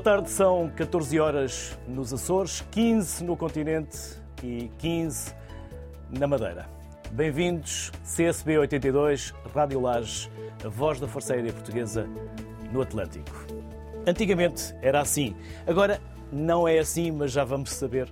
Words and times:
Boa 0.00 0.16
tarde, 0.16 0.30
são 0.30 0.72
14 0.74 1.20
horas 1.20 1.78
nos 1.86 2.10
Açores, 2.10 2.64
15 2.70 3.22
no 3.22 3.36
continente 3.36 3.98
e 4.42 4.70
15 4.78 5.34
na 6.08 6.26
Madeira. 6.26 6.66
Bem-vindos, 7.10 7.92
CSB 8.02 8.56
82, 8.60 9.34
Rádio 9.54 9.78
Lages, 9.78 10.30
a 10.64 10.68
voz 10.70 10.98
da 10.98 11.06
Força 11.06 11.34
Aérea 11.34 11.52
Portuguesa 11.52 12.08
no 12.72 12.80
Atlântico. 12.80 13.44
Antigamente 14.06 14.74
era 14.80 15.02
assim, 15.02 15.36
agora 15.66 16.00
não 16.32 16.66
é 16.66 16.78
assim, 16.78 17.10
mas 17.10 17.30
já 17.30 17.44
vamos 17.44 17.70
saber 17.70 18.10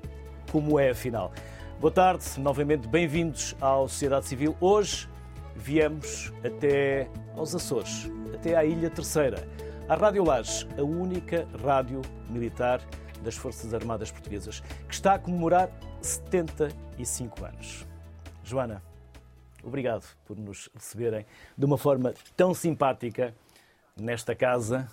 como 0.52 0.78
é 0.78 0.90
afinal. 0.90 1.32
Boa 1.80 1.90
tarde, 1.90 2.22
novamente 2.36 2.86
bem-vindos 2.86 3.56
à 3.62 3.76
Sociedade 3.76 4.26
Civil. 4.26 4.54
Hoje 4.60 5.08
viemos 5.56 6.34
até 6.44 7.08
aos 7.34 7.54
Açores, 7.54 8.10
até 8.34 8.54
à 8.56 8.62
Ilha 8.62 8.90
Terceira 8.90 9.48
a 9.88 9.94
Rádio 9.94 10.22
Lages, 10.22 10.66
a 10.76 10.82
única 10.82 11.48
rádio 11.64 12.02
militar 12.28 12.82
das 13.22 13.34
Forças 13.34 13.72
Armadas 13.72 14.10
Portuguesas, 14.10 14.60
que 14.86 14.92
está 14.92 15.14
a 15.14 15.18
comemorar 15.18 15.70
75 16.02 17.42
anos. 17.42 17.86
Joana, 18.44 18.82
obrigado 19.64 20.04
por 20.26 20.36
nos 20.36 20.68
receberem 20.74 21.24
de 21.56 21.64
uma 21.64 21.78
forma 21.78 22.12
tão 22.36 22.52
simpática 22.52 23.34
nesta 23.96 24.34
casa, 24.34 24.90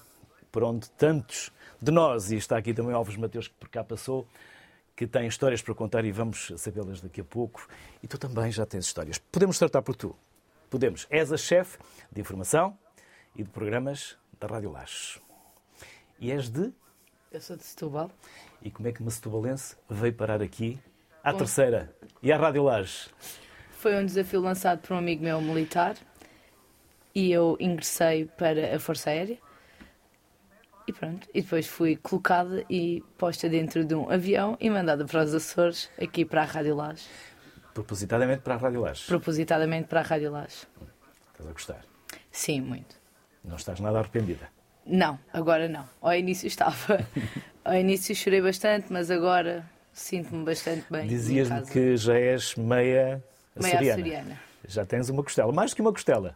por 0.49 0.63
onde 0.63 0.89
tantos 0.91 1.51
de 1.81 1.91
nós, 1.91 2.31
e 2.31 2.37
está 2.37 2.57
aqui 2.57 2.73
também 2.73 2.93
Alves 2.93 3.17
Mateus, 3.17 3.49
que 3.49 3.55
por 3.55 3.67
cá 3.67 3.83
passou, 3.83 4.25
que 4.95 5.05
tem 5.05 5.27
histórias 5.27 5.61
para 5.61 5.75
contar 5.75 6.05
e 6.05 6.11
vamos 6.13 6.53
sabê-las 6.55 7.01
daqui 7.01 7.19
a 7.19 7.25
pouco. 7.25 7.67
E 8.01 8.07
tu 8.07 8.17
também 8.17 8.49
já 8.49 8.65
tens 8.65 8.85
histórias. 8.85 9.17
Podemos 9.17 9.59
tratar 9.59 9.81
por 9.81 9.93
tu. 9.93 10.15
Podemos. 10.69 11.05
És 11.09 11.33
a 11.33 11.37
chefe 11.37 11.77
de 12.09 12.21
informação 12.21 12.77
e 13.35 13.43
de 13.43 13.49
programas 13.49 14.17
da 14.39 14.47
Rádio 14.47 14.71
Lages. 14.71 15.19
E 16.19 16.31
és 16.31 16.49
de? 16.49 16.71
Eu 17.31 17.41
sou 17.41 17.57
de 17.57 17.63
Setúbal. 17.63 18.11
E 18.61 18.71
como 18.71 18.87
é 18.87 18.91
que 18.91 19.01
uma 19.01 19.11
setubalense 19.11 19.75
veio 19.89 20.13
parar 20.13 20.41
aqui, 20.41 20.79
à 21.23 21.31
Bom, 21.31 21.39
terceira, 21.39 21.93
e 22.21 22.31
à 22.31 22.37
Rádio 22.37 22.63
Lages? 22.63 23.09
Foi 23.71 23.95
um 23.95 24.05
desafio 24.05 24.41
lançado 24.41 24.79
por 24.79 24.93
um 24.93 24.97
amigo 24.97 25.23
meu 25.23 25.41
militar 25.41 25.95
e 27.13 27.31
eu 27.31 27.57
ingressei 27.59 28.25
para 28.25 28.75
a 28.75 28.79
Força 28.79 29.09
Aérea. 29.09 29.37
E 30.87 30.93
pronto, 30.93 31.27
e 31.33 31.41
depois 31.41 31.67
fui 31.67 31.95
colocada 31.95 32.63
e 32.69 33.03
posta 33.17 33.49
dentro 33.49 33.83
de 33.83 33.95
um 33.95 34.09
avião 34.09 34.55
e 34.59 34.69
mandada 34.69 35.03
para 35.05 35.23
os 35.23 35.33
Açores, 35.33 35.89
aqui 36.01 36.23
para 36.23 36.43
a 36.43 36.45
Rádio 36.45 36.75
Lages. 36.75 37.09
Propositadamente 37.73 38.41
para 38.41 38.53
a 38.53 38.57
Rádio 38.57 38.81
Lages? 38.81 39.05
Propositadamente 39.05 39.87
para 39.87 40.01
a 40.01 40.03
Rádio 40.03 40.31
Lages. 40.31 40.67
Estás 41.31 41.49
a 41.49 41.51
gostar? 41.51 41.85
Sim, 42.31 42.61
muito. 42.61 43.04
Não 43.47 43.55
estás 43.55 43.79
nada 43.79 43.99
arrependida? 43.99 44.49
Não, 44.85 45.17
agora 45.33 45.67
não. 45.67 45.87
Ao 46.01 46.13
início 46.13 46.47
estava. 46.47 47.05
Ao 47.63 47.73
início 47.75 48.15
chorei 48.15 48.41
bastante, 48.41 48.91
mas 48.91 49.09
agora 49.09 49.65
sinto-me 49.91 50.45
bastante 50.45 50.85
bem. 50.89 51.07
Dizias-me 51.07 51.65
que 51.65 51.97
já 51.97 52.15
és 52.15 52.55
meia, 52.55 53.23
meia 53.55 53.73
açoriana. 53.75 53.93
açoriana. 53.93 54.39
Já 54.67 54.85
tens 54.85 55.09
uma 55.09 55.23
costela, 55.23 55.51
mais 55.51 55.73
que 55.73 55.81
uma 55.81 55.91
costela. 55.91 56.35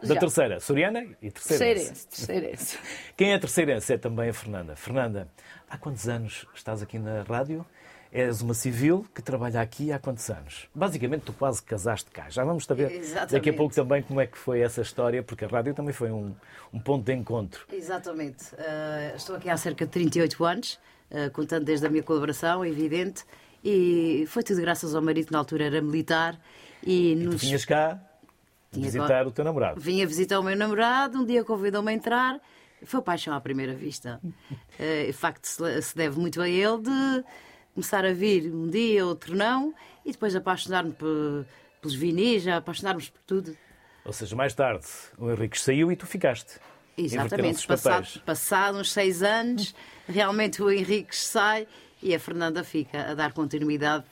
Da 0.00 0.14
já. 0.14 0.20
terceira, 0.20 0.58
Soriana 0.60 1.06
e 1.22 1.30
terceirense. 1.30 1.92
Terceirense, 1.92 2.08
terceirense. 2.08 2.78
Quem 3.16 3.32
é 3.32 3.38
terceirense 3.38 3.92
é 3.92 3.98
também 3.98 4.30
a 4.30 4.34
Fernanda. 4.34 4.74
Fernanda, 4.74 5.28
há 5.70 5.78
quantos 5.78 6.08
anos 6.08 6.46
estás 6.54 6.82
aqui 6.82 6.98
na 6.98 7.22
rádio? 7.22 7.64
És 8.12 8.42
uma 8.42 8.52
civil 8.52 9.06
que 9.14 9.22
trabalha 9.22 9.62
aqui 9.62 9.90
há 9.90 9.98
quantos 9.98 10.28
anos? 10.28 10.68
Basicamente, 10.74 11.22
tu 11.22 11.32
quase 11.32 11.62
casaste 11.62 12.10
cá. 12.10 12.28
Já 12.28 12.44
vamos 12.44 12.66
saber 12.66 12.92
Exatamente. 12.92 13.32
daqui 13.32 13.48
a 13.48 13.54
pouco 13.54 13.74
também 13.74 14.02
como 14.02 14.20
é 14.20 14.26
que 14.26 14.36
foi 14.36 14.60
essa 14.60 14.82
história, 14.82 15.22
porque 15.22 15.46
a 15.46 15.48
rádio 15.48 15.72
também 15.72 15.94
foi 15.94 16.10
um, 16.12 16.34
um 16.74 16.78
ponto 16.78 17.04
de 17.06 17.14
encontro. 17.14 17.64
Exatamente. 17.72 18.54
Uh, 18.54 19.16
estou 19.16 19.34
aqui 19.34 19.48
há 19.48 19.56
cerca 19.56 19.86
de 19.86 19.92
38 19.92 20.44
anos, 20.44 20.78
uh, 21.10 21.30
contando 21.32 21.64
desde 21.64 21.86
a 21.86 21.88
minha 21.88 22.02
colaboração, 22.02 22.62
é 22.62 22.68
evidente, 22.68 23.24
e 23.64 24.24
foi 24.28 24.42
tudo 24.42 24.60
graças 24.60 24.94
ao 24.94 25.00
marido 25.00 25.28
que 25.28 25.32
na 25.32 25.38
altura 25.38 25.64
era 25.64 25.80
militar. 25.80 26.38
E, 26.82 27.12
e 27.12 27.16
nos... 27.16 27.36
tu 27.36 27.46
vinhas 27.46 27.64
cá 27.64 27.98
Tinha 28.70 28.84
visitar 28.84 29.26
o 29.26 29.30
teu 29.30 29.42
namorado. 29.42 29.80
Vinha 29.80 30.06
visitar 30.06 30.38
o 30.38 30.42
meu 30.42 30.54
namorado, 30.54 31.18
um 31.18 31.24
dia 31.24 31.42
convidou-me 31.44 31.90
a 31.90 31.94
entrar. 31.94 32.38
Foi 32.84 33.00
paixão 33.00 33.32
à 33.32 33.40
primeira 33.40 33.74
vista. 33.74 34.20
Uh, 34.22 35.06
de 35.06 35.12
facto, 35.14 35.46
se 35.46 35.96
deve 35.96 36.20
muito 36.20 36.42
a 36.42 36.48
ele 36.48 36.82
de 36.82 37.24
começar 37.74 38.04
a 38.04 38.12
vir 38.12 38.52
um 38.52 38.68
dia, 38.68 39.04
outro 39.06 39.34
não, 39.34 39.74
e 40.04 40.12
depois 40.12 40.34
apaixonar-me 40.34 40.92
pelos 40.92 41.94
vinis, 41.94 42.46
apaixonar-nos 42.46 43.08
por 43.08 43.20
tudo. 43.26 43.56
Ou 44.04 44.12
seja, 44.12 44.34
mais 44.34 44.54
tarde 44.54 44.86
o 45.18 45.30
Henrique 45.30 45.58
saiu 45.58 45.90
e 45.90 45.96
tu 45.96 46.06
ficaste. 46.06 46.58
Exatamente, 46.96 47.66
passado, 47.66 48.20
passado 48.24 48.78
uns 48.78 48.92
seis 48.92 49.22
anos, 49.22 49.74
realmente 50.06 50.62
o 50.62 50.70
Henrique 50.70 51.16
sai 51.16 51.66
e 52.02 52.14
a 52.14 52.18
Fernanda 52.18 52.62
fica 52.62 53.12
a 53.12 53.14
dar 53.14 53.32
continuidade 53.32 54.04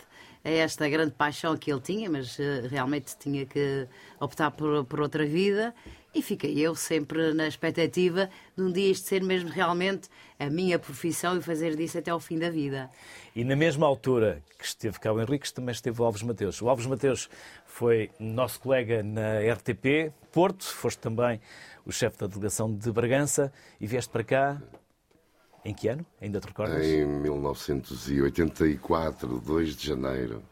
a 0.42 0.48
esta 0.48 0.88
grande 0.88 1.12
paixão 1.12 1.56
que 1.56 1.70
ele 1.70 1.80
tinha, 1.80 2.08
mas 2.08 2.38
uh, 2.38 2.66
realmente 2.70 3.16
tinha 3.18 3.44
que 3.44 3.86
optar 4.18 4.50
por, 4.50 4.84
por 4.86 5.00
outra 5.00 5.26
vida 5.26 5.74
e 6.14 6.22
fiquei 6.22 6.58
eu 6.58 6.74
sempre 6.74 7.34
na 7.34 7.46
expectativa 7.46 8.30
de 8.56 8.62
um 8.62 8.72
dia 8.72 8.90
isto 8.90 9.06
ser 9.06 9.22
mesmo 9.22 9.50
realmente 9.50 10.08
a 10.40 10.48
minha 10.48 10.78
profissão 10.78 11.36
e 11.36 11.42
fazer 11.42 11.76
disso 11.76 11.98
até 11.98 12.10
ao 12.10 12.18
fim 12.18 12.38
da 12.38 12.48
vida. 12.48 12.88
E 13.36 13.44
na 13.44 13.54
mesma 13.54 13.86
altura 13.86 14.42
que 14.58 14.64
esteve 14.64 14.98
cá 14.98 15.12
o 15.12 15.20
Henriques, 15.20 15.52
também 15.52 15.72
esteve 15.72 16.00
o 16.00 16.04
Alves 16.04 16.22
Mateus. 16.22 16.62
O 16.62 16.70
Alves 16.70 16.86
Mateus 16.86 17.28
foi 17.66 18.10
nosso 18.18 18.58
colega 18.58 19.02
na 19.02 19.38
RTP 19.52 20.14
Porto, 20.32 20.64
foste 20.64 20.98
também 20.98 21.38
o 21.84 21.92
chefe 21.92 22.16
da 22.16 22.26
delegação 22.26 22.74
de 22.74 22.90
Bragança 22.90 23.52
e 23.78 23.86
vieste 23.86 24.10
para 24.10 24.24
cá 24.24 24.62
em 25.62 25.74
que 25.74 25.88
ano? 25.88 26.06
Ainda 26.22 26.40
te 26.40 26.46
recordas? 26.46 26.86
Em 26.86 27.04
1984, 27.04 29.40
2 29.40 29.76
de 29.76 29.86
janeiro. 29.86 30.42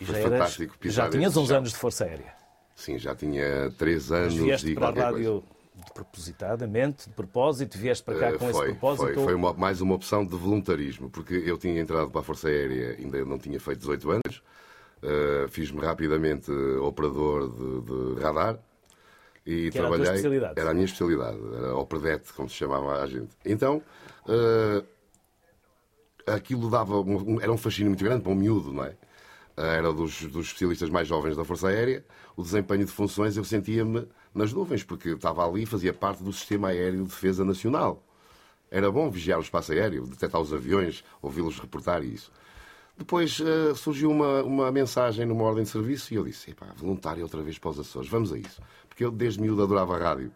E 0.00 0.04
já, 0.06 0.18
eras, 0.18 0.58
já 0.84 1.10
tinhas 1.10 1.36
uns 1.36 1.50
anos 1.50 1.72
de 1.72 1.76
Força 1.76 2.04
Aérea. 2.04 2.32
Sim, 2.74 2.98
já 2.98 3.14
tinha 3.14 3.70
três 3.76 4.10
anos 4.10 4.32
Mas 4.34 4.42
vieste 4.42 4.74
para 4.74 4.88
a 4.88 4.92
rádio 5.10 5.44
de 5.74 5.92
propositadamente, 5.92 7.08
de 7.08 7.14
propósito, 7.14 7.78
vieste 7.78 8.04
para 8.04 8.18
cá 8.18 8.28
uh, 8.30 8.38
com 8.38 8.38
foi, 8.38 8.50
esse 8.50 8.78
propósito? 8.78 9.14
Foi, 9.14 9.24
foi 9.24 9.34
uma, 9.34 9.52
mais 9.52 9.80
uma 9.80 9.94
opção 9.94 10.26
de 10.26 10.36
voluntarismo, 10.36 11.08
porque 11.08 11.34
eu 11.34 11.56
tinha 11.56 11.80
entrado 11.80 12.10
para 12.10 12.20
a 12.20 12.24
Força 12.24 12.48
Aérea, 12.48 12.96
ainda 12.98 13.24
não 13.24 13.38
tinha 13.38 13.58
feito 13.58 13.80
18 13.80 14.10
anos, 14.10 14.42
uh, 15.02 15.48
fiz-me 15.48 15.80
rapidamente 15.80 16.50
operador 16.50 17.48
de, 17.48 18.14
de 18.16 18.22
radar, 18.22 18.58
e 19.46 19.70
que 19.70 19.78
trabalhei. 19.78 20.06
Era 20.06 20.12
a, 20.12 20.16
especialidade. 20.16 20.60
era 20.60 20.70
a 20.70 20.74
minha 20.74 20.84
especialidade, 20.84 21.38
era 21.56 21.76
o 21.76 21.86
predete, 21.86 22.32
como 22.32 22.48
se 22.48 22.56
chamava 22.56 23.02
a 23.02 23.06
gente. 23.06 23.30
Então, 23.44 23.82
uh, 24.26 24.86
aquilo 26.26 26.70
dava. 26.70 27.00
Um, 27.00 27.40
era 27.40 27.50
um 27.50 27.56
fascínio 27.56 27.90
muito 27.90 28.04
grande 28.04 28.22
para 28.22 28.32
um 28.32 28.34
miúdo, 28.34 28.72
não 28.72 28.84
é? 28.84 28.94
Era 29.56 29.92
dos, 29.92 30.22
dos 30.22 30.46
especialistas 30.46 30.88
mais 30.88 31.06
jovens 31.06 31.36
da 31.36 31.44
Força 31.44 31.68
Aérea, 31.68 32.04
o 32.36 32.42
desempenho 32.42 32.84
de 32.84 32.92
funções 32.92 33.36
eu 33.36 33.44
sentia-me 33.44 34.06
nas 34.34 34.52
nuvens, 34.52 34.82
porque 34.82 35.10
estava 35.10 35.46
ali 35.46 35.62
e 35.62 35.66
fazia 35.66 35.92
parte 35.92 36.22
do 36.22 36.32
Sistema 36.32 36.68
Aéreo 36.68 37.02
de 37.02 37.08
Defesa 37.08 37.44
Nacional. 37.44 38.02
Era 38.70 38.90
bom 38.90 39.10
vigiar 39.10 39.38
o 39.38 39.42
espaço 39.42 39.72
aéreo, 39.72 40.06
detectar 40.06 40.40
os 40.40 40.52
aviões, 40.52 41.02
ouvi-los 41.20 41.58
reportar 41.58 42.04
isso. 42.04 42.30
Depois 42.96 43.40
uh, 43.40 43.74
surgiu 43.74 44.10
uma, 44.10 44.42
uma 44.42 44.70
mensagem 44.70 45.26
numa 45.26 45.42
ordem 45.42 45.64
de 45.64 45.70
serviço 45.70 46.12
e 46.12 46.16
eu 46.16 46.24
disse: 46.24 46.54
voluntário 46.76 47.22
outra 47.22 47.42
vez 47.42 47.58
para 47.58 47.70
os 47.70 47.80
Açores, 47.80 48.08
vamos 48.08 48.32
a 48.32 48.38
isso. 48.38 48.62
Porque 48.88 49.04
eu 49.04 49.10
desde 49.10 49.40
miúdo 49.40 49.62
adorava 49.62 49.96
a 49.96 49.98
rádio. 49.98 50.30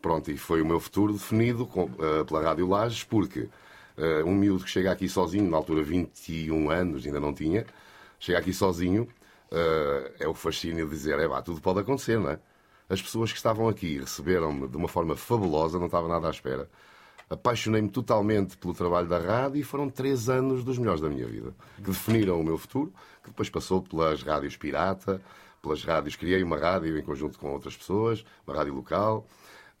Pronto, 0.00 0.30
e 0.30 0.38
foi 0.38 0.62
o 0.62 0.66
meu 0.66 0.78
futuro 0.78 1.12
definido 1.12 1.66
com, 1.66 1.84
uh, 1.84 2.24
pela 2.26 2.40
Rádio 2.40 2.68
Lages, 2.68 3.02
porque 3.02 3.40
uh, 3.40 4.24
um 4.24 4.34
miúdo 4.34 4.64
que 4.64 4.70
chega 4.70 4.92
aqui 4.92 5.08
sozinho, 5.08 5.50
na 5.50 5.56
altura 5.56 5.82
21 5.82 6.70
anos, 6.70 7.04
ainda 7.04 7.18
não 7.18 7.34
tinha, 7.34 7.66
chega 8.18 8.38
aqui 8.38 8.52
sozinho, 8.52 9.08
uh, 9.50 10.12
é 10.18 10.28
o 10.28 10.34
fascínio 10.34 10.86
de 10.86 10.92
dizer, 10.92 11.18
é 11.18 11.26
vá, 11.26 11.42
tudo 11.42 11.60
pode 11.60 11.80
acontecer, 11.80 12.18
não 12.18 12.30
é? 12.30 12.38
As 12.88 13.02
pessoas 13.02 13.32
que 13.32 13.36
estavam 13.36 13.68
aqui 13.68 13.98
receberam-me 13.98 14.68
de 14.68 14.76
uma 14.76 14.88
forma 14.88 15.16
fabulosa, 15.16 15.78
não 15.78 15.86
estava 15.86 16.06
nada 16.06 16.28
à 16.28 16.30
espera. 16.30 16.68
Apaixonei-me 17.28 17.88
totalmente 17.88 18.56
pelo 18.56 18.72
trabalho 18.72 19.08
da 19.08 19.18
rádio 19.18 19.58
e 19.58 19.64
foram 19.64 19.90
três 19.90 20.28
anos 20.28 20.62
dos 20.62 20.78
melhores 20.78 21.00
da 21.00 21.08
minha 21.08 21.26
vida, 21.26 21.52
que 21.76 21.90
definiram 21.90 22.40
o 22.40 22.44
meu 22.44 22.56
futuro, 22.56 22.92
que 23.24 23.30
depois 23.30 23.50
passou 23.50 23.82
pelas 23.82 24.22
rádios 24.22 24.56
pirata, 24.56 25.20
pelas 25.60 25.82
rádios, 25.82 26.14
criei 26.14 26.44
uma 26.44 26.56
rádio 26.56 26.96
em 26.96 27.02
conjunto 27.02 27.38
com 27.40 27.50
outras 27.50 27.76
pessoas, 27.76 28.24
uma 28.46 28.56
rádio 28.56 28.74
local, 28.74 29.26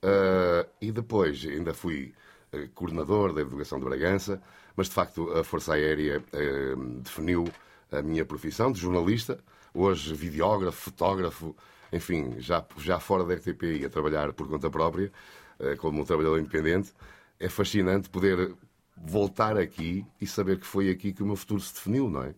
uh, 0.02 0.68
e 0.80 0.90
depois 0.90 1.44
ainda 1.44 1.72
fui 1.72 2.12
uh, 2.52 2.68
coordenador 2.74 3.32
da 3.32 3.42
Educação 3.42 3.78
de 3.78 3.84
Bragança, 3.84 4.42
mas 4.74 4.88
de 4.88 4.94
facto 4.94 5.30
a 5.30 5.44
Força 5.44 5.74
Aérea 5.74 6.20
uh, 6.20 7.00
definiu 7.00 7.44
a 7.90 8.02
minha 8.02 8.24
profissão 8.24 8.70
de 8.72 8.80
jornalista, 8.80 9.38
hoje 9.72 10.14
videógrafo, 10.14 10.90
fotógrafo, 10.90 11.56
enfim, 11.92 12.36
já, 12.38 12.64
já 12.78 12.98
fora 12.98 13.24
da 13.24 13.34
RTP 13.34 13.62
e 13.80 13.84
a 13.84 13.90
trabalhar 13.90 14.32
por 14.32 14.48
conta 14.48 14.70
própria, 14.70 15.12
eh, 15.60 15.76
como 15.76 16.00
um 16.00 16.04
trabalhador 16.04 16.38
independente, 16.38 16.92
é 17.38 17.48
fascinante 17.48 18.10
poder 18.10 18.54
voltar 18.96 19.56
aqui 19.56 20.04
e 20.20 20.26
saber 20.26 20.58
que 20.58 20.66
foi 20.66 20.90
aqui 20.90 21.12
que 21.12 21.22
o 21.22 21.26
meu 21.26 21.36
futuro 21.36 21.60
se 21.60 21.74
definiu, 21.74 22.08
não 22.10 22.22
é? 22.22 22.34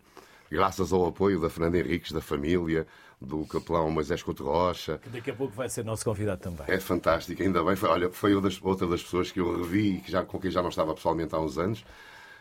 graças 0.51 0.93
ao 0.93 1.07
apoio 1.07 1.41
da 1.41 1.51
Fernanda 1.51 1.79
Henriques, 1.79 2.13
da 2.13 2.21
família, 2.21 2.87
do 3.21 3.45
capelão 3.47 3.91
Moisés 3.91 4.23
Couto 4.23 4.45
Rocha. 4.45 4.99
Que 4.99 5.09
daqui 5.09 5.31
a 5.31 5.35
pouco 5.35 5.55
vai 5.55 5.69
ser 5.69 5.85
nosso 5.85 6.05
convidado 6.05 6.41
também. 6.41 6.65
É 6.69 6.79
fantástico, 6.79 7.43
ainda 7.43 7.63
bem. 7.63 7.77
Foi, 7.77 7.89
olha, 7.89 8.11
foi 8.11 8.35
outra 8.35 8.87
das 8.87 9.03
pessoas 9.03 9.31
que 9.31 9.41
eu 9.41 9.59
revi 9.59 9.97
e 9.97 10.01
que 10.01 10.11
já, 10.11 10.25
com 10.25 10.39
quem 10.39 10.51
já 10.51 10.63
não 10.63 10.69
estava 10.69 10.95
pessoalmente 10.95 11.35
há 11.35 11.39
uns 11.39 11.59
anos. 11.59 11.85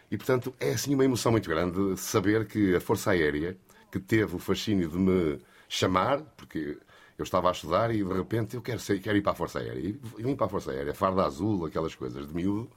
E, 0.10 0.18
portanto, 0.18 0.54
é 0.60 0.72
assim 0.72 0.94
uma 0.94 1.04
emoção 1.04 1.32
muito 1.32 1.50
grande 1.50 1.98
saber 1.98 2.48
que 2.48 2.76
a 2.76 2.80
Força 2.82 3.12
Aérea, 3.12 3.58
que 3.92 4.00
teve 4.00 4.36
o 4.36 4.40
fascínio 4.40 4.90
de 4.90 4.98
me 4.98 5.40
chamar, 5.68 6.22
porque 6.38 6.78
eu 7.18 7.24
estava 7.24 7.50
a 7.50 7.52
estudar 7.52 7.94
e 7.94 8.04
de 8.04 8.14
repente 8.14 8.56
eu 8.56 8.62
quero, 8.62 8.80
ser, 8.80 9.00
quero 9.02 9.18
ir 9.18 9.22
para 9.22 9.34
a 9.34 9.36
Força 9.36 9.60
Aérea. 9.60 9.80
E 9.80 10.24
vim 10.24 10.36
para 10.36 10.46
a 10.46 10.50
Força 10.50 10.72
Aérea, 10.72 10.94
farda 10.94 11.26
azul, 11.26 11.66
aquelas 11.66 11.96
coisas 11.96 12.28
de 12.28 12.34
miúdo. 12.34 12.70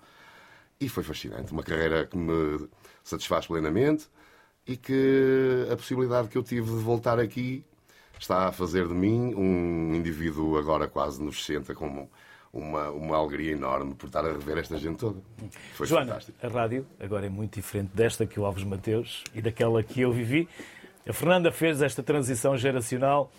E 0.81 0.89
foi 0.89 1.05
fascinante. 1.05 1.53
Uma 1.53 1.63
carreira 1.63 2.07
que 2.07 2.17
me 2.17 2.69
satisfaz 3.05 3.47
plenamente 3.47 4.09
e 4.67 4.77
que 4.77 5.67
a 5.71 5.77
possibilidade 5.77 6.29
que 6.29 6.39
eu 6.39 6.43
tive 6.43 6.71
de 6.71 6.83
voltar 6.83 7.19
aqui 7.21 7.65
está 8.19 8.49
a 8.49 8.53
fazer 8.53 8.87
de 8.87 8.95
mim 8.95 9.35
um 9.35 9.95
indivíduo 9.95 10.59
agora 10.59 10.89
quase 10.89 11.23
nos 11.23 11.45
60 11.45 11.75
com 11.75 12.09
uma, 12.53 12.91
uma 12.91 13.17
alegria 13.17 13.53
enorme 13.53 13.95
por 13.95 14.07
estar 14.07 14.25
a 14.25 14.33
rever 14.33 14.59
esta 14.59 14.77
gente 14.77 14.99
toda. 14.99 15.21
Foi 15.75 15.87
Joana, 15.87 16.07
fantástico. 16.07 16.39
a 16.45 16.49
rádio 16.49 16.87
agora 16.99 17.27
é 17.27 17.29
muito 17.29 17.55
diferente 17.55 17.91
desta 17.95 18.27
que 18.27 18.41
o 18.41 18.45
Alves 18.45 18.65
Mateus 18.65 19.23
e 19.35 19.41
daquela 19.41 19.83
que 19.83 20.01
eu 20.01 20.13
vivi. 20.13 20.49
A 21.09 21.13
Fernanda 21.13 21.51
fez 21.53 21.81
esta 21.81 22.03
transição 22.03 22.57
geracional. 22.57 23.31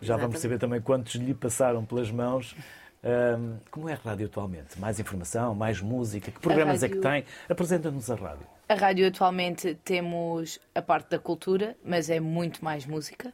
Já 0.00 0.14
Exatamente. 0.14 0.26
vamos 0.26 0.40
saber 0.40 0.58
também 0.58 0.80
quantos 0.80 1.14
lhe 1.14 1.34
passaram 1.34 1.84
pelas 1.84 2.10
mãos. 2.10 2.54
Um, 3.04 3.58
como 3.70 3.88
é 3.88 3.92
a 3.92 3.96
rádio 3.96 4.26
atualmente? 4.26 4.80
Mais 4.80 4.98
informação, 4.98 5.54
mais 5.54 5.80
música? 5.80 6.30
Que 6.30 6.40
programas 6.40 6.82
rádio... 6.82 6.94
é 6.94 6.96
que 6.96 7.02
tem? 7.02 7.24
Apresenta-nos 7.48 8.10
a 8.10 8.14
rádio. 8.14 8.46
A 8.68 8.74
rádio 8.74 9.06
atualmente 9.06 9.74
temos 9.84 10.58
a 10.74 10.82
parte 10.82 11.10
da 11.10 11.18
cultura, 11.18 11.76
mas 11.84 12.10
é 12.10 12.18
muito 12.18 12.64
mais 12.64 12.84
música. 12.84 13.32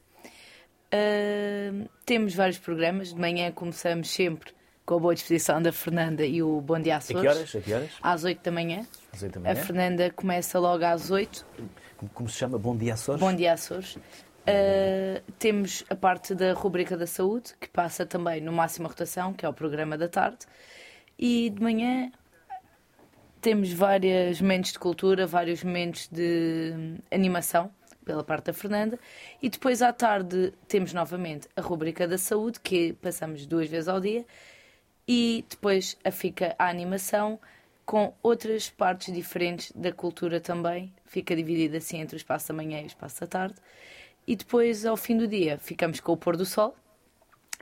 Uh, 0.93 1.89
temos 2.05 2.35
vários 2.35 2.59
programas. 2.59 3.15
De 3.15 3.21
manhã 3.21 3.51
começamos 3.51 4.11
sempre 4.11 4.53
com 4.85 4.97
a 4.97 4.99
boa 4.99 5.15
disposição 5.15 5.63
da 5.63 5.73
Fernanda 5.73 6.25
e 6.25 6.43
o 6.43 6.61
Bom 6.61 6.81
Dia 6.81 6.97
Açores. 6.97 7.19
A 7.19 7.23
que 7.23 7.29
horas? 7.29 7.57
A 7.57 7.61
que 7.61 7.73
horas? 7.75 7.91
Às 8.03 8.25
8 8.25 8.43
da 8.43 8.51
manhã. 8.51 8.87
Às 9.13 9.23
8 9.23 9.33
da 9.33 9.41
manhã. 9.41 9.53
A 9.53 9.57
Fernanda 9.57 10.11
começa 10.11 10.59
logo 10.59 10.85
às 10.85 11.11
8. 11.11 11.47
Como, 11.97 12.11
como 12.13 12.29
se 12.29 12.39
chama? 12.39 12.59
Bom 12.59 12.77
Dia 12.77 12.95
Açores? 12.95 13.21
Bom 13.21 13.35
Dia 13.35 13.53
Açores. 13.53 13.97
Uh, 13.97 15.23
temos 15.39 15.85
a 15.89 15.95
parte 15.95 16.35
da 16.35 16.53
rubrica 16.53 16.97
da 16.97 17.07
saúde, 17.07 17.55
que 17.61 17.69
passa 17.69 18.05
também 18.05 18.41
no 18.41 18.53
Máxima 18.53 18.89
Rotação, 18.89 19.33
que 19.33 19.47
é 19.47 19.49
o 19.49 19.53
programa 19.53 19.97
da 19.97 20.09
tarde. 20.09 20.47
E 21.17 21.51
de 21.51 21.63
manhã 21.63 22.11
temos 23.41 23.73
vários 23.73 24.41
momentos 24.41 24.73
de 24.73 24.79
cultura, 24.81 25.27
vários 25.27 25.63
momentos 25.63 26.09
de 26.09 26.97
animação 27.11 27.71
pela 28.05 28.25
parte 28.25 28.47
da 28.47 28.53
Fernanda, 28.53 28.99
e 29.41 29.49
depois 29.49 29.81
à 29.81 29.93
tarde 29.93 30.53
temos 30.67 30.93
novamente 30.93 31.49
a 31.57 31.61
rubrica 31.61 32.09
da 32.09 32.19
saúde, 32.19 32.59
que 32.59 32.95
passamos 32.95 33.47
duas 33.47 33.69
vezes 33.69 33.89
ao 33.89 34.01
dia, 34.01 34.27
e 35.07 35.45
depois 35.49 35.97
a 36.05 36.11
fica 36.11 36.55
a 36.59 36.69
animação 36.69 37.39
com 37.85 38.15
outras 38.23 38.71
partes 38.71 39.13
diferentes 39.13 39.73
da 39.75 39.93
cultura 39.93 40.41
também, 40.41 40.93
fica 41.05 41.35
dividida 41.35 41.79
assim 41.79 41.99
entre 41.99 42.17
o 42.17 42.19
espaço 42.19 42.49
da 42.49 42.55
manhã 42.55 42.81
e 42.81 42.85
o 42.85 42.87
espaço 42.87 43.21
da 43.21 43.27
tarde, 43.27 43.55
e 44.27 44.37
depois 44.37 44.87
ao 44.87 44.97
fim 44.97 45.17
do 45.17 45.27
dia 45.27 45.59
ficamos 45.59 46.01
com 46.01 46.13
o 46.13 46.17
pôr 46.17 46.37
do 46.37 46.47
sol, 46.47 46.77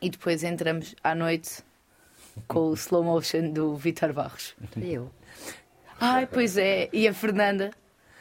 e 0.02 0.10
depois 0.10 0.42
entramos 0.44 0.94
à 1.02 1.14
noite 1.14 1.62
com 2.46 2.70
o 2.70 2.74
slow 2.74 3.02
motion 3.02 3.50
do 3.50 3.76
Vitor 3.76 4.12
Barros. 4.12 4.54
Eu. 4.76 5.10
Ai, 5.98 6.26
pois 6.26 6.56
é, 6.56 6.88
e 6.92 7.06
a 7.06 7.12
Fernanda 7.12 7.70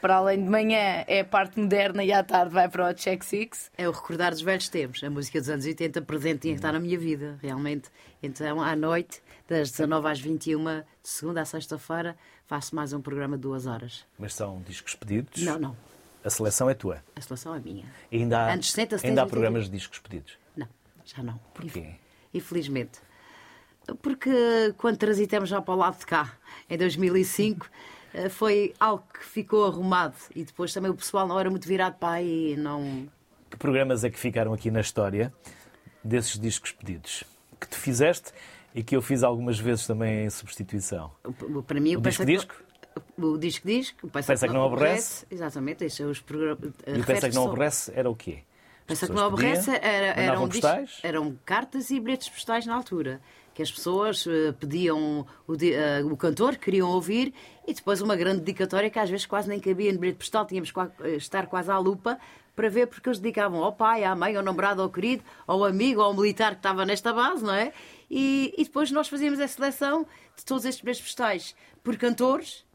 para 0.02 0.16
além 0.16 0.44
de 0.44 0.50
manhã 0.50 1.04
é 1.08 1.22
a 1.22 1.26
parte 1.26 1.60
moderna 1.60 2.04
e 2.04 2.12
à 2.12 2.24
tarde 2.24 2.54
vai 2.54 2.68
para 2.70 2.90
o 2.90 2.94
Check 2.94 3.24
Six. 3.24 3.72
É 3.78 3.88
o 3.88 3.92
recordar 3.92 4.32
dos 4.32 4.42
velhos 4.42 4.70
tempos. 4.70 5.04
A 5.04 5.10
música 5.10 5.40
dos 5.40 5.50
anos 5.50 5.66
80 5.66 6.02
presente 6.02 6.42
tinha 6.42 6.54
que 6.54 6.60
estar 6.60 6.72
na 6.72 6.80
minha 6.80 6.98
vida, 6.98 7.38
realmente. 7.42 7.90
Então, 8.22 8.62
à 8.62 8.76
noite, 8.76 9.22
das 9.48 9.72
19 9.72 10.08
às 10.08 10.20
21, 10.20 10.64
de 10.64 10.86
segunda 11.04 11.42
a 11.42 11.46
sexta-feira, 11.46 12.18
faço 12.48 12.76
mais 12.76 12.94
um 12.94 13.02
programa 13.02 13.36
de 13.38 13.42
duas 13.42 13.66
horas. 13.66 14.06
Mas 14.18 14.34
são 14.34 14.62
discos 14.62 14.96
pedidos? 14.96 15.42
Não, 15.44 15.60
não. 15.60 15.78
A 16.24 16.30
seleção 16.30 16.70
é 16.70 16.74
tua? 16.74 17.04
A 17.16 17.22
seleção 17.22 17.56
é 17.56 17.60
minha. 17.60 17.86
E 18.12 18.18
ainda 18.18 18.40
há, 18.40 18.54
Antes, 18.54 18.76
ainda 19.04 19.24
há 19.24 19.26
programas 19.26 19.66
de 19.66 19.72
discos 19.72 20.00
pedidos? 20.00 20.38
Não, 20.56 20.68
já 21.06 21.24
não. 21.24 21.40
Porquê? 21.54 21.96
Infelizmente. 22.34 23.00
Porque 24.02 24.74
quando 24.78 24.98
transitamos 24.98 25.50
já 25.50 25.62
para 25.62 25.74
o 25.74 25.78
lado 25.78 25.98
de 25.98 26.06
cá, 26.06 26.34
em 26.70 26.78
2005 26.78 27.66
eh, 27.66 27.70
foi 28.30 28.74
algo 28.80 29.04
que 29.14 29.26
ficou 29.26 29.66
arrumado 29.66 30.16
e 30.36 30.44
depois 30.44 30.74
também 30.74 30.90
o 30.92 30.96
pessoal 30.96 31.28
não 31.28 31.40
era 31.40 31.50
muito 31.50 31.68
virado 31.68 31.96
para 31.98 32.14
aí 32.14 32.56
não. 32.58 33.08
Que 33.50 33.58
programas 33.58 34.04
é 34.04 34.10
que 34.10 34.20
ficaram 34.20 34.54
aqui 34.54 34.72
na 34.72 34.82
história 34.82 35.34
desses 36.04 36.40
discos 36.40 36.72
pedidos? 36.72 37.24
Que 37.60 37.68
tu 37.68 37.78
fizeste 37.78 38.32
e 38.74 38.84
que 38.84 38.96
eu 38.96 39.02
fiz 39.02 39.24
algumas 39.24 39.60
vezes 39.60 39.86
também 39.86 40.26
em 40.26 40.30
substituição. 40.30 41.12
Para 41.66 41.80
mim 41.80 41.96
o, 41.96 42.02
disco 42.02 42.26
disco? 42.26 42.56
O 43.18 43.38
disco 43.38 43.68
disco 43.68 44.08
o 44.08 44.10
pensa, 44.10 44.34
pensa 44.34 44.48
que 44.48 44.54
não 44.54 44.66
aborrece, 44.66 45.26
exatamente 45.30 45.84
esses 45.86 46.00
os 46.00 46.20
programas 46.20 46.74
e 46.88 47.00
o 47.00 47.06
pensa 47.06 47.30
que 47.30 47.36
não 47.36 47.46
aborrece 47.46 47.92
era 47.96 48.10
o 48.10 48.16
quê? 48.16 48.44
Pensa 48.88 49.06
que 49.06 49.14
não 49.14 49.26
aborrece 49.28 49.70
era, 49.70 50.20
eram, 50.20 50.48
discos, 50.48 51.00
eram 51.04 51.38
cartas 51.46 51.92
e 51.92 52.00
bilhetes 52.00 52.28
postais 52.30 52.66
na 52.66 52.74
altura 52.74 53.22
que 53.60 53.64
as 53.64 53.72
pessoas 53.74 54.26
uh, 54.26 54.54
pediam 54.58 55.28
o, 55.46 55.52
uh, 55.52 56.08
o, 56.10 56.16
cantor, 56.16 56.56
queriam 56.56 56.90
ouvir, 56.90 57.34
e 57.68 57.74
depois 57.74 58.02
uma 58.02 58.16
grande 58.16 58.40
dedicatória 58.40 58.90
que 58.90 58.98
às 58.98 59.10
vezes 59.10 59.26
quase 59.26 59.50
nem 59.50 59.60
cabia 59.60 59.92
no 59.92 60.00
bilhete 60.00 60.20
postal, 60.20 60.46
tínhamos 60.46 60.72
que 60.72 60.80
eh, 60.80 61.18
estar 61.18 61.46
quase 61.48 61.70
à 61.70 61.78
lupa 61.78 62.18
para 62.56 62.70
ver 62.70 62.88
porque 62.88 63.10
eles 63.10 63.20
dedicavam 63.20 63.62
ao 63.62 63.74
pai, 63.74 64.06
à 64.06 64.16
mãe, 64.16 64.34
ao 64.38 64.42
namorado, 64.42 64.82
ao 64.82 64.90
querido, 64.90 65.26
ao 65.46 65.66
amigo, 65.66 66.00
ao 66.00 66.14
militar 66.14 66.52
que 66.52 66.60
estava 66.60 66.86
nesta 66.86 67.12
base, 67.12 67.44
não 67.44 67.54
é? 67.54 67.74
E, 68.10 68.54
e 68.58 68.64
depois 68.64 68.92
nós 68.92 69.10
fazíamos 69.10 69.42
a 69.42 69.48
seleção 69.50 70.08
de 70.38 70.46
todos 70.46 70.64
estes 70.64 70.82
bilhetes 70.82 71.04
postais 71.04 71.54
por 71.84 71.98
cantores, 71.98 72.66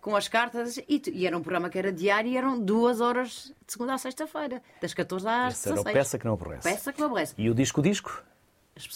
com 0.00 0.16
as 0.16 0.26
cartas, 0.26 0.76
e, 0.76 1.00
e, 1.06 1.24
era 1.24 1.38
um 1.38 1.40
programa 1.40 1.70
que 1.70 1.78
era 1.78 1.92
diário 1.92 2.32
e 2.32 2.36
eram 2.36 2.58
duas 2.58 3.00
horas 3.00 3.54
de 3.64 3.72
segunda 3.72 3.94
a 3.94 3.98
sexta-feira, 3.98 4.60
das 4.80 4.92
14 4.92 5.28
às 5.28 5.54
16. 5.54 5.66
Era 5.66 5.80
o 5.80 5.84
Peça 5.84 6.18
que 6.18 6.24
não 6.24 6.32
aborrece. 6.32 6.68
Peça 6.68 6.92
que 6.92 6.98
não 6.98 7.06
aborrece. 7.06 7.34
E 7.38 7.48
o 7.48 7.54
disco-disco? 7.54 8.24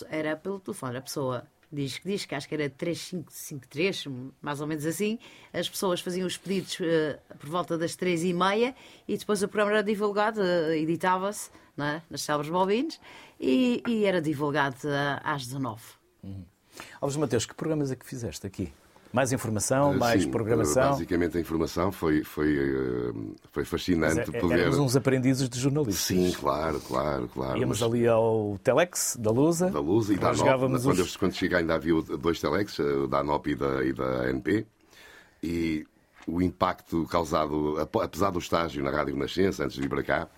Era 0.09 0.37
pelo 0.37 0.61
telefone. 0.61 0.97
A 0.99 1.03
pessoa 1.03 1.47
diz 1.73 1.99
que 1.99 2.09
diz 2.09 2.25
que 2.25 2.35
acho 2.35 2.49
que 2.49 2.55
era 2.55 2.69
3553, 2.71 4.07
mais 4.41 4.61
ou 4.61 4.67
menos 4.67 4.87
assim. 4.87 5.19
As 5.53 5.69
pessoas 5.69 6.01
faziam 6.01 6.27
os 6.27 6.37
pedidos 6.37 6.79
uh, 6.81 7.37
por 7.39 7.49
volta 7.49 7.77
das 7.77 7.97
três 7.97 8.23
e 8.25 8.33
meia 8.33 8.75
e 9.07 9.17
depois 9.17 9.43
o 9.43 9.49
programa 9.49 9.79
era 9.79 9.83
divulgado, 9.83 10.41
uh, 10.41 10.73
editava-se 10.73 11.51
é? 11.79 12.01
nas 12.09 12.23
célebres 12.23 12.51
bobinas 12.51 13.01
e, 13.39 13.83
e, 13.87 14.05
era 14.05 14.21
divulgado 14.21 14.77
uh, 14.85 15.21
às 15.23 15.47
19. 15.47 15.83
Uhum. 16.23 16.45
Alves 17.01 17.17
Mateus, 17.17 17.47
que 17.47 17.55
programas 17.55 17.91
é 17.91 17.97
que 17.97 18.07
fizeste 18.07 18.47
aqui? 18.47 18.73
Mais 19.17 19.33
informação, 19.33 19.95
eh, 19.95 19.97
mais 19.97 20.23
Sim, 20.25 20.31
programação? 20.31 20.91
Basicamente 20.91 21.39
a 21.39 21.41
informação 21.41 21.91
foi, 21.91 22.23
foi, 22.23 22.55
eh, 22.55 23.13
foi 23.51 23.65
fascinante 23.65 24.21
é, 24.21 24.41
poder... 24.41 24.59
Éramos 24.59 24.79
uns 24.79 24.95
aprendizes 24.95 25.49
de 25.49 25.59
jornalistas. 25.59 26.05
Sim, 26.05 26.31
claro, 26.33 26.79
claro, 26.81 27.27
claro. 27.27 27.59
Íamos 27.59 27.81
mas... 27.81 27.91
ali 27.91 28.07
ao 28.07 28.59
Telex, 28.63 29.17
da 29.19 29.31
Lusa. 29.31 29.71
Da 29.71 29.81
Lusa 29.81 30.13
e 30.13 30.19
da 30.19 30.29
Anop. 30.33 30.83
Quando, 30.83 31.01
os... 31.01 31.17
quando 31.17 31.33
cheguei 31.33 31.57
ainda 31.57 31.77
havia 31.77 31.95
dois 32.03 32.39
Telex, 32.39 32.79
eh, 32.79 33.07
da 33.09 33.21
Anop 33.21 33.47
e 33.47 33.55
da, 33.55 33.83
e 33.83 33.95
da 33.95 34.29
NP. 34.29 34.67
E 35.43 35.87
o 36.27 36.43
impacto 36.43 37.07
causado, 37.07 37.77
apesar 38.03 38.29
do 38.29 38.39
estágio 38.39 38.85
na 38.85 38.91
Rádio 38.91 39.17
Nascença, 39.17 39.65
antes 39.65 39.77
de 39.77 39.81
vir 39.81 39.89
para 39.89 40.03
cá, 40.03 40.29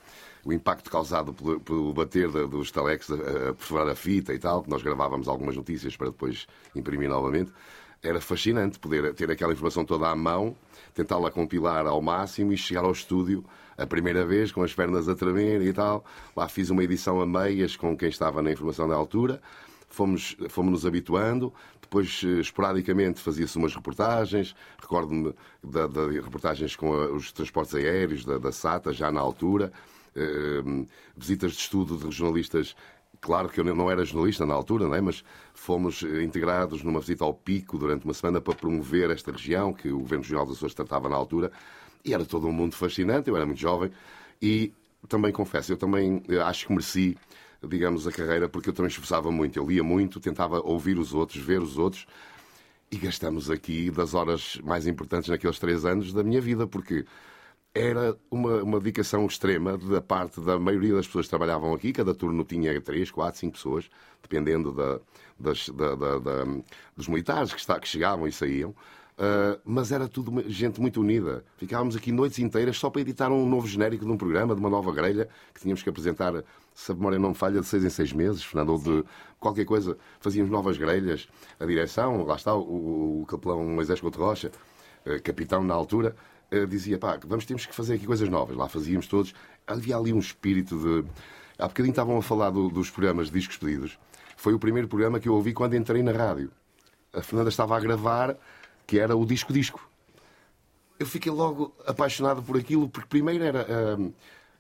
o 0.45 0.53
impacto 0.53 0.89
causado 0.89 1.35
pelo, 1.35 1.59
pelo 1.59 1.93
bater 1.93 2.29
dos 2.31 2.71
telex 2.71 3.11
a, 3.11 3.15
a 3.15 3.55
perfurar 3.55 3.89
a 3.89 3.97
fita 3.97 4.33
e 4.33 4.39
tal, 4.39 4.63
que 4.63 4.71
nós 4.71 4.83
gravávamos 4.83 5.27
algumas 5.27 5.57
notícias 5.57 5.97
para 5.97 6.11
depois 6.11 6.47
imprimir 6.77 7.09
novamente, 7.09 7.53
era 8.03 8.21
fascinante 8.21 8.79
poder 8.79 9.13
ter 9.15 9.31
aquela 9.31 9.53
informação 9.53 9.85
toda 9.85 10.09
à 10.09 10.15
mão, 10.15 10.57
tentá-la 10.95 11.31
compilar 11.31 11.87
ao 11.87 12.01
máximo 12.01 12.53
e 12.53 12.57
chegar 12.57 12.85
ao 12.85 12.93
estúdio 12.93 13.45
a 13.77 13.87
primeira 13.87 14.25
vez 14.27 14.51
com 14.51 14.63
as 14.63 14.75
pernas 14.75 15.09
a 15.09 15.15
tremer 15.15 15.63
e 15.63 15.73
tal. 15.73 16.05
Lá 16.37 16.49
fiz 16.49 16.71
uma 16.71 16.83
edição 16.83 17.21
a 17.21 17.27
meias 17.27 17.77
com 17.77 17.97
quem 17.97 18.09
estava 18.09 18.43
na 18.43 18.51
informação 18.51 18.89
da 18.89 18.95
altura. 18.95 19.41
Fomos, 19.89 20.37
fomos 20.51 20.71
nos 20.73 20.87
habituando, 20.87 21.53
depois 21.81 22.21
eh, 22.23 22.41
esporadicamente 22.41 23.21
fazia-se 23.21 23.57
umas 23.57 23.75
reportagens, 23.75 24.55
recordo-me 24.79 25.35
de, 25.65 25.89
de, 25.89 26.21
reportagens 26.21 26.77
com 26.77 26.93
a, 26.93 27.07
os 27.07 27.33
transportes 27.33 27.75
aéreos 27.75 28.23
da, 28.23 28.37
da 28.37 28.53
SATA, 28.53 28.93
já 28.93 29.11
na 29.11 29.21
altura, 29.21 29.73
eh, 30.15 30.87
visitas 31.17 31.53
de 31.53 31.59
estudo 31.59 31.97
de 31.97 32.15
jornalistas 32.15 32.77
Claro 33.21 33.49
que 33.49 33.59
eu 33.61 33.65
não 33.65 33.91
era 33.91 34.05
jornalista 34.05 34.47
na 34.47 34.55
altura, 34.55 34.87
não 34.87 34.95
é? 34.95 35.01
mas 35.01 35.25
fomos 35.53 36.03
eh, 36.05 36.23
integrados 36.23 36.83
numa 36.83 37.01
visita 37.01 37.25
ao 37.25 37.35
Pico 37.35 37.77
durante 37.77 38.05
uma 38.05 38.15
semana 38.15 38.41
para 38.41 38.55
promover 38.55 39.11
esta 39.11 39.33
região 39.33 39.73
que 39.73 39.91
o 39.91 39.99
Governo 39.99 40.23
Regional 40.23 40.47
das 40.47 40.57
Açores 40.57 40.75
tratava 40.75 41.09
na 41.09 41.17
altura. 41.17 41.51
E 42.05 42.15
era 42.15 42.25
todo 42.25 42.47
um 42.47 42.53
mundo 42.53 42.77
fascinante, 42.77 43.29
eu 43.29 43.37
era 43.37 43.45
muito 43.45 43.61
jovem. 43.61 43.91
E 44.41 44.73
também 45.09 45.33
confesso, 45.33 45.73
eu 45.73 45.77
também 45.77 46.23
eh, 46.29 46.39
acho 46.41 46.67
que 46.67 46.73
mereci, 46.73 47.17
digamos, 47.67 48.07
a 48.07 48.13
carreira, 48.13 48.49
porque 48.49 48.71
eu 48.71 48.73
também 48.73 48.89
esforçava 48.89 49.31
muito. 49.33 49.59
Eu 49.59 49.67
lia 49.67 49.83
muito, 49.83 50.21
tentava 50.21 50.61
ouvir 50.61 50.99
os 50.99 51.13
outros, 51.13 51.43
ver 51.43 51.61
os 51.61 51.77
outros. 51.77 52.07
E 52.91 52.97
gastamos 52.97 53.51
aqui 53.51 53.91
das 53.91 54.15
horas 54.15 54.59
mais 54.65 54.87
importantes 54.87 55.29
naqueles 55.29 55.59
três 55.59 55.85
anos 55.85 56.13
da 56.13 56.23
minha 56.23 56.41
vida, 56.41 56.67
porque 56.67 57.05
era 57.79 58.17
uma, 58.31 58.63
uma 58.63 58.79
dedicação 58.79 59.25
extrema 59.27 59.79
da 59.79 60.01
parte 60.01 60.41
da 60.41 60.59
maioria 60.59 60.95
das 60.95 61.07
pessoas 61.07 61.27
que 61.27 61.31
trabalhavam 61.31 61.73
aqui. 61.73 61.93
Cada 61.93 62.15
turno 62.15 62.45
tinha 62.45 62.81
três, 62.81 63.11
quatro, 63.11 63.39
cinco 63.39 63.53
pessoas, 63.53 63.89
dependendo 64.21 64.73
da, 64.73 65.01
das, 65.39 65.69
da, 65.69 65.95
da, 65.95 66.19
da, 66.19 66.45
dos 66.97 67.09
militares 67.09 67.53
que, 67.53 67.61
está, 67.61 67.79
que 67.79 67.87
chegavam 67.87 68.27
e 68.27 68.33
saíam. 68.33 68.71
Uh, 68.71 69.59
mas 69.65 69.91
era 69.91 70.07
tudo 70.07 70.45
gente 70.49 70.81
muito 70.81 71.01
unida. 71.01 71.45
Ficávamos 71.57 71.97
aqui 71.97 72.13
noites 72.13 72.39
inteiras 72.39 72.79
só 72.79 72.89
para 72.89 73.01
editar 73.01 73.33
um 73.33 73.49
novo 73.49 73.67
genérico 73.67 74.05
de 74.05 74.11
um 74.11 74.17
programa, 74.17 74.55
de 74.55 74.61
uma 74.61 74.71
nova 74.71 74.93
grelha, 74.93 75.29
que 75.53 75.61
tínhamos 75.61 75.83
que 75.83 75.89
apresentar, 75.89 76.45
se 76.73 76.93
a 76.93 76.95
memória 76.95 77.19
não 77.19 77.31
me 77.31 77.35
falha, 77.35 77.61
de 77.61 77.67
seis 77.67 77.83
em 77.83 77.91
seis 77.91 78.13
meses, 78.13 78.45
Fernando, 78.45 78.71
ou 78.71 78.79
de 78.79 79.05
qualquer 79.41 79.65
coisa. 79.65 79.99
Fazíamos 80.21 80.53
novas 80.53 80.77
grelhas. 80.79 81.29
A 81.59 81.67
direção, 81.67 82.25
lá 82.25 82.37
está 82.37 82.55
o, 82.55 83.23
o 83.23 83.27
capelão 83.27 83.65
Moisés 83.65 84.01
Couto 84.01 84.21
Rocha, 84.21 84.53
uh, 85.05 85.21
capitão 85.21 85.65
na 85.65 85.75
altura, 85.75 86.15
dizia, 86.69 86.99
pá, 86.99 87.19
vamos, 87.27 87.45
temos 87.45 87.67
que 87.67 87.75
fazer 87.75 87.95
aqui 87.95 88.07
coisas 88.07 88.29
novas. 88.29 88.57
Lá 88.57 88.69
fazíamos 88.69 89.07
todos. 89.07 89.35
Havia 89.67 89.97
ali 89.97 90.13
um 90.13 90.19
espírito 90.19 90.79
de... 90.79 91.09
Há 91.59 91.67
bocadinho 91.69 91.91
estavam 91.93 92.17
a 92.17 92.23
falar 92.23 92.51
do, 92.51 92.69
dos 92.69 92.91
programas 92.91 93.27
de 93.27 93.35
discos 93.35 93.57
pedidos. 93.57 93.99
Foi 94.37 94.55
o 94.55 94.59
primeiro 94.59 94.89
programa 94.89 95.19
que 95.19 95.29
eu 95.29 95.35
ouvi 95.35 95.53
quando 95.53 95.75
entrei 95.75 96.03
na 96.03 96.13
rádio. 96.13 96.51
A 97.13 97.21
Fernanda 97.23 97.49
estava 97.49 97.77
a 97.77 97.81
gravar 97.81 98.37
que 98.87 98.99
era 98.99 99.17
o 99.17 99.27
disco-disco. 99.27 99.81
Eu 100.99 101.07
fiquei 101.07 101.31
logo 101.31 101.75
apaixonado 101.87 102.43
por 102.43 102.57
aquilo, 102.57 102.89
porque 102.89 103.09
primeiro 103.09 103.45
era 103.45 103.67
uh, 103.69 104.15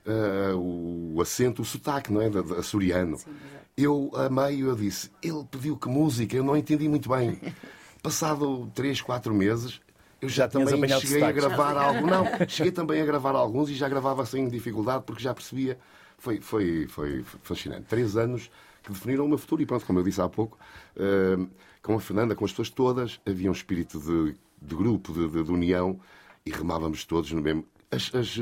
uh, 0.07 1.14
o 1.14 1.23
acento, 1.23 1.62
o 1.62 1.64
sotaque, 1.64 2.12
não 2.12 2.21
é? 2.21 2.28
Da, 2.28 2.40
açoriano. 2.59 3.16
Sim, 3.16 3.35
eu 3.76 4.11
amei, 4.14 4.62
eu 4.62 4.75
disse, 4.75 5.11
ele 5.23 5.45
pediu 5.50 5.76
que 5.76 5.88
música, 5.88 6.37
eu 6.37 6.45
não 6.45 6.57
entendi 6.57 6.88
muito 6.88 7.09
bem. 7.09 7.40
Passado 8.02 8.71
três, 8.75 9.00
quatro 9.00 9.33
meses, 9.35 9.80
eu 10.20 10.28
já, 10.28 10.44
já 10.44 10.48
também 10.48 10.88
cheguei 11.00 11.22
a 11.22 11.32
gravar 11.32 11.76
algo. 11.76 12.06
Não, 12.06 12.25
cheguei 12.48 12.72
também 12.72 13.00
a 13.00 13.04
gravar 13.04 13.34
alguns 13.34 13.70
e 13.70 13.75
já 13.75 13.88
gravava 13.88 14.26
sem 14.26 14.48
dificuldade, 14.48 15.04
porque 15.04 15.22
já 15.22 15.32
percebia. 15.32 15.78
Foi, 16.18 16.40
foi, 16.40 16.88
foi 16.88 17.25
fascinante. 17.42 17.82
Três 17.82 18.16
anos 18.16 18.50
que 18.82 18.92
definiram 18.92 19.25
o 19.25 19.28
meu 19.28 19.38
futuro 19.38 19.62
e 19.62 19.66
pronto, 19.66 19.87
como 19.87 20.00
eu 20.00 20.02
disse 20.02 20.20
há 20.20 20.28
pouco. 20.28 20.58
Uh, 20.96 21.48
com 21.82 21.94
a 21.94 22.00
Fernanda, 22.00 22.34
com 22.34 22.44
as 22.44 22.50
pessoas 22.50 22.70
todas, 22.70 23.20
havia 23.25 23.48
um 23.48 23.52
espírito 23.52 24.00
de, 24.00 24.34
de 24.60 24.75
grupo, 24.75 25.12
de, 25.12 25.28
de, 25.28 25.44
de, 25.44 25.52
união 25.52 26.00
e 26.44 26.50
remávamos 26.50 27.04
todos 27.04 27.30
no 27.30 27.40
mesmo. 27.40 27.64
As, 27.90 28.12
as, 28.14 28.37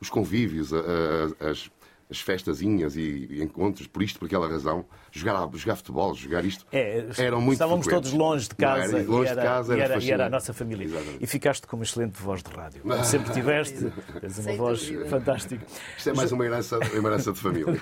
os 0.00 0.08
convívios, 0.08 0.72
as, 0.72 1.42
as 1.42 1.70
festazinhas 2.16 2.96
e, 2.96 3.26
e, 3.30 3.42
encontros, 3.42 3.86
por 3.86 4.02
isto, 4.02 4.18
por 4.18 4.26
aquela 4.26 4.48
razão, 4.48 4.86
jogar, 5.12 5.48
jogar 5.54 5.76
futebol, 5.76 6.14
jogar 6.14 6.44
isto, 6.44 6.66
é, 6.72 7.06
eram 7.18 7.40
muito 7.40 7.54
Estávamos 7.54 7.84
frequentes. 7.84 8.10
todos 8.10 8.26
longe 8.26 8.48
de 8.48 8.54
casa, 8.54 8.98
era, 8.98 9.10
longe 9.10 9.28
e, 9.28 9.30
era, 9.30 9.40
de 9.40 9.46
casa 9.46 9.72
era, 9.74 9.80
e, 9.80 9.84
era, 9.84 10.04
e, 10.04 10.10
era, 10.10 10.26
a 10.26 10.30
nossa 10.30 10.54
família. 10.54 10.84
Exatamente. 10.84 11.22
E 11.22 11.26
ficaste 11.26 11.66
com 11.66 11.76
uma 11.76 11.84
excelente 11.84 12.20
voz 12.20 12.42
de 12.42 12.50
rádio. 12.50 12.82
Sempre 13.04 13.32
tiveste, 13.32 13.92
tens 14.20 14.38
uma 14.38 14.56
voz 14.56 14.86
dúvida. 14.86 15.06
fantástica. 15.06 15.66
Isto 15.96 16.10
é 16.10 16.14
mais 16.14 16.32
uma 16.32 16.44
herança, 16.46 16.78
uma 16.78 17.08
herança 17.08 17.32
de 17.32 17.40
família. 17.40 17.74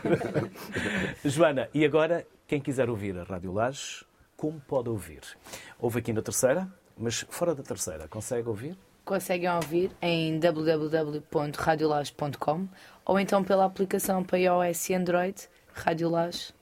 Joana, 1.25 1.69
e 1.73 1.85
agora, 1.85 2.27
quem 2.49 2.61
quiser 2.61 2.91
ouvir 2.91 3.17
a 3.17 3.23
Rádio 3.23 3.53
Lages, 3.53 4.05
como 4.37 4.61
pode 4.61 4.89
ouvir? 4.89 5.21
Houve 5.79 6.01
aqui 6.01 6.13
na 6.13 6.23
terceira, 6.23 6.69
mas 6.99 7.25
fora 7.31 7.55
da 7.55 7.63
terceira, 7.63 8.09
consegue 8.09 8.49
ouvir? 8.49 8.77
Conseguem 9.07 9.49
ouvir 9.49 9.91
em 10.03 10.39
www.radiolage.com 10.41 12.69
ou 13.05 13.21
então 13.21 13.45
pela 13.45 13.65
aplicação 13.65 14.25
para 14.25 14.37
iOS 14.37 14.91
e 14.91 14.95
Android, 14.95 15.49
Radiolage 15.73 16.53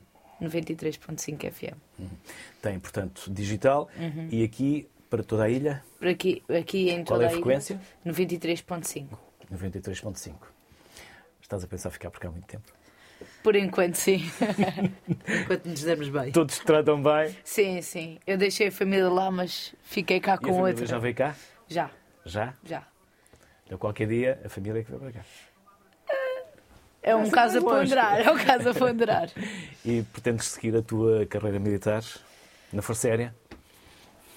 93.5 0.43 1.51
FM. 1.51 1.73
Uhum. 1.99 2.11
Tem, 2.61 2.79
portanto, 2.79 3.33
digital 3.33 3.89
uhum. 3.97 4.29
e 4.31 4.45
aqui 4.45 4.87
para 5.09 5.23
toda 5.23 5.45
a 5.45 5.49
ilha? 5.49 5.83
Por 5.99 6.07
aqui, 6.07 6.43
aqui 6.51 6.91
em 6.91 7.03
Qual 7.03 7.19
toda 7.19 7.25
é 7.25 7.29
a, 7.29 7.31
a 7.31 7.33
frequência? 7.33 7.81
93.5. 8.05 9.07
93.5. 9.51 10.35
Estás 11.41 11.65
a 11.65 11.67
pensar 11.67 11.91
ficar 11.91 12.11
por 12.11 12.21
cá 12.21 12.29
há 12.29 12.31
muito 12.31 12.47
tempo? 12.47 12.71
Por 13.43 13.57
enquanto, 13.57 13.95
sim. 13.95 14.21
enquanto 15.27 15.65
nos 15.65 15.83
damos 15.83 16.11
bem. 16.11 16.31
Todos 16.31 16.59
te 16.59 16.67
tratam 16.67 17.03
bem? 17.03 17.35
Sim, 17.43 17.81
sim. 17.81 18.19
Eu 18.27 18.37
deixei 18.37 18.69
a 18.69 18.73
família 18.73 19.09
lá, 19.09 19.31
mas 19.31 19.75
fiquei 19.83 20.21
cá 20.21 20.35
e 20.35 20.39
com 20.45 20.61
outra. 20.61 20.85
já 20.85 20.99
veio 20.99 21.15
cá? 21.15 21.35
Já. 21.67 21.91
Já? 22.25 22.55
Já. 22.65 22.87
Então 23.67 23.79
qualquer 23.79 24.09
dia 24.09 24.41
a 24.45 24.49
família 24.49 24.81
é 24.81 24.85
que 24.85 24.91
vai 24.91 25.01
para 25.01 25.13
cá. 25.13 25.25
É 27.03 27.15
um 27.15 27.29
caso 27.29 27.59
a 27.59 27.61
ponderar, 27.61 28.21
é 28.21 28.31
um 28.31 28.39
caso 28.39 28.71
a 28.71 28.75
ponderar. 28.75 29.31
e 29.85 30.03
pretendes 30.05 30.47
seguir 30.47 30.75
a 30.75 30.83
tua 30.83 31.27
carreira 31.27 31.59
militar 31.59 32.03
na 32.73 32.81
Força 32.81 33.09
Aérea? 33.09 33.35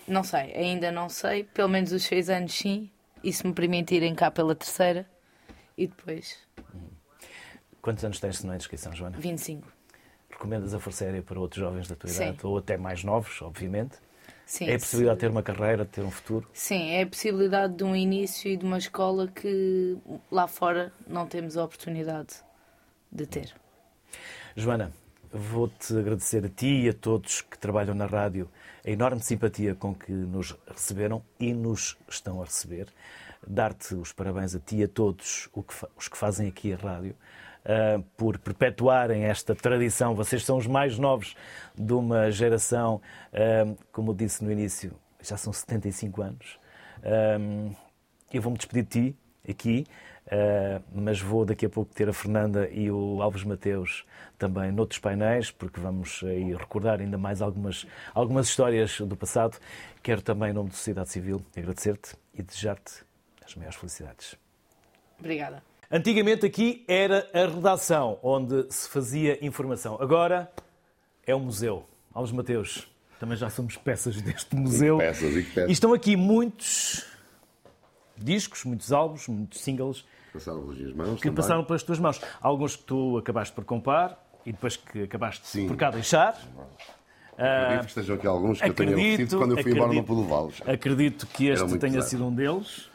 Não 0.06 0.22
sei, 0.22 0.54
ainda 0.54 0.92
não 0.92 1.08
sei. 1.08 1.46
Pelo 1.46 1.70
menos 1.70 1.94
os 1.94 2.04
seis 2.04 2.30
anos 2.30 2.54
sim. 2.54 2.90
E 3.24 3.32
se 3.32 3.48
me 3.48 3.54
permitirem 3.54 4.14
cá 4.14 4.30
pela 4.30 4.54
terceira. 4.54 5.06
E 5.78 5.88
depois. 5.88 6.38
Quantos 7.82 8.04
anos 8.04 8.20
tens, 8.20 8.40
se 8.40 8.46
não 8.46 8.54
é 8.54 8.60
Joana? 8.94 9.18
25. 9.18 9.66
Recomendas 10.30 10.74
a 10.74 10.80
Força 10.80 11.06
Aérea 11.06 11.24
para 11.24 11.40
outros 11.40 11.62
jovens 11.62 11.88
da 11.88 11.96
tua 11.96 12.10
idade? 12.10 12.40
Ou 12.44 12.58
até 12.58 12.76
mais 12.76 13.04
novos, 13.04 13.42
obviamente? 13.42 13.98
Sim, 14.48 14.70
é 14.70 14.76
a 14.76 14.80
possibilidade 14.80 15.18
de 15.18 15.20
ter 15.20 15.30
uma 15.30 15.44
carreira, 15.44 15.84
de 15.84 15.92
ter 15.92 16.02
um 16.02 16.10
futuro? 16.10 16.48
Sim, 16.54 16.92
é 16.92 17.04
a 17.04 17.08
possibilidade 17.08 17.76
de 17.76 17.84
um 17.84 17.94
início 17.94 18.50
e 18.50 18.56
de 18.56 18.64
uma 18.64 18.78
escola 18.78 19.28
que 19.28 19.98
lá 20.32 20.48
fora 20.48 20.94
não 21.06 21.28
temos 21.28 21.58
a 21.58 21.66
oportunidade 21.66 22.36
de 23.12 23.26
ter. 23.26 23.54
Joana, 24.56 24.94
vou-te 25.34 25.98
agradecer 25.98 26.46
a 26.46 26.50
ti 26.50 26.86
e 26.86 26.90
a 26.90 26.94
todos 26.94 27.42
que 27.42 27.60
trabalham 27.60 27.94
na 27.94 28.06
rádio 28.06 28.50
a 28.86 28.90
enorme 28.90 29.22
simpatia 29.22 29.76
com 29.76 29.94
que 29.94 30.14
nos 30.14 30.56
receberam 30.66 31.22
e 31.38 31.54
nos 31.54 31.98
estão 32.08 32.42
a 32.42 32.46
receber. 32.46 32.88
Dar-te 33.46 33.96
os 33.96 34.14
parabéns 34.14 34.56
a 34.56 34.60
ti 34.60 34.78
e 34.78 34.84
a 34.86 34.88
todos 34.88 35.50
os 35.98 36.08
que 36.08 36.18
fazem 36.18 36.48
aqui 36.48 36.74
a 36.74 36.78
rádio. 36.78 37.18
Uh, 37.68 38.02
por 38.16 38.38
perpetuarem 38.38 39.26
esta 39.26 39.54
tradição. 39.54 40.16
Vocês 40.16 40.46
são 40.46 40.56
os 40.56 40.66
mais 40.66 40.98
novos 40.98 41.36
de 41.76 41.92
uma 41.92 42.32
geração, 42.32 43.02
uh, 43.34 43.78
como 43.92 44.12
eu 44.12 44.16
disse 44.16 44.42
no 44.42 44.50
início, 44.50 44.94
já 45.22 45.36
são 45.36 45.52
75 45.52 46.22
anos. 46.22 46.58
Uh, 47.00 47.76
eu 48.32 48.42
vou-me 48.42 48.58
despedir 48.58 48.84
de 48.84 49.12
ti 49.12 49.18
aqui. 49.50 49.86
Uh, 50.28 50.84
mas 50.94 51.22
vou 51.22 51.46
daqui 51.46 51.66
a 51.66 51.70
pouco 51.70 51.94
ter 51.94 52.10
a 52.10 52.14
Fernanda 52.14 52.70
e 52.70 52.92
o 52.92 53.22
Alves 53.22 53.46
Mateus 53.46 54.06
também 54.38 54.74
noutros 54.74 55.00
painéis, 55.00 55.52
porque 55.52 55.80
vamos 55.80 56.22
aí 56.24 56.54
recordar 56.54 57.00
ainda 57.00 57.18
mais 57.18 57.42
algumas, 57.42 57.88
algumas 58.14 58.50
histórias 58.50 59.00
do 59.00 59.16
passado. 59.16 59.58
Quero 60.04 60.22
também, 60.22 60.50
em 60.50 60.54
nome 60.54 60.70
da 60.70 60.76
Sociedade 60.76 61.10
Civil, 61.10 61.42
agradecer-te 61.56 62.16
e 62.34 62.44
desejar-te 62.44 63.06
as 63.46 63.56
maiores 63.56 63.78
felicidades. 63.78 64.36
Obrigada. 65.18 65.64
Antigamente 65.90 66.46
aqui 66.46 66.84
era 66.86 67.30
a 67.34 67.46
redação 67.46 68.20
onde 68.22 68.66
se 68.70 68.90
fazia 68.90 69.44
informação. 69.46 69.98
Agora 70.02 70.52
é 71.26 71.34
o 71.34 71.40
museu. 71.40 71.86
Alves 72.14 72.34
Mateus, 72.34 72.88
também 73.20 73.38
já 73.38 73.50
somos 73.50 73.78
peças 73.78 74.22
deste 74.22 74.54
museu. 74.54 74.98
E 74.98 75.00
peças, 75.00 75.36
e 75.36 75.44
peças. 75.44 75.70
E 75.70 75.72
estão 75.72 75.94
aqui 75.94 76.18
muitos 76.18 77.06
discos, 78.18 78.66
muitos 78.66 78.92
álbuns, 78.92 79.28
muitos 79.30 79.62
singles 79.62 80.04
passaram 80.34 80.62
pelas 80.62 80.94
mãos. 80.94 81.16
Que 81.16 81.22
também. 81.22 81.36
passaram 81.36 81.64
pelas 81.64 81.84
tuas 81.84 82.00
mãos. 82.00 82.22
Alguns 82.42 82.76
que 82.76 82.84
tu 82.84 83.18
acabaste 83.18 83.56
por 83.56 83.64
comprar 83.64 84.22
e 84.46 84.52
depois 84.52 84.76
que 84.76 85.04
acabaste 85.04 85.48
Sim. 85.48 85.68
por 85.68 85.78
cá 85.78 85.90
deixar. 85.90 86.38
Acredito 87.38 87.82
que 87.82 87.88
estejam 87.88 88.16
aqui 88.16 88.28
alguns 88.28 88.60
que 88.60 88.66
acredito, 88.66 88.98
eu 88.98 88.98
oferecido 88.98 89.38
quando 89.38 89.58
eu 89.58 89.64
fui 89.64 89.72
embora 89.72 89.94
não 89.94 90.04
pude 90.04 90.22
levá-los. 90.22 90.62
Acredito 90.66 91.28
que 91.28 91.48
este 91.48 91.78
tenha 91.78 92.02
sido 92.02 92.26
um 92.26 92.34
deles. 92.34 92.90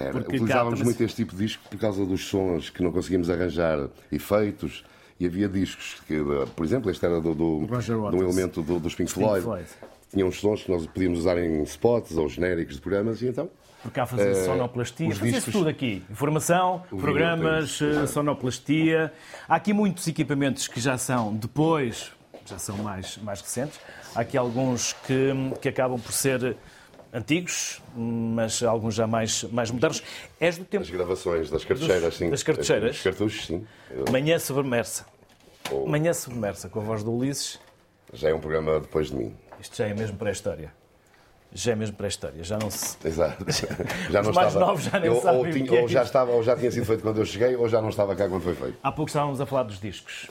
Era. 0.00 0.18
Utilizávamos 0.18 0.82
muito 0.82 1.02
este 1.02 1.16
tipo 1.16 1.36
de 1.36 1.44
disco 1.44 1.62
por 1.68 1.78
causa 1.78 2.04
dos 2.04 2.26
sons 2.26 2.70
que 2.70 2.82
não 2.82 2.92
conseguimos 2.92 3.28
arranjar 3.30 3.88
efeitos. 4.10 4.84
E 5.18 5.26
havia 5.26 5.48
discos 5.48 6.00
que, 6.06 6.18
por 6.56 6.64
exemplo, 6.64 6.90
este 6.90 7.04
era 7.04 7.20
do, 7.20 7.34
do, 7.34 7.66
do 7.66 8.22
elemento 8.22 8.62
do, 8.62 8.80
dos 8.80 8.94
Pink, 8.94 9.12
Pink 9.12 9.22
Floyd. 9.22 9.44
Floyd. 9.44 9.68
Tinha 10.10 10.24
uns 10.24 10.40
sons 10.40 10.62
que 10.62 10.70
nós 10.70 10.86
podíamos 10.86 11.18
usar 11.18 11.36
em 11.36 11.62
spots 11.64 12.16
ou 12.16 12.26
genéricos 12.26 12.76
de 12.76 12.80
programas 12.80 13.20
e 13.20 13.28
então 13.28 13.50
por 13.82 13.90
cá 13.90 14.04
fazer 14.06 14.32
uh, 14.32 14.44
sonoplastia, 14.44 15.14
fazia 15.14 15.32
discos... 15.32 15.52
tudo 15.52 15.68
aqui. 15.68 16.02
Informação, 16.10 16.82
programas, 16.88 17.80
uh, 17.80 18.06
sonoplastia. 18.06 19.12
Há 19.48 19.56
aqui 19.56 19.72
muitos 19.72 20.06
equipamentos 20.06 20.68
que 20.68 20.80
já 20.80 20.98
são 20.98 21.34
depois, 21.34 22.12
já 22.44 22.58
são 22.58 22.76
mais, 22.78 23.16
mais 23.18 23.40
recentes. 23.40 23.80
Há 24.14 24.20
aqui 24.20 24.36
alguns 24.36 24.92
que, 24.92 25.32
que 25.60 25.68
acabam 25.68 25.98
por 25.98 26.12
ser 26.12 26.56
antigos, 27.12 27.82
mas 27.94 28.62
alguns 28.62 28.94
já 28.94 29.06
mais, 29.06 29.44
mais 29.44 29.70
modernos. 29.70 30.02
És 30.38 30.58
do 30.58 30.64
tempo... 30.64 30.84
As 30.84 30.90
gravações 30.90 31.50
das 31.50 31.64
cartucheiras, 31.64 32.16
sim. 32.16 32.30
Das 32.30 32.42
cartucheiras? 32.42 32.90
Dos 32.92 33.02
cartuchos, 33.02 33.46
sim. 33.46 33.66
Manhã 34.10 34.38
Submersa. 34.38 35.06
Ou... 35.70 35.86
Manhã 35.86 36.12
Submersa, 36.12 36.68
com 36.68 36.80
a 36.80 36.82
voz 36.82 37.02
do 37.02 37.12
Ulisses. 37.12 37.58
Já 38.12 38.30
é 38.30 38.34
um 38.34 38.40
programa 38.40 38.80
depois 38.80 39.08
de 39.08 39.16
mim. 39.16 39.36
Isto 39.60 39.76
já 39.76 39.86
é 39.86 39.94
mesmo 39.94 40.16
pré-história 40.16 40.72
já 41.52 41.72
é 41.72 41.74
mesmo 41.74 41.96
pré-história, 41.96 42.42
já 42.44 42.58
não 42.58 42.70
se. 42.70 42.96
Exato. 43.04 43.44
Já 44.10 44.22
não 44.22 44.30
Os 44.30 44.36
mais 44.36 44.48
estava... 44.48 44.66
novos 44.66 44.84
já 44.84 45.00
nem 45.00 45.08
eu, 45.08 45.20
sabem. 45.20 45.40
Ou, 45.40 45.50
tinha, 45.50 45.80
ou, 45.80 45.88
já 45.88 46.02
estava, 46.02 46.30
ou 46.30 46.42
já 46.42 46.56
tinha 46.56 46.70
sido 46.70 46.86
feito 46.86 47.02
quando 47.02 47.18
eu 47.18 47.24
cheguei, 47.24 47.56
ou 47.56 47.68
já 47.68 47.80
não 47.80 47.88
estava 47.88 48.14
cá 48.14 48.28
quando 48.28 48.42
foi 48.42 48.54
feito. 48.54 48.78
Há 48.82 48.92
pouco 48.92 49.08
estávamos 49.08 49.40
a 49.40 49.46
falar 49.46 49.64
dos 49.64 49.80
discos 49.80 50.28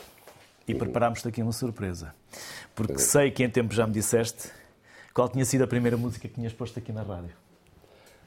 e 0.67 0.73
preparámos-te 0.73 1.27
aqui 1.27 1.41
uma 1.41 1.51
surpresa. 1.51 2.13
Porque 2.73 2.93
é. 2.93 2.97
sei 2.97 3.31
que 3.31 3.43
em 3.43 3.49
tempo 3.49 3.73
já 3.73 3.85
me 3.85 3.93
disseste 3.93 4.49
qual 5.13 5.29
tinha 5.29 5.45
sido 5.45 5.63
a 5.63 5.67
primeira 5.67 5.97
música 5.97 6.27
que 6.27 6.33
tinhas 6.33 6.53
posto 6.53 6.79
aqui 6.79 6.91
na 6.91 7.03
rádio. 7.03 7.33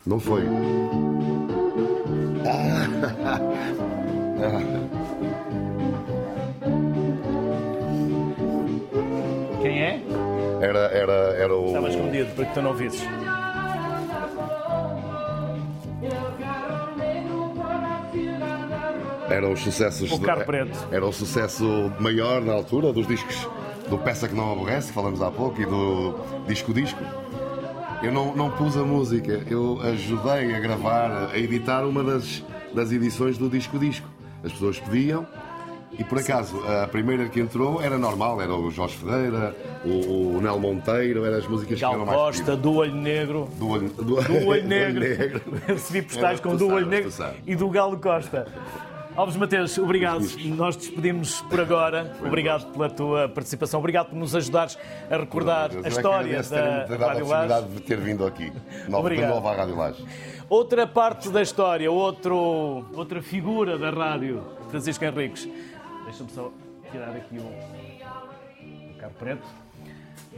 Não 0.07 0.19
foi. 0.19 0.43
Ah. 2.47 2.89
Quem 9.63 9.83
é? 9.83 10.03
Era, 10.61 10.79
era, 10.89 11.13
era 11.13 11.57
o. 11.57 11.67
Estava 11.67 11.89
escondido 11.89 12.35
para 12.35 12.45
que 12.47 12.55
tu 12.55 12.63
não 12.63 12.75
visses. 12.75 13.03
Eram 19.31 19.53
os 19.53 19.61
sucessos. 19.61 20.11
O 20.11 20.21
Carro 20.21 20.45
Preto. 20.45 20.77
Era 20.91 21.07
o 21.07 21.13
sucesso 21.13 21.65
maior 22.01 22.43
na 22.43 22.53
altura 22.53 22.93
dos 22.93 23.07
discos 23.07 23.49
do 23.93 23.99
Peça 23.99 24.27
que 24.27 24.35
Não 24.35 24.51
Aborrece, 24.51 24.91
falamos 24.91 25.21
há 25.21 25.31
pouco, 25.31 25.61
e 25.61 25.67
do 25.67 26.15
Disco 26.49 26.73
Disco. 26.73 26.99
Eu 28.03 28.11
não, 28.11 28.35
não 28.35 28.51
pus 28.51 28.75
a 28.75 28.83
música, 28.83 29.43
eu 29.51 29.79
ajudei 29.83 30.55
a 30.55 30.61
gravar, 30.61 31.29
a 31.31 31.39
editar 31.39 31.85
uma 31.85 32.03
das, 32.03 32.43
das 32.75 32.91
edições 32.91 33.37
do 33.37 33.51
Disco 33.51 33.79
Disco. 33.79 34.09
As 34.43 34.51
pessoas 34.51 34.79
pediam 34.79 35.27
e 35.99 36.03
por 36.03 36.19
acaso 36.19 36.59
a 36.67 36.89
primeira 36.89 37.29
que 37.29 37.39
entrou 37.39 37.83
era 37.83 37.99
normal, 37.99 38.41
era 38.41 38.55
o 38.57 38.71
Jorge 38.71 38.97
Ferreira, 38.97 39.55
o, 39.85 40.37
o 40.37 40.41
Nel 40.41 40.59
Monteiro, 40.59 41.27
eram 41.27 41.37
as 41.37 41.47
músicas 41.47 41.79
Gal 41.79 41.91
que 41.91 41.97
eram 41.97 42.07
mais 42.07 42.19
Costa, 42.19 42.57
do 42.57 42.77
Olho 42.77 42.95
Negro. 42.95 43.51
do 43.59 43.69
olho, 43.69 43.89
do, 43.91 44.03
Do 44.23 44.47
Olho 44.47 44.65
Negro. 44.67 45.43
Recebi 45.69 46.01
postais 46.01 46.41
com 46.41 46.57
do 46.57 46.67
Olho 46.69 46.87
Negro 46.87 47.11
passado. 47.11 47.37
e 47.47 47.55
do 47.55 47.69
Galo 47.69 47.99
Costa. 47.99 48.47
Alves 49.15 49.37
Mateus, 49.37 49.77
obrigado. 49.77 50.25
Nós 50.57 50.75
despedimos 50.75 51.43
por 51.43 51.61
agora. 51.61 52.17
Obrigado 52.25 52.73
pela 52.73 52.89
tua 52.89 53.29
participação. 53.29 53.79
Obrigado 53.79 54.09
por 54.09 54.17
nos 54.17 54.35
ajudares 54.35 54.79
a 55.11 55.17
recordar 55.19 55.71
é 55.71 55.79
a 55.79 55.83
que 55.83 55.89
história 55.89 56.43
terem-me 56.43 56.71
da 56.99 57.07
Rádio 57.07 57.25
oportunidade 57.27 57.49
Laje. 57.51 57.75
de 57.75 57.81
ter 57.83 58.01
vindo 58.01 58.25
aqui. 58.27 58.51
Nova, 58.89 59.01
Obrigado. 59.01 59.29
de 59.29 59.35
novo 59.35 59.49
à 59.49 59.55
Rádio 59.55 59.77
Laje. 59.77 60.05
Outra 60.49 60.87
parte 60.87 61.29
da 61.29 61.43
história, 61.43 61.91
outro, 61.93 62.87
outra 62.95 63.21
figura 63.21 63.77
da 63.77 63.91
rádio, 63.91 64.43
Francisco 64.71 65.05
Henriques. 65.05 65.47
Deixa-me 66.05 66.31
só 66.31 66.51
tirar 66.91 67.11
aqui 67.11 67.37
o, 67.39 67.43
o 67.43 68.95
carro 68.99 69.13
preto. 69.19 69.47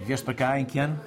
Vieste 0.04 0.24
para 0.24 0.34
cá 0.34 0.58
em 0.60 0.64
que 0.64 0.80
ano? 0.80 0.98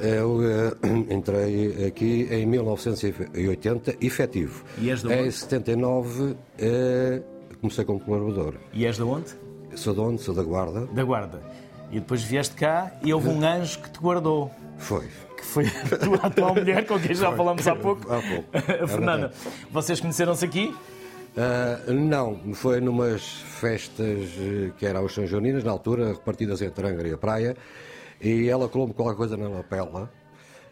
Eu 0.00 0.40
eh, 0.42 0.72
entrei 1.14 1.86
aqui 1.86 2.28
em 2.30 2.46
1980, 2.46 3.96
efetivo. 4.00 4.64
E 4.78 4.90
és 4.90 5.00
de 5.00 5.06
onde? 5.08 5.28
Em 5.28 5.30
79 5.30 6.36
eh, 6.58 7.22
comecei 7.60 7.84
como 7.84 8.00
colaborador. 8.00 8.54
E 8.72 8.84
és 8.86 8.96
de 8.96 9.02
onde? 9.02 9.30
Sou 9.74 9.94
de 9.94 10.00
onde? 10.00 10.22
Sou 10.22 10.34
da 10.34 10.42
Guarda. 10.42 10.86
Da 10.86 11.04
Guarda. 11.04 11.40
E 11.90 12.00
depois 12.00 12.22
vieste 12.22 12.54
cá 12.56 12.92
e 13.02 13.12
houve 13.12 13.28
um 13.28 13.44
anjo 13.44 13.78
que 13.80 13.90
te 13.90 13.98
guardou. 14.00 14.50
Foi. 14.78 15.06
que 15.36 15.44
foi 15.44 15.66
a 15.66 15.96
tua 15.96 16.16
atual 16.16 16.54
mulher, 16.56 16.84
com 16.86 16.98
quem 16.98 17.14
já 17.14 17.32
falamos 17.32 17.66
há 17.66 17.74
pouco. 17.76 18.02
Há 18.12 18.20
pouco. 18.20 18.48
Fernanda. 18.88 19.32
Vocês 19.70 20.00
conheceram-se 20.00 20.44
aqui? 20.44 20.74
Ah, 21.36 21.92
não, 21.92 22.54
foi 22.54 22.80
numas 22.80 23.22
festas 23.60 24.30
eh, 24.38 24.70
que 24.78 24.86
eram 24.86 25.04
os 25.04 25.12
São 25.12 25.24
na 25.64 25.70
altura, 25.70 26.08
repartidas 26.08 26.62
entre 26.62 26.86
Angra 26.88 27.06
e 27.06 27.12
a 27.12 27.18
praia, 27.18 27.56
e 28.20 28.48
ela 28.48 28.68
colou-me 28.68 28.94
qualquer 28.94 29.16
coisa 29.16 29.36
na 29.36 29.48
lapela 29.48 30.10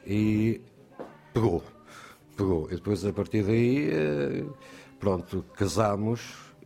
e 0.06 0.60
pegou. 1.32 1.62
Pegou. 2.36 2.68
E 2.70 2.74
depois, 2.74 3.04
a 3.04 3.12
partir 3.12 3.42
daí, 3.42 3.90
eh, 3.90 4.44
pronto, 4.98 5.44
casámos 5.54 6.20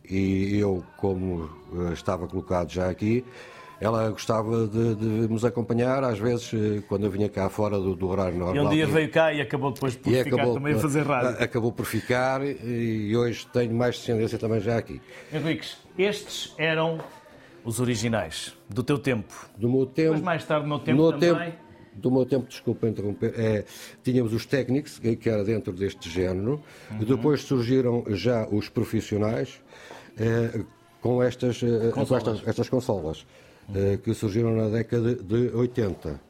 e 0.09 0.57
eu, 0.57 0.83
como 0.97 1.49
eh, 1.73 1.93
estava 1.93 2.27
colocado 2.27 2.71
já 2.71 2.89
aqui, 2.89 3.23
ela 3.79 4.09
gostava 4.09 4.67
de, 4.67 4.95
de 4.95 5.05
nos 5.29 5.45
acompanhar, 5.45 6.03
às 6.03 6.17
vezes, 6.17 6.51
eh, 6.53 6.81
quando 6.87 7.05
eu 7.05 7.11
vinha 7.11 7.29
cá 7.29 7.49
fora 7.49 7.77
do, 7.77 7.95
do 7.95 8.07
horário 8.07 8.37
normal. 8.37 8.55
E 8.55 8.67
um 8.67 8.69
dia 8.69 8.87
veio 8.87 9.11
cá 9.11 9.31
e 9.31 9.41
acabou 9.41 9.71
depois 9.71 9.95
por 9.95 10.11
ficar 10.11 10.45
também 10.45 10.73
a 10.73 10.79
fazer 10.79 11.05
rádio. 11.05 11.43
Acabou 11.43 11.71
por 11.71 11.85
ficar 11.85 12.41
e 12.43 13.15
hoje 13.15 13.45
tenho 13.53 13.73
mais 13.73 13.95
descendência 13.97 14.39
também 14.39 14.59
já 14.59 14.77
aqui. 14.77 14.99
Henriques, 15.31 15.77
estes 15.97 16.53
eram 16.57 16.99
os 17.63 17.79
originais 17.79 18.58
do 18.69 18.83
teu 18.83 18.99
tempo. 18.99 19.49
Do 19.57 19.67
meu 19.69 19.85
tempo. 19.85 20.13
Mas 20.13 20.21
mais 20.21 20.45
tarde, 20.45 20.63
no 20.63 20.69
meu 20.69 20.79
tempo 20.79 21.01
no 21.01 21.11
também. 21.11 21.51
tempo- 21.51 21.69
do 21.95 22.11
meu 22.11 22.25
tempo, 22.25 22.47
desculpa 22.47 22.87
interromper, 22.87 23.33
é, 23.37 23.65
tínhamos 24.03 24.31
os 24.31 24.45
técnicos, 24.45 24.99
que 24.99 25.15
que 25.17 25.29
era 25.29 25.43
dentro 25.43 25.73
deste 25.73 26.09
género, 26.09 26.63
e 26.99 27.03
depois 27.03 27.41
surgiram 27.41 28.05
já 28.09 28.47
os 28.47 28.69
profissionais 28.69 29.61
eh, 30.17 30.63
com 31.01 31.21
estas, 31.21 31.61
eh, 31.61 31.91
com 31.91 32.01
estas, 32.15 32.47
estas 32.47 32.69
consolas, 32.69 33.25
eh, 33.75 33.97
que 34.01 34.13
surgiram 34.13 34.55
na 34.55 34.69
década 34.69 35.15
de 35.15 35.49
80. 35.53 36.21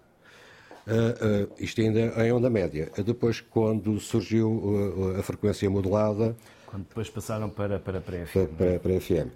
Uh, 0.88 1.44
uh, 1.44 1.52
isto 1.60 1.80
ainda 1.82 2.00
em 2.26 2.32
onda 2.32 2.50
média. 2.50 2.90
Depois, 3.06 3.42
quando 3.42 4.00
surgiu 4.00 4.50
uh, 4.50 5.20
a 5.20 5.22
frequência 5.22 5.70
modulada 5.70 6.36
Quando 6.70 6.84
depois 6.88 7.10
passaram 7.10 7.50
para, 7.50 7.80
para, 7.80 8.00
para 8.00 8.22
a 8.22 8.26
FM. 8.28 8.34
para, 8.34 8.48
para, 8.48 8.80
para 8.80 8.92
a 8.98 9.00
FM. 9.02 9.28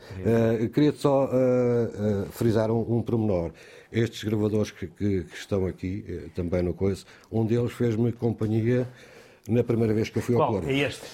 Uh, 0.65 0.69
queria 0.69 0.91
só 0.93 1.26
uh, 1.26 1.30
uh, 1.30 2.26
frisar 2.32 2.69
um, 2.69 2.98
um 2.98 3.02
pormenor. 3.02 3.52
Estes 3.91 4.24
gravadores 4.24 4.69
que, 4.72 4.86
que- 4.88 5.24
que 5.24 5.36
estão 5.36 5.65
aqui, 5.65 6.04
eh, 6.08 6.30
também 6.36 6.62
no 6.63 6.74
coisa, 6.74 7.06
um 7.32 7.46
deles 7.46 7.72
fez-me 7.74 8.12
companhia 8.12 8.88
na 9.48 9.63
primeira 9.63 9.93
vez 9.93 10.10
que 10.10 10.17
eu 10.17 10.22
fui 10.22 10.34
ao 10.36 10.41
Qual? 10.41 10.52
Corvo. 10.54 10.69
É 10.69 10.74
este. 10.80 11.06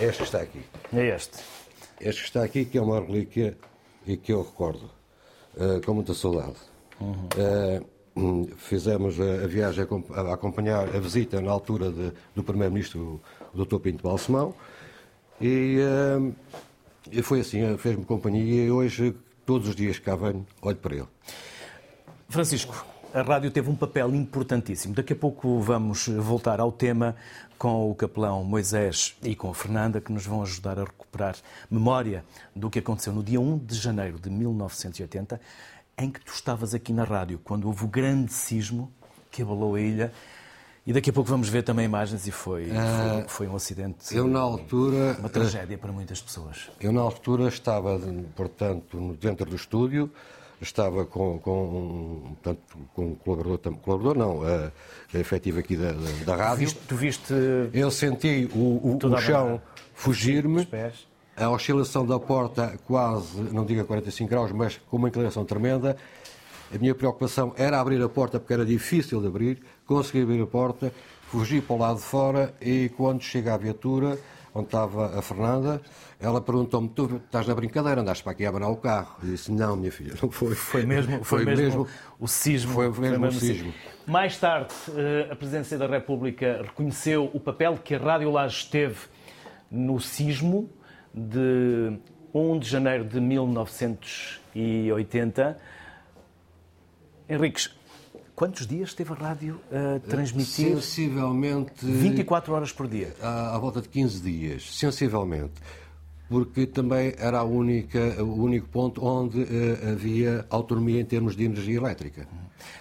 Este 0.00 0.16
que 0.18 0.22
está 0.24 0.40
aqui. 0.40 0.60
É 0.92 1.14
este. 1.14 1.38
Este 2.00 2.20
que 2.22 2.26
está 2.28 2.42
aqui, 2.44 2.64
que 2.64 2.78
é 2.78 2.80
uma 2.82 2.98
relíquia 3.00 3.56
e 4.06 4.16
que 4.16 4.32
eu 4.32 4.42
recordo 4.42 4.90
com 5.84 5.94
muita 5.94 6.14
saudade. 6.14 6.56
Eh, 7.36 7.82
hum, 8.16 8.46
fizemos 8.56 9.20
a, 9.20 9.44
a 9.44 9.46
viagem 9.46 9.86
a, 10.14 10.20
a 10.20 10.34
acompanhar 10.34 10.94
a 10.96 10.98
visita 10.98 11.40
na 11.42 11.50
altura 11.50 11.90
de- 11.90 12.12
do 12.34 12.42
Primeiro-Ministro, 12.42 13.20
o 13.54 13.64
Dr. 13.64 13.78
Pinto 13.80 14.02
Balsemão, 14.02 14.54
e, 15.40 15.78
eh, 15.80 16.32
e 17.10 17.22
foi 17.22 17.40
assim, 17.40 17.62
eh, 17.62 17.76
fez-me 17.76 18.04
companhia 18.04 18.64
e 18.64 18.70
hoje, 18.70 19.14
todos 19.44 19.68
os 19.68 19.76
dias 19.76 19.98
que 19.98 20.04
cá 20.04 20.16
venho, 20.16 20.46
olho 20.62 20.76
para 20.76 20.94
ele. 20.94 21.08
Francisco, 22.28 22.84
a 23.12 23.22
rádio 23.22 23.50
teve 23.50 23.70
um 23.70 23.76
papel 23.76 24.14
importantíssimo. 24.14 24.94
Daqui 24.94 25.12
a 25.12 25.16
pouco 25.16 25.60
vamos 25.60 26.08
voltar 26.08 26.58
ao 26.58 26.72
tema 26.72 27.14
com 27.56 27.90
o 27.90 27.94
capelão 27.94 28.42
Moisés 28.42 29.16
e 29.22 29.36
com 29.36 29.50
a 29.50 29.54
Fernanda, 29.54 30.00
que 30.00 30.12
nos 30.12 30.26
vão 30.26 30.42
ajudar 30.42 30.78
a 30.78 30.84
recuperar 30.84 31.36
memória 31.70 32.24
do 32.54 32.68
que 32.68 32.80
aconteceu 32.80 33.12
no 33.12 33.22
dia 33.22 33.40
1 33.40 33.58
de 33.58 33.76
janeiro 33.76 34.18
de 34.18 34.28
1980, 34.28 35.40
em 35.96 36.10
que 36.10 36.20
tu 36.20 36.32
estavas 36.32 36.74
aqui 36.74 36.92
na 36.92 37.04
rádio, 37.04 37.40
quando 37.44 37.66
houve 37.66 37.84
o 37.84 37.88
grande 37.88 38.32
sismo 38.32 38.90
que 39.30 39.42
abalou 39.42 39.76
a 39.76 39.80
ilha. 39.80 40.12
E 40.86 40.92
daqui 40.92 41.08
a 41.08 41.12
pouco 41.12 41.30
vamos 41.30 41.48
ver 41.48 41.62
também 41.62 41.86
imagens 41.86 42.26
e 42.26 42.30
foi, 42.30 42.66
foi, 42.66 43.24
foi 43.28 43.48
um 43.48 43.56
acidente, 43.56 44.14
Eu, 44.14 44.26
na 44.28 44.40
altura, 44.40 45.16
uma 45.18 45.30
tragédia 45.30 45.78
para 45.78 45.90
muitas 45.90 46.20
pessoas. 46.20 46.70
Eu, 46.78 46.92
na 46.92 47.00
altura, 47.00 47.48
estava, 47.48 47.98
portanto, 48.36 49.16
dentro 49.18 49.46
do 49.48 49.56
estúdio, 49.56 50.10
estava 50.60 51.06
com, 51.06 51.38
com, 51.38 52.22
portanto, 52.42 52.60
com 52.94 53.06
um 53.06 53.14
colaborador, 53.14 53.72
colaborador 53.78 54.18
não, 54.18 54.42
a, 54.42 54.70
a 55.16 55.18
efetivo 55.18 55.58
aqui 55.58 55.74
da, 55.74 55.92
da, 56.26 56.36
rádio. 56.36 56.58
Viste- 56.66 56.80
tu 56.86 56.96
viste 56.96 57.32
Eu 57.72 57.90
senti 57.90 58.50
o, 58.54 58.58
o, 58.58 58.98
o 59.02 59.18
chão 59.18 59.62
fugir-me, 59.94 60.68
a 61.36 61.48
oscilação 61.50 62.04
da 62.06 62.18
porta 62.20 62.78
quase, 62.86 63.40
não 63.40 63.64
digo 63.64 63.80
a 63.80 63.84
45 63.84 64.28
graus, 64.28 64.52
mas 64.52 64.78
com 64.90 64.98
uma 64.98 65.08
inclinação 65.08 65.46
tremenda. 65.46 65.96
A 66.74 66.78
minha 66.78 66.94
preocupação 66.94 67.52
era 67.56 67.80
abrir 67.80 68.02
a 68.02 68.08
porta 68.08 68.38
porque 68.40 68.52
era 68.52 68.64
difícil 68.66 69.20
de 69.20 69.28
abrir. 69.28 69.62
Consegui 69.86 70.22
abrir 70.22 70.42
a 70.42 70.46
porta, 70.46 70.92
fugi 71.28 71.60
para 71.60 71.76
o 71.76 71.78
lado 71.78 71.96
de 71.96 72.04
fora 72.04 72.54
e 72.60 72.90
quando 72.96 73.22
chega 73.22 73.54
à 73.54 73.56
viatura, 73.56 74.18
onde 74.54 74.66
estava 74.66 75.18
a 75.18 75.22
Fernanda, 75.22 75.80
ela 76.20 76.40
perguntou-me: 76.40 76.88
Tu 76.88 77.16
estás 77.16 77.44
na 77.46 77.54
brincadeira, 77.54 78.00
andaste 78.00 78.24
para 78.24 78.32
aqui 78.32 78.46
a 78.46 78.48
abanar 78.48 78.70
o 78.70 78.76
carro? 78.76 79.16
E 79.22 79.26
disse: 79.26 79.52
Não, 79.52 79.76
minha 79.76 79.92
filha, 79.92 80.14
não 80.22 80.30
foi. 80.30 80.54
Foi 80.54 80.86
mesmo, 80.86 81.22
foi 81.24 81.44
mesmo, 81.44 81.86
o 82.18 82.26
sismo. 82.28 82.72
Foi 82.72 82.90
mesmo 82.90 83.26
o 83.26 83.32
sismo. 83.32 83.74
Mais 84.06 84.38
tarde, 84.38 84.72
eh, 84.96 85.28
a 85.30 85.36
Presidência 85.36 85.76
da 85.76 85.86
República 85.86 86.62
reconheceu 86.62 87.30
o 87.34 87.40
papel 87.40 87.78
que 87.82 87.94
a 87.94 87.98
Rádio 87.98 88.30
Laje 88.30 88.66
teve 88.70 89.00
no 89.70 90.00
sismo 90.00 90.70
de 91.12 91.98
1 92.32 92.58
de 92.58 92.66
janeiro 92.68 93.04
de 93.04 93.20
1980. 93.20 95.58
Henriques, 97.28 97.74
quantos 98.34 98.66
dias 98.66 98.94
teve 98.94 99.12
a 99.12 99.16
rádio 99.16 99.60
a 99.70 100.00
transmitir? 100.08 100.74
Sensivelmente. 100.74 101.84
24 101.84 102.52
horas 102.52 102.72
por 102.72 102.88
dia. 102.88 103.14
à, 103.22 103.54
à 103.54 103.58
volta 103.58 103.80
de 103.80 103.88
15 103.88 104.20
dias, 104.20 104.76
sensivelmente, 104.76 105.54
porque 106.28 106.66
também 106.66 107.14
era 107.18 107.38
a 107.38 107.44
única, 107.44 108.22
o 108.22 108.42
único 108.42 108.68
ponto 108.68 109.04
onde 109.04 109.42
eh, 109.42 109.90
havia 109.92 110.46
autonomia 110.50 111.00
em 111.00 111.04
termos 111.04 111.36
de 111.36 111.44
energia 111.44 111.76
elétrica. 111.76 112.26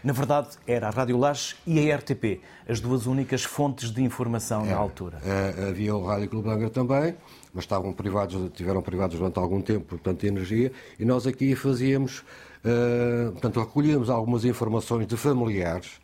Na 0.02 0.14
verdade, 0.14 0.50
era 0.66 0.88
a 0.88 0.90
Rádio 0.90 1.18
Laje 1.18 1.56
e 1.68 1.92
a 1.92 1.98
RTP, 1.98 2.40
as 2.68 2.80
duas 2.80 3.06
únicas 3.06 3.44
fontes 3.44 3.92
de 3.92 4.02
informação 4.02 4.66
na 4.66 4.76
altura. 4.76 5.20
Eh, 5.26 5.68
havia 5.70 5.94
o 5.94 6.06
Rádio 6.06 6.30
Clube 6.30 6.50
Angra 6.50 6.70
também, 6.70 7.16
mas 7.54 7.66
estavam 7.66 7.92
privados, 7.92 8.50
tiveram 8.54 8.82
privados 8.82 9.18
durante 9.20 9.38
algum 9.38 9.62
tempo, 9.62 9.86
portanto, 9.88 10.22
de 10.22 10.28
energia, 10.28 10.72
e 10.98 11.04
nós 11.04 11.28
aqui 11.28 11.54
fazíamos, 11.54 12.24
eh, 12.64 13.30
portanto, 13.32 13.60
recolhíamos 13.60 14.10
algumas 14.10 14.46
informações 14.46 15.06
de 15.08 15.18
familiares 15.18 16.00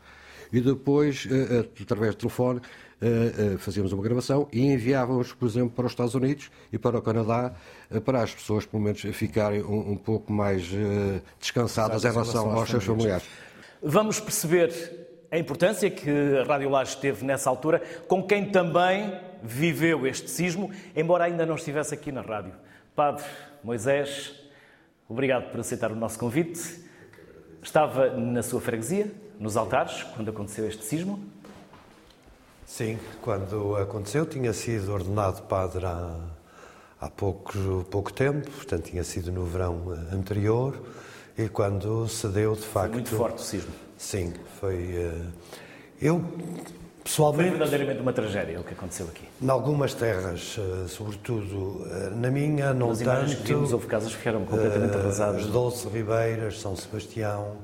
e 0.51 0.59
depois, 0.59 1.27
eh, 1.29 1.65
através 1.81 2.15
do 2.15 2.19
telefone, 2.19 2.59
uh, 2.59 3.57
fazíamos 3.59 3.93
uma 3.93 4.01
gravação 4.01 4.47
e 4.51 4.65
enviávamos, 4.65 5.31
por 5.31 5.47
exemplo, 5.47 5.69
para 5.69 5.85
os 5.85 5.91
Estados 5.91 6.15
Unidos 6.15 6.49
e 6.73 6.77
para 6.77 6.97
o 6.97 7.01
Canadá, 7.01 7.53
para 8.03 8.23
as 8.23 8.33
pessoas, 8.33 8.65
pelo 8.65 8.81
menos, 8.81 8.99
ficarem 9.13 9.63
um, 9.63 9.91
um 9.91 9.95
pouco 9.95 10.33
mais 10.33 10.69
descansadas 11.39 12.03
em 12.03 12.11
relação 12.11 12.51
aos 12.51 12.69
seus 12.69 12.83
familiares. 12.83 13.25
Vamos 13.81 14.19
perceber 14.19 14.73
a 15.31 15.37
importância 15.37 15.89
que 15.89 16.09
a 16.09 16.43
Rádio 16.43 16.69
Laje 16.69 16.97
teve 16.97 17.23
nessa 17.23 17.49
altura, 17.49 17.81
com 18.07 18.23
quem 18.23 18.45
também 18.51 19.13
viveu 19.43 20.07
este 20.07 20.29
sismo, 20.29 20.71
embora 20.95 21.25
ainda 21.25 21.45
não 21.45 21.55
estivesse 21.55 21.93
aqui 21.93 22.11
na 22.11 22.21
rádio. 22.21 22.53
Padre 22.95 23.23
Moisés, 23.63 24.38
obrigado 25.09 25.51
por 25.51 25.59
aceitar 25.59 25.91
o 25.91 25.95
nosso 25.95 26.17
convite. 26.19 26.87
Estava 27.61 28.15
na 28.15 28.41
sua 28.41 28.61
freguesia, 28.61 29.11
nos 29.39 29.57
altares, 29.57 30.03
quando 30.15 30.29
aconteceu 30.29 30.67
este 30.67 30.85
sismo? 30.85 31.19
Sim, 32.65 32.99
quando 33.21 33.75
aconteceu, 33.75 34.25
tinha 34.25 34.53
sido 34.53 34.93
ordenado 34.93 35.41
padre 35.41 35.85
há, 35.85 36.15
há 37.01 37.09
pouco, 37.09 37.51
pouco 37.89 38.13
tempo, 38.13 38.49
portanto, 38.51 38.91
tinha 38.91 39.03
sido 39.03 39.31
no 39.31 39.43
verão 39.43 39.89
anterior, 40.13 40.79
e 41.37 41.49
quando 41.49 42.07
se 42.07 42.27
deu, 42.27 42.55
de 42.55 42.61
facto. 42.61 42.91
Foi 42.91 43.01
muito 43.01 43.15
forte 43.15 43.39
o 43.39 43.43
sismo. 43.43 43.71
Sim, 43.97 44.33
foi. 44.59 44.95
Eh, 44.95 45.25
eu, 46.01 46.23
pessoalmente. 47.09 47.49
Foi 47.49 47.57
verdadeiramente 47.57 48.01
uma 48.01 48.13
tragédia 48.13 48.59
o 48.59 48.63
que 48.63 48.73
aconteceu 48.73 49.07
aqui. 49.07 49.23
Em 49.41 49.49
algumas 49.49 49.93
terras, 49.93 50.57
eh, 50.57 50.87
sobretudo 50.87 51.85
eh, 51.89 52.09
na 52.15 52.29
minha, 52.29 52.73
não 52.73 52.89
Nas 52.89 52.99
tanto. 52.99 53.35
Que 53.37 53.53
vimos, 53.53 53.73
houve 53.73 53.87
casas 53.87 54.11
que 54.11 54.17
ficaram 54.17 54.45
completamente 54.45 54.95
arrasadas. 54.95 55.41
As 55.41 55.47
Doce 55.47 55.87
Ribeiras, 55.87 56.59
São 56.59 56.75
Sebastião, 56.75 57.57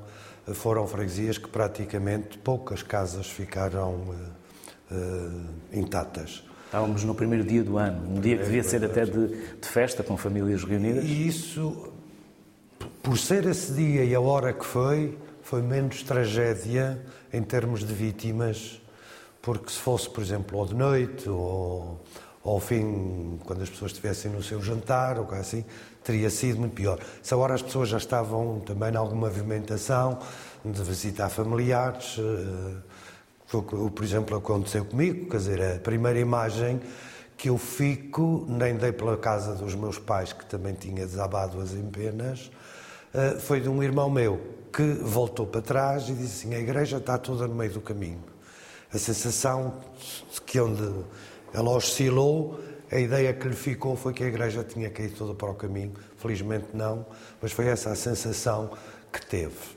foram 0.54 0.86
freguesias 0.86 1.38
que 1.38 1.48
praticamente 1.48 2.38
poucas 2.38 2.82
casas 2.82 3.28
ficaram 3.28 3.94
uh, 3.94 5.44
intactas. 5.72 6.44
Estávamos 6.66 7.04
no 7.04 7.14
primeiro 7.14 7.44
dia 7.44 7.62
do 7.62 7.78
ano, 7.78 8.16
um 8.16 8.20
dia 8.20 8.36
que 8.36 8.44
devia 8.44 8.62
ser 8.62 8.84
até 8.84 9.04
de, 9.04 9.28
de 9.28 9.68
festa, 9.68 10.02
com 10.02 10.16
famílias 10.16 10.62
reunidas. 10.62 11.04
E 11.04 11.26
isso, 11.26 11.92
por 13.02 13.18
ser 13.18 13.46
esse 13.46 13.72
dia 13.72 14.04
e 14.04 14.14
a 14.14 14.20
hora 14.20 14.52
que 14.52 14.64
foi, 14.64 15.16
foi 15.42 15.62
menos 15.62 16.02
tragédia 16.02 17.00
em 17.32 17.42
termos 17.42 17.80
de 17.80 17.92
vítimas, 17.92 18.80
porque 19.46 19.70
se 19.70 19.78
fosse, 19.78 20.10
por 20.10 20.24
exemplo, 20.24 20.58
ao 20.58 20.66
de 20.66 20.74
noite 20.74 21.28
ou 21.28 22.02
ao 22.44 22.58
fim, 22.58 23.38
quando 23.44 23.62
as 23.62 23.70
pessoas 23.70 23.92
estivessem 23.92 24.28
no 24.28 24.42
seu 24.42 24.60
jantar 24.60 25.20
ou 25.20 25.34
assim, 25.34 25.64
teria 26.02 26.28
sido 26.30 26.58
muito 26.58 26.74
pior. 26.74 26.98
Se 27.22 27.32
agora 27.32 27.54
as 27.54 27.62
pessoas 27.62 27.88
já 27.88 27.96
estavam 27.96 28.58
também 28.58 28.92
em 28.92 28.96
alguma 28.96 29.28
movimentação 29.28 30.18
de 30.64 30.82
visitar 30.82 31.28
familiares, 31.28 32.16
eh, 32.18 33.62
por 33.94 34.02
exemplo, 34.02 34.36
aconteceu 34.36 34.84
comigo, 34.84 35.30
quer 35.30 35.36
dizer, 35.36 35.76
a 35.76 35.78
primeira 35.78 36.18
imagem 36.18 36.80
que 37.36 37.48
eu 37.48 37.56
fico, 37.56 38.44
nem 38.48 38.74
dei 38.74 38.90
pela 38.90 39.16
casa 39.16 39.54
dos 39.54 39.76
meus 39.76 39.96
pais, 39.96 40.32
que 40.32 40.44
também 40.44 40.74
tinha 40.74 41.06
desabado 41.06 41.60
as 41.60 41.72
empenas, 41.72 42.50
eh, 43.14 43.36
foi 43.38 43.60
de 43.60 43.68
um 43.68 43.80
irmão 43.80 44.10
meu, 44.10 44.40
que 44.72 44.82
voltou 44.82 45.46
para 45.46 45.62
trás 45.62 46.08
e 46.08 46.14
disse 46.14 46.48
assim: 46.48 46.56
a 46.56 46.58
igreja 46.58 46.96
está 46.96 47.16
toda 47.16 47.46
no 47.46 47.54
meio 47.54 47.70
do 47.70 47.80
caminho. 47.80 48.35
A 48.92 48.98
sensação 48.98 49.74
de 50.32 50.40
que 50.40 50.60
onde 50.60 51.04
ela 51.52 51.70
oscilou, 51.70 52.58
a 52.90 52.98
ideia 52.98 53.32
que 53.32 53.48
lhe 53.48 53.56
ficou 53.56 53.96
foi 53.96 54.12
que 54.12 54.22
a 54.22 54.26
igreja 54.26 54.62
tinha 54.62 54.90
caído 54.90 55.14
toda 55.16 55.34
para 55.34 55.50
o 55.50 55.54
caminho. 55.54 55.92
Felizmente 56.16 56.68
não, 56.72 57.04
mas 57.42 57.52
foi 57.52 57.66
essa 57.66 57.90
a 57.90 57.96
sensação 57.96 58.70
que 59.12 59.24
teve. 59.26 59.76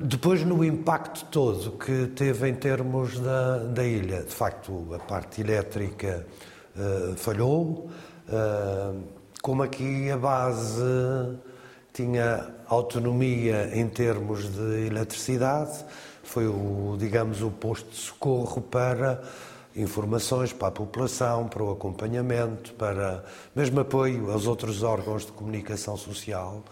Depois, 0.00 0.42
no 0.44 0.64
impacto 0.64 1.24
todo 1.26 1.72
que 1.72 2.08
teve 2.08 2.48
em 2.48 2.54
termos 2.54 3.18
da, 3.20 3.58
da 3.58 3.84
ilha, 3.84 4.24
de 4.24 4.32
facto, 4.32 4.92
a 4.92 4.98
parte 4.98 5.40
elétrica 5.40 6.26
uh, 6.74 7.14
falhou, 7.16 7.90
uh, 8.28 9.02
como 9.40 9.62
aqui 9.62 10.10
a 10.10 10.16
base 10.16 11.38
tinha 11.92 12.52
autonomia 12.66 13.70
em 13.72 13.88
termos 13.88 14.52
de 14.52 14.86
eletricidade, 14.86 15.84
foi 16.34 16.48
o, 16.48 16.96
digamos, 16.98 17.42
o 17.42 17.50
posto 17.50 17.88
de 17.90 17.96
socorro 17.96 18.60
para 18.60 19.22
informações 19.76 20.52
para 20.52 20.66
a 20.66 20.70
população, 20.72 21.46
para 21.46 21.62
o 21.62 21.70
acompanhamento, 21.70 22.72
para 22.74 23.24
mesmo 23.54 23.78
apoio 23.78 24.32
aos 24.32 24.44
outros 24.44 24.82
órgãos 24.82 25.24
de 25.24 25.30
comunicação 25.30 25.96
social, 25.96 26.64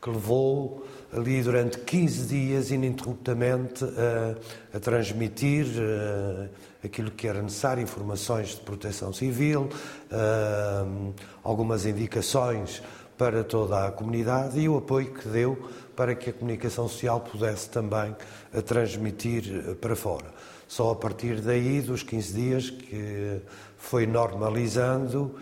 que 0.00 0.08
levou 0.08 0.86
ali 1.12 1.42
durante 1.42 1.80
15 1.80 2.28
dias 2.28 2.70
ininterruptamente 2.70 3.84
a, 3.84 4.76
a 4.76 4.80
transmitir 4.80 5.66
eh, 5.76 6.48
aquilo 6.82 7.10
que 7.10 7.28
era 7.28 7.42
necessário, 7.42 7.82
informações 7.82 8.54
de 8.54 8.60
proteção 8.62 9.12
civil, 9.12 9.68
eh, 10.10 11.12
algumas 11.44 11.84
indicações 11.84 12.82
para 13.20 13.44
toda 13.44 13.86
a 13.86 13.92
comunidade 13.92 14.58
e 14.58 14.66
o 14.66 14.78
apoio 14.78 15.12
que 15.12 15.28
deu 15.28 15.68
para 15.94 16.14
que 16.14 16.30
a 16.30 16.32
comunicação 16.32 16.88
social 16.88 17.20
pudesse 17.20 17.68
também 17.68 18.16
eh, 18.50 18.62
transmitir 18.62 19.44
eh, 19.46 19.74
para 19.74 19.94
fora. 19.94 20.24
Só 20.66 20.92
a 20.92 20.96
partir 20.96 21.38
daí, 21.42 21.82
dos 21.82 22.02
15 22.02 22.32
dias, 22.32 22.70
que 22.70 23.42
foi 23.76 24.06
normalizando 24.06 25.34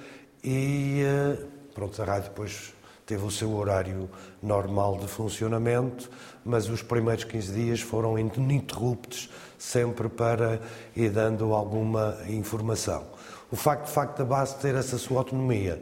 e 0.43 1.05
eh, 1.05 1.39
pronto, 1.73 2.03
a 2.03 2.05
rádio 2.05 2.31
depois 2.31 2.75
teve 3.07 3.25
o 3.25 3.31
seu 3.31 3.55
horário 3.55 4.11
normal 4.43 4.99
de 4.99 5.07
funcionamento, 5.07 6.11
mas 6.45 6.69
os 6.69 6.83
primeiros 6.83 7.23
15 7.23 7.53
dias 7.53 7.81
foram 7.81 8.19
ininterruptos, 8.19 9.31
sempre 9.57 10.09
para 10.09 10.61
ir 10.97 11.11
dando 11.11 11.55
alguma 11.55 12.17
informação. 12.29 13.05
O 13.53 13.57
facto, 13.57 13.87
de 13.87 13.93
facto 13.93 14.19
da 14.19 14.25
base 14.25 14.57
ter 14.57 14.75
essa 14.75 14.99
sua 14.99 15.19
autonomia 15.19 15.81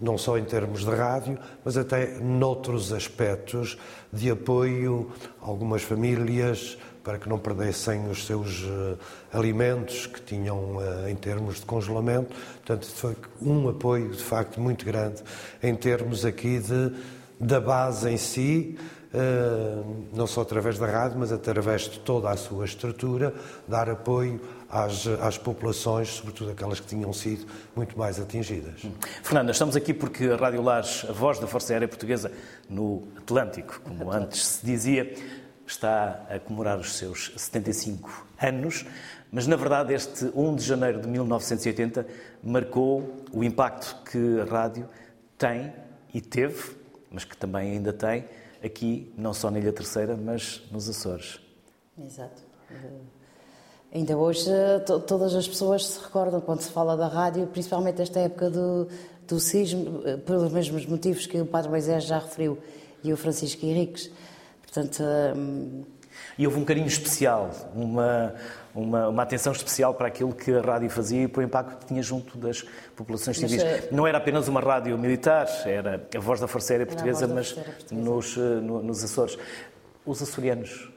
não 0.00 0.16
só 0.16 0.38
em 0.38 0.44
termos 0.44 0.84
de 0.84 0.90
rádio, 0.90 1.38
mas 1.64 1.76
até 1.76 2.18
noutros 2.20 2.92
aspectos 2.92 3.76
de 4.12 4.30
apoio 4.30 5.10
a 5.42 5.46
algumas 5.46 5.82
famílias 5.82 6.78
para 7.02 7.18
que 7.18 7.26
não 7.26 7.38
perdessem 7.38 8.06
os 8.10 8.26
seus 8.26 8.64
uh, 8.64 8.98
alimentos 9.32 10.06
que 10.06 10.20
tinham 10.20 10.76
uh, 10.76 11.08
em 11.08 11.16
termos 11.16 11.56
de 11.56 11.64
congelamento. 11.64 12.34
Portanto, 12.56 12.86
foi 12.86 13.16
um 13.40 13.66
apoio 13.68 14.10
de 14.10 14.22
facto 14.22 14.60
muito 14.60 14.84
grande 14.84 15.22
em 15.62 15.74
termos 15.74 16.26
aqui 16.26 16.58
de, 16.58 16.92
da 17.40 17.60
base 17.60 18.10
em 18.10 18.18
si, 18.18 18.78
uh, 19.14 20.06
não 20.12 20.26
só 20.26 20.42
através 20.42 20.78
da 20.78 20.86
rádio, 20.86 21.18
mas 21.18 21.32
através 21.32 21.82
de 21.82 21.98
toda 22.00 22.28
a 22.28 22.36
sua 22.36 22.66
estrutura, 22.66 23.34
dar 23.66 23.88
apoio 23.88 24.38
às, 24.68 25.06
às 25.06 25.38
populações, 25.38 26.08
sobretudo 26.08 26.50
aquelas 26.50 26.78
que 26.80 26.86
tinham 26.86 27.12
sido 27.12 27.46
muito 27.74 27.98
mais 27.98 28.20
atingidas. 28.20 28.82
Fernanda, 29.22 29.52
estamos 29.52 29.76
aqui 29.76 29.94
porque 29.94 30.26
a 30.26 30.36
Rádio 30.36 30.62
Lares, 30.62 31.04
a 31.08 31.12
voz 31.12 31.38
da 31.38 31.46
Força 31.46 31.72
Aérea 31.72 31.88
Portuguesa 31.88 32.30
no 32.68 33.08
Atlântico, 33.16 33.80
como 33.80 34.02
Atlântico. 34.02 34.24
antes 34.24 34.46
se 34.46 34.66
dizia, 34.66 35.14
está 35.66 36.26
a 36.28 36.38
comemorar 36.38 36.78
os 36.78 36.94
seus 36.94 37.32
75 37.36 38.26
anos, 38.40 38.84
mas 39.30 39.46
na 39.46 39.56
verdade 39.56 39.92
este 39.94 40.30
1 40.34 40.56
de 40.56 40.64
janeiro 40.64 41.00
de 41.00 41.08
1980 41.08 42.06
marcou 42.42 43.24
o 43.32 43.44
impacto 43.44 44.02
que 44.10 44.40
a 44.40 44.44
rádio 44.44 44.88
tem 45.36 45.72
e 46.12 46.20
teve, 46.20 46.76
mas 47.10 47.24
que 47.24 47.36
também 47.36 47.72
ainda 47.72 47.92
tem, 47.92 48.24
aqui, 48.62 49.12
não 49.16 49.32
só 49.32 49.50
na 49.50 49.58
Ilha 49.58 49.72
Terceira, 49.72 50.16
mas 50.16 50.62
nos 50.70 50.88
Açores. 50.88 51.40
Exato. 51.98 52.42
Ainda 53.92 54.16
hoje 54.16 54.50
to 54.86 55.00
todas 55.00 55.34
as 55.34 55.48
pessoas 55.48 55.86
se 55.86 56.00
recordam 56.00 56.40
quando 56.40 56.60
se 56.60 56.70
fala 56.70 56.96
da 56.96 57.08
rádio, 57.08 57.46
principalmente 57.46 58.02
esta 58.02 58.20
época 58.20 58.50
do, 58.50 58.86
do 59.26 59.40
sismo, 59.40 60.02
eh, 60.04 60.18
pelos 60.18 60.52
mesmos 60.52 60.84
motivos 60.84 61.26
que 61.26 61.40
o 61.40 61.46
Padre 61.46 61.70
Moisés 61.70 62.04
já 62.04 62.18
referiu 62.18 62.58
e 63.02 63.12
o 63.12 63.16
Francisco 63.16 63.64
Henriques. 63.64 64.10
Portanto, 64.62 65.02
hum... 65.36 65.84
E 66.36 66.46
houve 66.46 66.58
um 66.58 66.64
carinho 66.64 66.86
especial, 66.86 67.50
uma, 67.74 68.34
uma, 68.74 69.08
uma, 69.08 69.22
atenção 69.22 69.52
especial 69.52 69.94
para 69.94 70.08
aquilo 70.08 70.32
que 70.32 70.52
a 70.52 70.60
rádio 70.60 70.90
fazia 70.90 71.22
e 71.22 71.28
para 71.28 71.40
o 71.40 71.42
impacto 71.44 71.78
que 71.78 71.86
tinha 71.86 72.02
junto 72.02 72.36
das 72.36 72.64
populações 72.94 73.38
civis. 73.38 73.62
Mas, 73.62 73.84
eh, 73.84 73.88
Não 73.92 74.06
era 74.06 74.18
apenas 74.18 74.48
uma 74.48 74.60
rádio 74.60 74.98
militar, 74.98 75.46
era 75.64 76.06
a 76.14 76.20
voz 76.20 76.40
da 76.40 76.48
Força 76.48 76.72
Aérea 76.72 76.86
Portuguesa, 76.86 77.26
mas 77.26 77.52
portuguesa. 77.52 78.10
Nos, 78.10 78.36
no, 78.36 78.82
nos 78.82 79.04
Açores. 79.04 79.38
Os 80.04 80.22
açorianos 80.22 80.90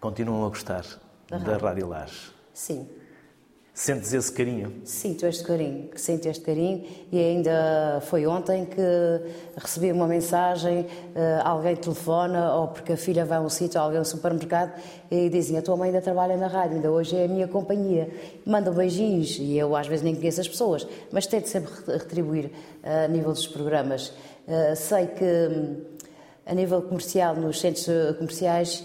continuam 0.00 0.44
a 0.44 0.48
gostar 0.48 0.84
da, 1.28 1.38
da 1.38 1.56
Rádio 1.56 1.88
Laje. 1.88 2.35
Sim. 2.56 2.88
Sentes 3.74 4.14
esse 4.14 4.32
carinho? 4.32 4.80
Sinto 4.86 5.26
este 5.26 5.44
carinho, 5.44 5.90
sinto 5.94 6.26
este 6.26 6.42
carinho 6.42 6.86
e 7.12 7.18
ainda 7.18 8.00
foi 8.06 8.26
ontem 8.26 8.64
que 8.64 8.80
recebi 9.58 9.92
uma 9.92 10.06
mensagem, 10.06 10.86
eh, 11.14 11.40
alguém 11.44 11.76
telefona 11.76 12.54
ou 12.54 12.68
porque 12.68 12.94
a 12.94 12.96
filha 12.96 13.26
vai 13.26 13.36
a 13.36 13.42
um 13.42 13.50
sítio, 13.50 13.78
alguém 13.78 13.98
a 13.98 14.00
um 14.00 14.04
supermercado 14.06 14.72
e 15.10 15.28
dizem 15.28 15.58
a 15.58 15.62
tua 15.62 15.76
mãe 15.76 15.88
ainda 15.90 16.00
trabalha 16.00 16.34
na 16.38 16.46
rádio, 16.46 16.76
ainda 16.76 16.90
hoje 16.90 17.14
é 17.14 17.26
a 17.26 17.28
minha 17.28 17.46
companhia. 17.46 18.08
Mandam 18.46 18.72
beijinhos 18.72 19.36
e 19.38 19.58
eu 19.58 19.76
às 19.76 19.86
vezes 19.86 20.02
nem 20.02 20.14
conheço 20.14 20.40
as 20.40 20.48
pessoas, 20.48 20.88
mas 21.12 21.26
tento 21.26 21.48
sempre 21.48 21.70
retribuir 21.86 22.50
eh, 22.82 23.04
a 23.04 23.08
nível 23.08 23.32
dos 23.32 23.46
programas. 23.46 24.14
Eh, 24.48 24.74
sei 24.74 25.08
que 25.08 25.24
hum, 25.24 25.76
a 26.46 26.54
nível 26.54 26.80
comercial, 26.80 27.34
nos 27.34 27.60
centros 27.60 27.86
comerciais, 28.16 28.82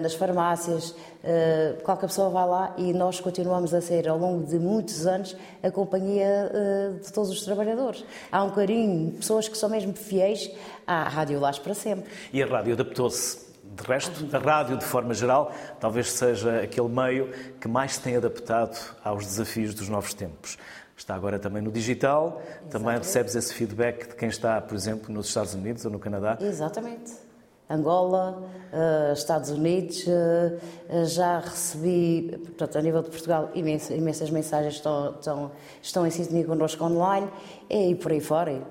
nas 0.00 0.14
farmácias, 0.14 0.90
uh, 0.90 1.82
qualquer 1.82 2.06
pessoa 2.06 2.30
vai 2.30 2.46
lá 2.46 2.74
e 2.76 2.92
nós 2.92 3.20
continuamos 3.20 3.74
a 3.74 3.80
ser, 3.80 4.08
ao 4.08 4.18
longo 4.18 4.46
de 4.46 4.58
muitos 4.58 5.06
anos, 5.06 5.36
a 5.62 5.70
companhia 5.70 6.50
uh, 6.50 7.00
de 7.00 7.12
todos 7.12 7.30
os 7.30 7.44
trabalhadores. 7.44 8.04
Há 8.32 8.42
um 8.44 8.50
carinho, 8.50 9.12
pessoas 9.12 9.48
que 9.48 9.58
são 9.58 9.68
mesmo 9.68 9.92
fiéis 9.94 10.50
à 10.86 11.08
Rádio 11.08 11.38
Lás 11.38 11.58
para 11.58 11.74
sempre. 11.74 12.10
E 12.32 12.42
a 12.42 12.46
rádio 12.46 12.72
adaptou-se 12.72 13.48
de 13.62 13.84
resto, 13.84 14.24
a 14.34 14.38
rádio, 14.38 14.76
de 14.76 14.84
forma 14.84 15.14
geral, 15.14 15.52
talvez 15.78 16.10
seja 16.10 16.62
aquele 16.62 16.88
meio 16.88 17.30
que 17.60 17.68
mais 17.68 17.94
se 17.94 18.00
tem 18.00 18.16
adaptado 18.16 18.76
aos 19.04 19.24
desafios 19.24 19.74
dos 19.74 19.88
novos 19.88 20.14
tempos. 20.14 20.58
Está 20.96 21.14
agora 21.14 21.38
também 21.38 21.62
no 21.62 21.70
digital, 21.70 22.40
Exatamente. 22.40 22.70
também 22.70 22.98
recebes 22.98 23.36
esse 23.36 23.54
feedback 23.54 24.08
de 24.08 24.16
quem 24.16 24.28
está, 24.28 24.60
por 24.60 24.74
exemplo, 24.74 25.14
nos 25.14 25.28
Estados 25.28 25.54
Unidos 25.54 25.84
ou 25.84 25.92
no 25.92 25.98
Canadá? 25.98 26.36
Exatamente. 26.40 27.27
Angola, 27.70 28.42
uh, 28.72 29.12
Estados 29.12 29.50
Unidos, 29.50 30.06
uh, 30.06 31.04
já 31.04 31.40
recebi, 31.40 32.38
portanto, 32.38 32.78
a 32.78 32.82
nível 32.82 33.02
de 33.02 33.10
Portugal, 33.10 33.50
imensas, 33.54 33.96
imensas 33.96 34.30
mensagens 34.30 34.74
estão, 34.74 35.14
estão, 35.18 35.52
estão 35.82 36.06
em 36.06 36.10
sintonia 36.10 36.46
connosco 36.46 36.82
online 36.82 37.28
e 37.68 37.94
por 37.94 38.10
aí 38.10 38.20
fora, 38.20 38.62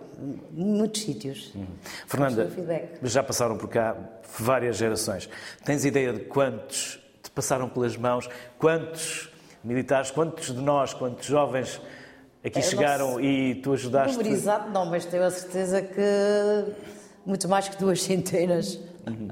muitos 0.51 1.03
sítios. 1.03 1.51
Hum. 1.55 1.65
Fernanda, 2.07 2.49
já 3.03 3.21
passaram 3.21 3.55
por 3.55 3.69
cá 3.69 3.95
várias 4.39 4.77
gerações. 4.77 5.29
Tens 5.63 5.85
ideia 5.85 6.13
de 6.13 6.21
quantos 6.21 6.99
te 7.21 7.29
passaram 7.29 7.69
pelas 7.69 7.95
mãos, 7.95 8.27
quantos 8.57 9.29
militares, 9.63 10.09
quantos 10.09 10.47
de 10.47 10.61
nós, 10.61 10.93
quantos 10.93 11.27
jovens 11.27 11.79
aqui 12.43 12.63
chegaram 12.63 13.19
e 13.19 13.55
tu 13.55 13.73
ajudaste? 13.73 14.17
Numerizado 14.17 14.71
não, 14.71 14.87
mas 14.87 15.05
tenho 15.05 15.23
a 15.23 15.29
certeza 15.29 15.83
que 15.83 16.01
muito 17.27 17.47
mais 17.49 17.67
que 17.67 17.77
duas 17.77 18.01
centenas. 18.01 18.79
Uhum. 19.07 19.29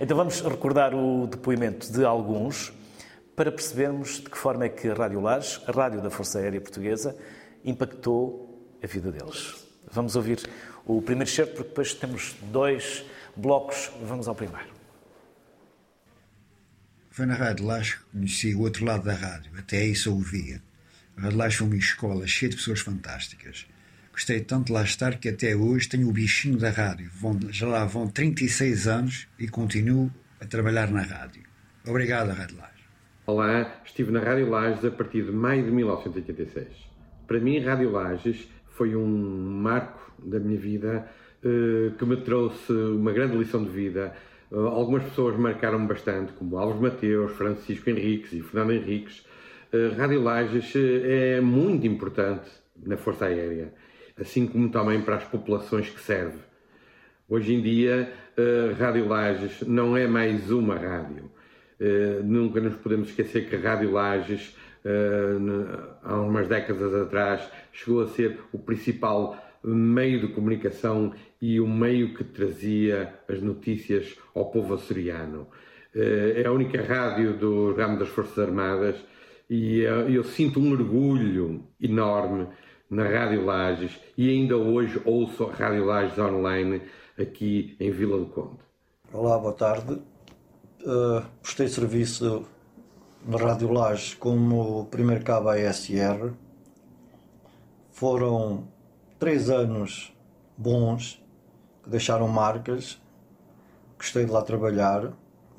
Então 0.00 0.16
vamos 0.16 0.40
recordar 0.40 0.94
o 0.94 1.26
depoimento 1.26 1.90
de 1.92 2.04
alguns 2.04 2.72
para 3.34 3.50
percebermos 3.50 4.20
de 4.20 4.30
que 4.30 4.36
forma 4.36 4.64
é 4.64 4.68
que 4.68 4.88
a 4.88 4.94
Rádio 4.94 5.20
Lages, 5.20 5.60
a 5.66 5.72
rádio 5.72 6.02
da 6.02 6.10
Força 6.10 6.38
Aérea 6.38 6.60
Portuguesa, 6.60 7.16
impactou 7.64 8.76
a 8.82 8.86
vida 8.86 9.10
deles. 9.10 9.54
Vamos 9.90 10.16
ouvir 10.16 10.40
o 10.84 11.00
primeiro 11.00 11.30
certo, 11.30 11.54
porque 11.54 11.68
depois 11.68 11.94
temos 11.94 12.34
dois 12.50 13.04
blocos. 13.36 13.90
Vamos 14.02 14.28
ao 14.28 14.34
primeiro. 14.34 14.72
Foi 17.10 17.26
na 17.26 17.34
Rádio 17.34 17.66
Lages 17.66 17.94
que 17.94 18.04
conheci 18.12 18.54
o 18.54 18.60
outro 18.60 18.84
lado 18.84 19.04
da 19.04 19.14
rádio, 19.14 19.52
até 19.58 19.78
aí 19.78 19.94
só 19.94 20.10
ouvia. 20.10 20.62
Lá 21.16 21.50
foi 21.50 21.66
uma 21.66 21.76
escola 21.76 22.26
cheia 22.26 22.48
de 22.48 22.56
pessoas 22.56 22.80
fantásticas. 22.80 23.66
Gostei 24.12 24.40
tanto 24.40 24.66
de 24.66 24.72
lá 24.72 24.82
estar 24.82 25.18
que 25.18 25.30
até 25.30 25.56
hoje 25.56 25.88
tenho 25.88 26.08
o 26.08 26.12
bichinho 26.12 26.58
da 26.58 26.70
rádio. 26.70 27.10
Vão, 27.14 27.38
já 27.50 27.66
lá 27.66 27.84
vão 27.86 28.06
36 28.06 28.86
anos 28.86 29.26
e 29.38 29.48
continuo 29.48 30.10
a 30.38 30.44
trabalhar 30.44 30.90
na 30.90 31.00
rádio. 31.00 31.42
Obrigado, 31.86 32.30
Rádio 32.30 32.58
Lages. 32.58 32.84
Olá, 33.26 33.80
estive 33.84 34.12
na 34.12 34.20
Rádio 34.20 34.50
Lages 34.50 34.84
a 34.84 34.90
partir 34.90 35.24
de 35.24 35.32
maio 35.32 35.64
de 35.64 35.70
1986. 35.70 36.66
Para 37.26 37.40
mim, 37.40 37.58
Rádio 37.58 37.90
Lages 37.90 38.46
foi 38.70 38.94
um 38.94 39.06
marco 39.06 40.12
da 40.22 40.38
minha 40.38 40.60
vida 40.60 41.08
uh, 41.42 41.90
que 41.92 42.04
me 42.04 42.18
trouxe 42.18 42.72
uma 42.72 43.12
grande 43.12 43.36
lição 43.36 43.64
de 43.64 43.70
vida. 43.70 44.14
Uh, 44.50 44.66
algumas 44.66 45.04
pessoas 45.04 45.38
marcaram-me 45.38 45.88
bastante, 45.88 46.32
como 46.34 46.58
Alves 46.58 46.80
Mateus, 46.80 47.32
Francisco 47.32 47.88
Henriques 47.88 48.32
e 48.32 48.42
Fernando 48.42 48.72
Henriques, 48.72 49.24
Rádio 49.96 50.22
Lages 50.22 50.76
eh, 50.76 51.36
é 51.36 51.40
muito 51.40 51.86
importante 51.86 52.50
na 52.84 52.98
Força 52.98 53.24
Aérea, 53.24 53.72
assim 54.22 54.46
como 54.46 54.70
também 54.70 55.02
para 55.02 55.16
as 55.16 55.24
populações 55.24 55.90
que 55.90 56.00
serve. 56.00 56.38
Hoje 57.28 57.54
em 57.54 57.60
dia, 57.60 58.12
Rádio 58.78 59.08
Lages 59.08 59.60
não 59.66 59.96
é 59.96 60.06
mais 60.06 60.50
uma 60.50 60.76
rádio. 60.76 61.30
Eh, 61.84 62.20
nunca 62.22 62.60
nos 62.60 62.76
podemos 62.76 63.08
esquecer 63.08 63.48
que 63.48 63.56
Rádio 63.56 63.90
Lages, 63.90 64.56
eh, 64.84 65.36
há 66.04 66.20
umas 66.20 66.46
décadas 66.46 66.94
atrás, 66.94 67.42
chegou 67.72 68.02
a 68.02 68.06
ser 68.06 68.38
o 68.52 68.58
principal 68.58 69.36
meio 69.64 70.20
de 70.20 70.28
comunicação 70.28 71.12
e 71.40 71.58
o 71.58 71.66
meio 71.66 72.14
que 72.14 72.22
trazia 72.22 73.12
as 73.28 73.42
notícias 73.42 74.16
ao 74.32 74.50
povo 74.52 74.74
açoriano. 74.74 75.48
É 75.94 76.44
a 76.46 76.52
única 76.52 76.80
rádio 76.80 77.34
do 77.34 77.74
ramo 77.74 77.98
das 77.98 78.08
Forças 78.08 78.38
Armadas 78.38 78.96
e 79.50 79.80
eu 79.80 80.24
sinto 80.24 80.58
um 80.58 80.72
orgulho 80.72 81.64
enorme 81.80 82.46
na 82.92 83.04
Rádio 83.04 83.42
Lages 83.42 83.98
e 84.18 84.28
ainda 84.28 84.54
hoje 84.54 85.00
ouço 85.06 85.44
a 85.44 85.52
Rádio 85.52 85.86
Lages 85.86 86.18
online 86.18 86.82
aqui 87.18 87.74
em 87.80 87.90
Vila 87.90 88.18
do 88.18 88.26
Conde. 88.26 88.58
Olá, 89.10 89.38
boa 89.38 89.54
tarde. 89.54 89.94
Uh, 90.82 91.24
prestei 91.40 91.68
serviço 91.68 92.44
na 93.26 93.38
Rádio 93.38 93.72
Lages 93.72 94.14
como 94.14 94.84
primeiro 94.90 95.24
cabo 95.24 95.48
ASR. 95.48 96.34
Foram 97.92 98.68
três 99.18 99.48
anos 99.48 100.14
bons 100.54 101.18
que 101.82 101.88
deixaram 101.88 102.28
marcas. 102.28 103.00
Gostei 103.96 104.26
de 104.26 104.30
lá 104.30 104.42
trabalhar, 104.42 105.14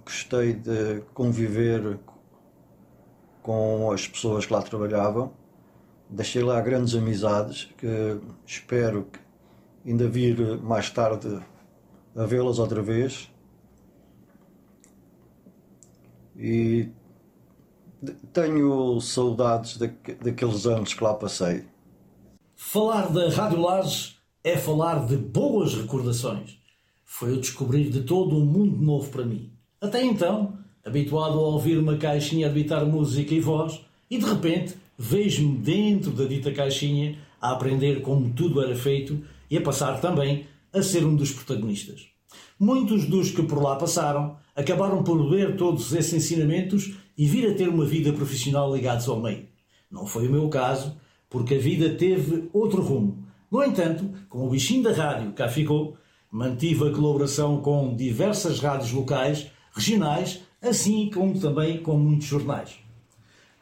gostei 0.05 0.53
de 0.53 1.01
conviver 1.15 1.97
com 3.41 3.91
as 3.91 4.07
pessoas 4.07 4.45
que 4.45 4.53
lá 4.53 4.61
trabalhavam. 4.61 5.42
Deixei 6.13 6.43
lá 6.43 6.61
grandes 6.61 6.93
amizades 6.93 7.69
que 7.75 7.87
espero 8.45 9.07
que 9.11 9.19
ainda 9.89 10.07
vir 10.07 10.61
mais 10.61 10.87
tarde 10.91 11.41
a 12.15 12.23
vê-las 12.23 12.59
outra 12.59 12.83
vez. 12.83 13.31
E 16.37 16.87
tenho 18.31 19.01
saudades 19.01 19.75
daqueles 19.77 20.67
anos 20.67 20.93
que 20.93 21.03
lá 21.03 21.15
passei. 21.15 21.65
Falar 22.55 23.11
da 23.11 23.29
Rádio 23.31 23.59
Lages 23.59 24.15
é 24.43 24.55
falar 24.55 25.07
de 25.07 25.17
boas 25.17 25.73
recordações. 25.73 26.59
Foi 27.03 27.33
o 27.33 27.41
descobrir 27.41 27.89
de 27.89 28.03
todo 28.03 28.37
um 28.37 28.45
mundo 28.45 28.77
novo 28.77 29.09
para 29.09 29.25
mim. 29.25 29.51
Até 29.81 30.03
então, 30.03 30.59
habituado 30.85 31.39
a 31.39 31.41
ouvir 31.41 31.79
uma 31.79 31.97
caixinha 31.97 32.45
a 32.45 32.49
debitar 32.49 32.85
música 32.85 33.33
e 33.33 33.39
voz, 33.39 33.83
e 34.11 34.19
de 34.19 34.25
repente 34.25 34.82
vejo-me 35.03 35.57
dentro 35.57 36.11
da 36.11 36.23
dita 36.23 36.49
caixinha 36.53 37.17
a 37.41 37.51
aprender 37.51 38.01
como 38.01 38.33
tudo 38.33 38.63
era 38.63 38.73
feito 38.73 39.21
e 39.51 39.57
a 39.57 39.61
passar 39.61 39.99
também 39.99 40.45
a 40.71 40.81
ser 40.81 41.05
um 41.05 41.13
dos 41.13 41.31
protagonistas. 41.31 42.07
Muitos 42.57 43.05
dos 43.05 43.29
que 43.29 43.43
por 43.43 43.61
lá 43.61 43.75
passaram 43.75 44.37
acabaram 44.55 45.03
por 45.03 45.15
ler 45.15 45.57
todos 45.57 45.91
esses 45.91 46.13
ensinamentos 46.13 46.93
e 47.17 47.27
vir 47.27 47.51
a 47.51 47.53
ter 47.53 47.67
uma 47.67 47.83
vida 47.83 48.13
profissional 48.13 48.73
ligados 48.73 49.09
ao 49.09 49.19
meio. 49.19 49.45
Não 49.91 50.05
foi 50.05 50.25
o 50.25 50.31
meu 50.31 50.47
caso, 50.47 50.95
porque 51.29 51.55
a 51.55 51.59
vida 51.59 51.89
teve 51.95 52.47
outro 52.53 52.81
rumo. 52.81 53.27
No 53.51 53.61
entanto, 53.61 54.09
com 54.29 54.47
o 54.47 54.49
bichinho 54.49 54.83
da 54.83 54.93
rádio 54.93 55.33
cá 55.33 55.49
ficou, 55.49 55.97
mantive 56.31 56.87
a 56.87 56.93
colaboração 56.93 57.61
com 57.61 57.93
diversas 57.93 58.61
rádios 58.61 58.93
locais, 58.93 59.47
regionais 59.75 60.39
assim 60.61 61.09
como 61.13 61.37
também 61.37 61.83
com 61.83 61.97
muitos 61.97 62.27
jornais. 62.27 62.82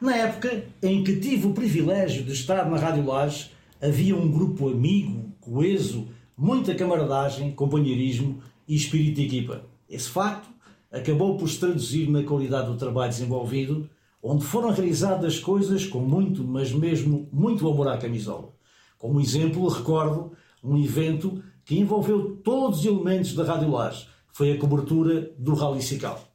Na 0.02 0.16
época 0.16 0.64
em 0.82 1.04
que 1.04 1.20
tive 1.20 1.46
o 1.46 1.52
privilégio 1.52 2.24
de 2.24 2.32
estar 2.32 2.68
na 2.68 2.76
Rádio 2.76 3.06
Lages, 3.06 3.52
havia 3.80 4.16
um 4.16 4.28
grupo 4.28 4.68
amigo, 4.68 5.32
coeso, 5.40 6.08
muita 6.36 6.74
camaradagem, 6.74 7.52
companheirismo 7.52 8.42
e 8.66 8.74
espírito 8.74 9.14
de 9.14 9.26
equipa. 9.26 9.64
Esse 9.88 10.08
facto 10.08 10.48
acabou 10.90 11.36
por 11.36 11.48
se 11.48 11.60
traduzir 11.60 12.10
na 12.10 12.24
qualidade 12.24 12.66
do 12.66 12.76
trabalho 12.76 13.12
desenvolvido, 13.12 13.88
onde 14.20 14.44
foram 14.44 14.72
realizadas 14.72 15.38
coisas 15.38 15.86
com 15.86 16.00
muito, 16.00 16.42
mas 16.42 16.72
mesmo 16.72 17.28
muito 17.32 17.68
amor 17.68 17.86
à 17.86 17.96
camisola. 17.96 18.52
Como 18.98 19.20
exemplo, 19.20 19.68
recordo 19.68 20.32
um 20.64 20.76
evento 20.76 21.40
que 21.64 21.78
envolveu 21.78 22.38
todos 22.42 22.80
os 22.80 22.86
elementos 22.86 23.34
da 23.34 23.44
Rádio 23.44 23.70
Lages, 23.70 24.08
que 24.32 24.36
foi 24.36 24.50
a 24.50 24.58
cobertura 24.58 25.32
do 25.38 25.54
Rally 25.54 25.80
Cical. 25.80 26.28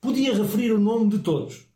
Podia 0.00 0.34
referir 0.34 0.72
o 0.72 0.80
nome 0.80 1.10
de 1.10 1.18
todos, 1.18 1.66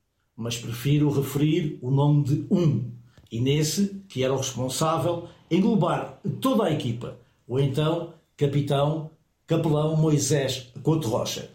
mas 0.40 0.56
prefiro 0.56 1.10
referir 1.10 1.78
o 1.82 1.90
nome 1.90 2.24
de 2.24 2.46
um, 2.50 2.90
e 3.30 3.38
nesse, 3.38 4.02
que 4.08 4.24
era 4.24 4.32
o 4.32 4.38
responsável, 4.38 5.28
englobar 5.50 6.18
toda 6.40 6.64
a 6.64 6.72
equipa, 6.72 7.18
o 7.46 7.60
então 7.60 8.14
capitão, 8.38 9.10
capelão 9.46 9.94
Moisés 9.96 10.72
Couto 10.82 11.08
Rocha. 11.08 11.50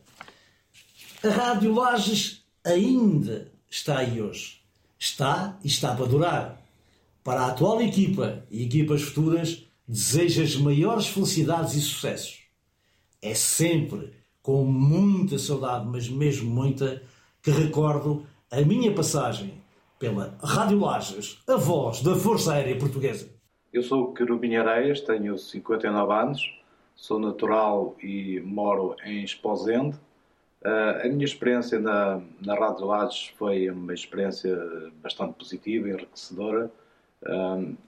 A 1.23 1.29
Rádio 1.29 1.73
Lages 1.73 2.45
ainda 2.63 3.51
está 3.67 3.97
aí 3.97 4.21
hoje. 4.21 4.61
Está 4.99 5.57
e 5.63 5.67
está 5.67 5.95
para 5.95 6.05
durar. 6.05 6.61
Para 7.23 7.41
a 7.41 7.47
atual 7.47 7.81
equipa 7.81 8.45
e 8.51 8.65
equipas 8.65 9.01
futuras, 9.01 9.63
desejo 9.87 10.43
as 10.43 10.55
maiores 10.57 11.07
felicidades 11.07 11.73
e 11.73 11.81
sucessos. 11.81 12.41
É 13.19 13.33
sempre 13.33 14.13
com 14.43 14.63
muita 14.63 15.39
saudade, 15.39 15.87
mas 15.87 16.07
mesmo 16.07 16.51
muita, 16.51 17.01
que 17.41 17.49
recordo 17.49 18.27
a 18.51 18.61
minha 18.61 18.93
passagem 18.93 19.61
pela 19.97 20.37
Rádio 20.41 20.79
Lages, 20.79 21.41
a 21.47 21.55
voz 21.55 22.01
da 22.01 22.15
Força 22.15 22.53
Aérea 22.53 22.77
Portuguesa. 22.77 23.29
Eu 23.73 23.81
sou 23.81 24.03
o 24.03 24.13
Querubim 24.13 24.55
Areias, 24.55 25.01
tenho 25.01 25.37
59 25.37 26.13
anos, 26.13 26.59
sou 26.95 27.19
natural 27.19 27.95
e 28.01 28.39
moro 28.41 28.95
em 29.03 29.23
Esposende. 29.23 29.97
a 30.63 31.07
minha 31.07 31.25
experiência 31.25 31.79
na, 31.79 32.21
na 32.39 32.55
Rádio 32.55 32.85
Lages 32.85 33.33
foi 33.35 33.69
uma 33.69 33.93
experiência 33.93 34.55
bastante 35.01 35.33
positiva, 35.33 35.89
enriquecedora. 35.89 36.71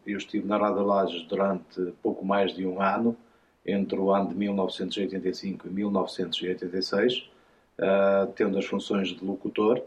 eu 0.06 0.18
estive 0.18 0.48
na 0.48 0.58
Rádio 0.58 0.84
Lages 0.84 1.24
durante 1.24 1.94
pouco 2.02 2.26
mais 2.26 2.54
de 2.54 2.66
um 2.66 2.82
ano, 2.82 3.16
entre 3.66 4.00
o 4.00 4.12
ano 4.12 4.30
de 4.30 4.36
1985 4.36 5.68
e 5.68 5.70
1986, 5.70 7.30
tendo 8.36 8.58
as 8.58 8.66
funções 8.66 9.10
de 9.10 9.24
locutor. 9.24 9.84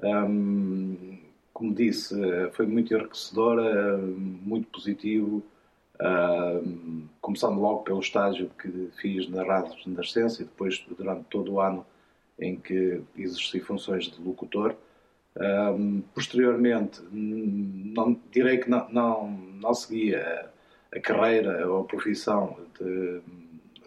Como 0.00 1.74
disse, 1.74 2.14
foi 2.52 2.66
muito 2.66 2.92
enriquecedora, 2.94 3.96
muito 3.98 4.68
positivo, 4.68 5.42
começando 7.20 7.60
logo 7.60 7.82
pelo 7.82 8.00
estágio 8.00 8.50
que 8.60 8.90
fiz 9.00 9.28
na 9.28 9.44
Rádio 9.44 9.76
de 9.82 9.90
Nascença 9.90 10.42
e 10.42 10.44
depois 10.44 10.84
durante 10.98 11.24
todo 11.24 11.52
o 11.52 11.60
ano 11.60 11.86
em 12.38 12.56
que 12.56 13.02
exerci 13.16 13.60
funções 13.60 14.06
de 14.06 14.20
locutor. 14.20 14.74
Um, 15.36 16.02
posteriormente, 16.14 17.00
não, 17.10 18.18
direi 18.30 18.58
que 18.58 18.70
não, 18.70 18.88
não, 18.90 19.30
não 19.30 19.74
segui 19.74 20.14
a, 20.14 20.48
carreira 21.02 21.68
ou 21.68 21.80
a 21.80 21.84
profissão 21.84 22.56
de 22.78 23.20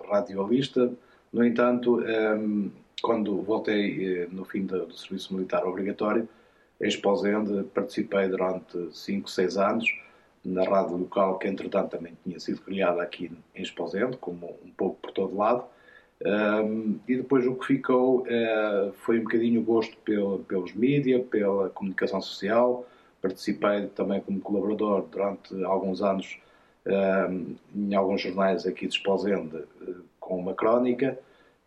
radialista. 0.09 0.91
No 1.31 1.45
entanto, 1.45 2.01
um, 2.01 2.71
quando 3.01 3.41
voltei 3.41 4.23
eh, 4.23 4.27
no 4.31 4.45
fim 4.45 4.65
do, 4.65 4.91
serviço 4.93 5.33
militar 5.33 5.65
obrigatório, 5.65 6.27
em 6.81 6.87
Esposende, 6.87 7.63
participei 7.73 8.27
durante 8.27 8.95
5, 8.95 9.29
6 9.29 9.57
anos 9.57 9.89
na 10.43 10.63
rádio 10.63 10.97
local, 10.97 11.37
que 11.39 11.47
entretanto 11.47 11.91
também 11.91 12.13
tinha 12.23 12.39
sido 12.39 12.61
criada 12.61 13.01
aqui 13.01 13.31
em 13.55 13.61
Esposende, 13.61 14.17
como 14.17 14.55
um 14.63 14.71
pouco 14.71 14.97
por 15.01 15.11
todo 15.11 15.37
lado. 15.37 15.65
Um, 16.25 16.99
e 17.07 17.15
depois 17.15 17.45
o 17.45 17.55
que 17.55 17.67
ficou 17.67 18.21
uh, 18.21 18.91
foi 18.93 19.19
um 19.19 19.23
bocadinho 19.23 19.61
o 19.61 19.63
gosto 19.63 19.95
pelo, 19.97 20.39
pelos 20.39 20.73
mídias, 20.73 21.23
pela 21.27 21.69
comunicação 21.69 22.21
social. 22.21 22.85
Participei 23.21 23.87
também 23.87 24.21
como 24.21 24.39
colaborador 24.39 25.03
durante 25.11 25.63
alguns 25.63 26.01
anos 26.01 26.39
um, 26.85 27.55
em 27.75 27.93
alguns 27.93 28.21
jornais 28.21 28.65
aqui 28.65 28.87
de 28.87 28.95
Esposende 28.95 29.57
uh, 29.57 30.03
com 30.19 30.39
uma 30.39 30.53
crónica. 30.53 31.19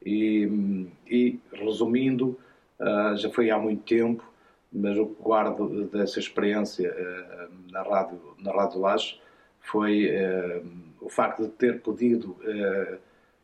E, 0.04 0.88
e 1.06 1.38
resumindo, 1.52 2.38
uh, 2.78 3.16
já 3.16 3.30
foi 3.30 3.50
há 3.50 3.58
muito 3.58 3.82
tempo, 3.82 4.24
mas 4.72 4.96
o 4.96 5.06
que 5.06 5.22
guardo 5.22 5.84
dessa 5.86 6.18
experiência 6.20 6.94
na 7.72 7.82
Rádio, 7.82 8.20
na 8.38 8.52
rádio 8.52 8.80
Laje 8.80 9.20
foi 9.60 10.08
o 11.00 11.08
facto 11.08 11.42
de 11.42 11.48
ter 11.48 11.80
podido 11.80 12.36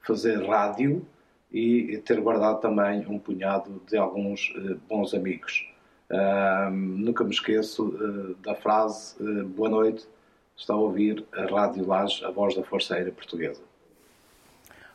fazer 0.02 0.46
rádio 0.46 1.04
e 1.52 1.98
ter 2.04 2.20
guardado 2.20 2.60
também 2.60 3.06
um 3.08 3.18
punhado 3.18 3.80
de 3.88 3.96
alguns 3.96 4.52
uh, 4.56 4.78
bons 4.88 5.14
amigos. 5.14 5.66
Uh, 6.10 6.70
nunca 6.70 7.24
me 7.24 7.30
esqueço 7.30 7.88
uh, 7.88 8.34
da 8.36 8.54
frase 8.54 9.16
Boa 9.56 9.68
noite, 9.68 10.06
está 10.56 10.74
a 10.74 10.76
ouvir 10.76 11.24
a 11.32 11.46
Rádio 11.46 11.86
Laje, 11.86 12.24
a 12.24 12.30
voz 12.30 12.54
da 12.54 12.62
Força 12.62 12.94
Aérea 12.94 13.12
Portuguesa. 13.12 13.62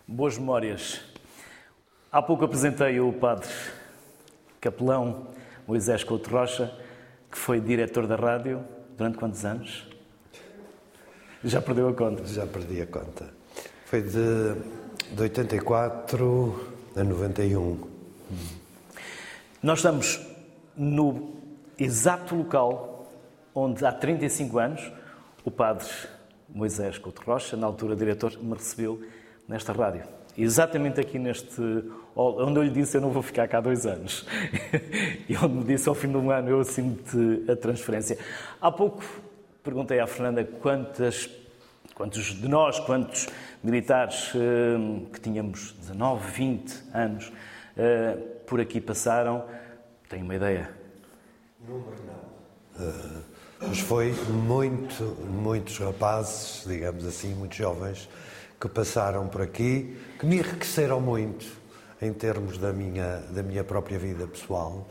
Boas 0.08 0.38
memórias. 0.38 1.02
Há 2.12 2.22
pouco 2.22 2.44
apresentei 2.44 3.00
o 3.00 3.14
padre 3.14 3.50
capelão 4.60 5.28
Moisés 5.68 6.04
Couto 6.04 6.30
Rocha, 6.30 6.74
que 7.32 7.38
foi 7.38 7.62
diretor 7.62 8.06
da 8.06 8.16
rádio 8.16 8.64
durante 8.98 9.18
quantos 9.18 9.46
anos? 9.46 9.88
Já 11.44 11.62
perdeu 11.62 11.88
a 11.88 11.94
conta? 11.94 12.26
Já 12.26 12.46
perdi 12.46 12.82
a 12.82 12.88
conta. 12.88 13.30
Foi 13.86 14.02
de 14.02 14.56
de 15.12 15.24
84 15.24 16.74
a 16.96 17.04
91. 17.04 17.88
Nós 19.62 19.80
estamos 19.80 20.20
no 20.76 21.34
exato 21.78 22.36
local 22.36 23.12
onde 23.54 23.86
há 23.86 23.92
35 23.92 24.58
anos 24.58 24.92
o 25.44 25.52
padre 25.52 25.88
Moisés 26.48 26.98
Couto 26.98 27.22
Rocha, 27.26 27.58
na 27.58 27.68
altura 27.68 27.96
diretor, 27.96 28.38
me 28.42 28.54
recebeu 28.54 29.02
nesta 29.48 29.74
rádio. 29.74 30.04
Exatamente 30.38 31.00
aqui 31.00 31.20
neste. 31.20 31.62
onde 32.16 32.60
eu 32.60 32.64
lhe 32.64 32.70
disse 32.70 32.98
eu 32.98 33.02
não 33.02 33.12
vou 33.12 33.22
ficar 33.22 33.48
cá 33.48 33.60
dois 33.60 33.86
anos. 33.86 34.26
e 35.28 35.36
onde 35.38 35.56
me 35.56 35.64
disse 35.64 35.88
ao 35.90 35.96
fim 35.96 36.10
de 36.10 36.18
um 36.18 36.32
ano 36.32 36.50
eu 36.50 36.60
assinto 36.60 37.18
a 37.50 37.56
transferência. 37.56 38.18
Há 38.60 38.72
pouco 38.72 39.04
perguntei 39.64 40.00
à 40.00 40.08
Fernanda 40.08 40.44
quantas 40.44 41.30
Quantos 42.02 42.34
de 42.34 42.48
nós, 42.48 42.80
quantos 42.80 43.28
militares 43.64 44.32
eh, 44.34 45.06
que 45.14 45.20
tínhamos 45.20 45.74
19, 45.74 46.32
20 46.32 46.84
anos 46.96 47.32
eh, 47.78 48.18
por 48.48 48.60
aqui 48.60 48.82
passaram? 48.82 49.46
Tem 50.10 50.24
uma 50.24 50.36
ideia? 50.36 50.72
Número 51.60 51.96
não. 52.08 52.88
Uh, 52.88 53.24
mas 53.62 53.80
foi 53.82 54.14
muito, 54.32 55.04
muitos 55.30 55.78
rapazes, 55.78 56.64
digamos 56.66 57.06
assim, 57.06 57.36
muitos 57.36 57.58
jovens, 57.60 58.10
que 58.62 58.70
passaram 58.70 59.28
por 59.28 59.42
aqui, 59.42 59.98
que 60.20 60.26
me 60.26 60.38
enriqueceram 60.38 61.02
muito 61.02 61.48
em 62.00 62.14
termos 62.14 62.60
da 62.60 62.72
minha, 62.72 63.18
da 63.32 63.42
minha 63.42 63.64
própria 63.64 63.98
vida 63.98 64.28
pessoal, 64.28 64.88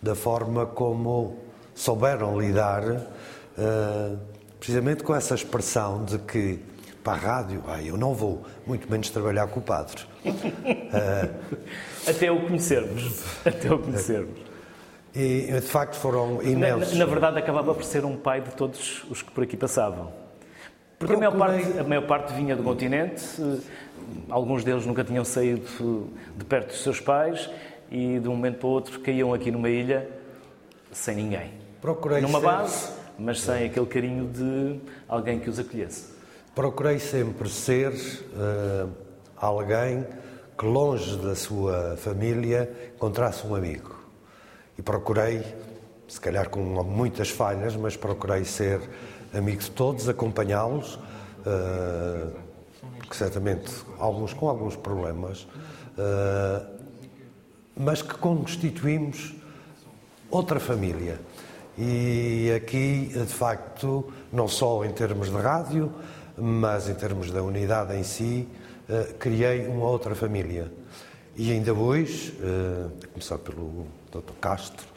da 0.00 0.14
forma 0.14 0.64
como 0.64 1.36
souberam 1.74 2.40
lidar. 2.40 2.84
Uh, 2.84 4.18
precisamente 4.58 5.02
com 5.02 5.14
essa 5.14 5.34
expressão 5.34 6.04
de 6.04 6.18
que 6.18 6.60
para 7.02 7.12
a 7.12 7.16
rádio, 7.16 7.64
ah, 7.66 7.82
eu 7.82 7.96
não 7.96 8.14
vou, 8.14 8.44
muito 8.66 8.90
menos 8.90 9.08
trabalhar 9.10 9.48
com 9.48 9.60
o 9.60 9.62
padre. 9.62 10.02
uh... 10.24 11.58
Até 12.08 12.30
o 12.30 12.40
conhecermos. 12.46 13.24
Até 13.44 13.72
o 13.72 13.78
conhecermos. 13.78 14.38
E, 15.14 15.52
de 15.52 15.60
facto, 15.62 15.94
foram 15.94 16.42
imensos. 16.42 16.92
Na, 16.92 17.00
na, 17.00 17.10
verdade, 17.10 17.38
acabava 17.38 17.74
por 17.74 17.82
ser 17.82 18.04
um 18.04 18.16
pai 18.16 18.40
de 18.40 18.50
todos 18.50 19.04
os 19.10 19.22
que 19.22 19.30
por 19.30 19.42
aqui 19.42 19.56
passavam. 19.56 20.27
Porque 20.98 21.14
a, 21.14 21.16
maior 21.16 21.36
parte, 21.36 21.78
a 21.78 21.84
maior 21.84 22.06
parte 22.06 22.32
vinha 22.34 22.56
do 22.56 22.62
continente, 22.62 23.24
eh, 23.40 23.58
alguns 24.28 24.64
deles 24.64 24.84
nunca 24.84 25.04
tinham 25.04 25.24
saído 25.24 26.08
de 26.36 26.44
perto 26.44 26.68
dos 26.68 26.82
seus 26.82 27.00
pais 27.00 27.48
e, 27.90 28.18
de 28.18 28.28
um 28.28 28.32
momento 28.32 28.58
para 28.58 28.66
o 28.66 28.70
outro, 28.70 28.98
caíam 29.00 29.32
aqui 29.32 29.50
numa 29.50 29.70
ilha 29.70 30.08
sem 30.90 31.14
ninguém. 31.14 31.52
Procurei 31.80 32.20
numa 32.20 32.40
ser... 32.40 32.46
base 32.46 32.98
mas 33.18 33.40
sem 33.40 33.66
aquele 33.66 33.86
carinho 33.86 34.28
de 34.28 34.78
alguém 35.08 35.40
que 35.40 35.50
os 35.50 35.58
acolhesse. 35.58 36.04
Procurei 36.54 36.98
sempre 36.98 37.48
ser 37.48 37.92
uh, 37.92 38.88
alguém 39.36 40.06
que, 40.56 40.64
longe 40.64 41.16
da 41.16 41.34
sua 41.34 41.96
família, 41.96 42.70
encontrasse 42.94 43.46
um 43.46 43.54
amigo. 43.54 43.96
E 44.78 44.82
procurei, 44.82 45.44
se 46.06 46.20
calhar 46.20 46.48
com 46.48 46.60
muitas 46.84 47.28
falhas, 47.28 47.74
mas 47.74 47.96
procurei 47.96 48.44
ser 48.44 48.80
amigo 49.32 49.60
de 49.60 49.70
todos, 49.70 50.08
acompanhá-los, 50.08 50.94
uh, 50.94 52.32
certamente 53.10 53.70
alguns 53.98 54.32
com 54.32 54.48
alguns 54.48 54.76
problemas, 54.76 55.42
uh, 55.98 56.66
mas 57.76 58.02
que 58.02 58.14
constituímos 58.14 59.34
outra 60.30 60.58
família. 60.58 61.20
E 61.76 62.52
aqui, 62.56 63.12
de 63.14 63.32
facto, 63.32 64.12
não 64.32 64.48
só 64.48 64.84
em 64.84 64.90
termos 64.90 65.30
de 65.30 65.36
rádio, 65.36 65.92
mas 66.36 66.88
em 66.88 66.94
termos 66.94 67.30
da 67.30 67.40
unidade 67.40 67.96
em 67.96 68.02
si, 68.02 68.48
eh, 68.88 69.14
criei 69.16 69.68
uma 69.68 69.86
outra 69.86 70.12
família. 70.16 70.72
E 71.36 71.52
ainda 71.52 71.72
hoje, 71.72 72.36
a 72.42 73.06
começar 73.06 73.38
pelo 73.38 73.86
Dr. 74.10 74.32
Castro, 74.40 74.88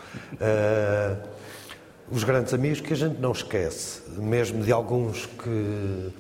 os 2.12 2.24
grandes 2.24 2.54
amigos 2.54 2.82
que 2.82 2.94
a 2.94 2.96
gente 2.96 3.20
não 3.20 3.32
esquece, 3.32 4.02
mesmo 4.18 4.64
de 4.64 4.72
alguns 4.72 5.26
que, 5.26 6.14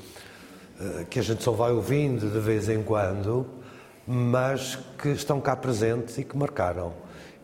que 1.09 1.19
a 1.19 1.21
gente 1.21 1.43
só 1.43 1.51
vai 1.51 1.71
ouvindo 1.71 2.29
de 2.29 2.39
vez 2.39 2.69
em 2.69 2.81
quando, 2.81 3.45
mas 4.07 4.77
que 4.97 5.09
estão 5.09 5.39
cá 5.41 5.55
presentes 5.55 6.17
e 6.17 6.23
que 6.23 6.37
marcaram. 6.37 6.93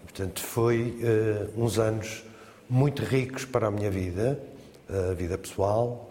E, 0.02 0.04
portanto, 0.06 0.42
foi 0.42 0.98
uns 1.56 1.78
anos 1.78 2.24
muito 2.70 3.04
ricos 3.04 3.46
para 3.46 3.68
a 3.68 3.72
minha 3.72 3.92
vida, 3.92 4.40
a 4.90 5.14
vida 5.14 5.38
pessoal, 5.38 6.10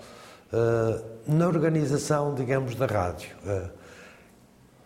eh, 0.53 1.03
na 1.27 1.49
organização, 1.49 2.35
digamos, 2.35 2.77
da 2.77 2.87
rádio. 2.87 3.31
Eh, 3.45 3.69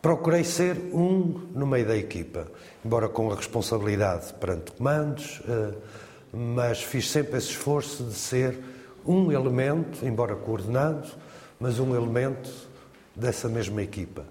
procurei 0.01 0.43
ser 0.43 0.77
um 0.93 1.49
no 1.55 1.67
meio 1.67 1.87
da 1.87 1.97
equipa, 1.97 2.49
embora 2.85 3.09
com 3.09 3.31
a 3.31 3.37
responsabilidade 3.37 4.33
perante 4.35 4.73
comandos, 4.73 5.43
eh, 5.47 5.75
mas 6.33 6.83
fiz 6.83 7.11
sempre 7.11 7.39
esse 7.39 7.51
esforço 7.51 8.05
de 8.05 8.15
ser 8.15 8.59
um 9.05 9.33
elemento, 9.33 10.05
embora 10.07 10.37
coordenado, 10.37 11.09
mas 11.59 11.79
um 11.79 11.95
elemento 11.95 12.51
dessa 13.15 13.49
mesma 13.49 13.83
equipa. 13.83 14.25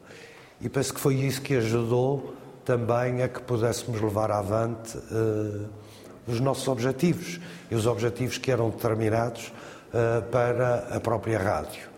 E 0.62 0.70
penso 0.70 0.94
que 0.94 1.00
foi 1.00 1.16
isso 1.16 1.42
que 1.42 1.56
ajudou 1.56 2.34
também 2.66 3.24
a 3.24 3.28
que 3.28 3.42
pudéssemos 3.42 4.00
levar 4.02 4.32
avante 4.32 4.98
os 6.28 6.40
nossos 6.40 6.68
objetivos 6.68 7.40
e 7.72 7.76
os 7.76 7.88
objetivos 7.88 8.38
que 8.38 8.52
eram 8.52 8.70
determinados 8.70 9.48
uh, 9.48 10.22
para 10.30 10.88
a 10.92 11.00
própria 11.00 11.40
rádio, 11.40 11.90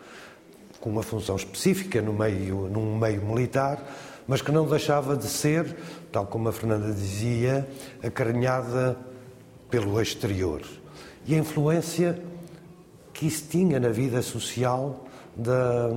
com 0.80 0.90
uma 0.90 1.04
função 1.04 1.36
específica 1.36 2.02
no 2.02 2.14
meio, 2.14 2.70
num 2.70 2.98
meio 2.98 3.22
militar, 3.22 3.84
mas 4.28 4.42
que 4.42 4.52
não 4.52 4.66
deixava 4.66 5.18
de 5.18 5.26
ser, 5.26 5.76
tal 6.12 6.26
como 6.26 6.48
a 6.48 6.54
Fernanda 6.54 6.94
dizia, 6.94 7.68
acarinhada 8.02 8.98
pelo 9.72 10.00
exterior. 10.00 10.62
E 11.26 11.34
a 11.34 11.38
influência 11.38 12.22
que 13.14 13.26
isso 13.26 13.46
tinha 13.50 13.80
na 13.80 13.90
vida 13.90 14.22
social 14.22 15.06
da, 15.36 15.90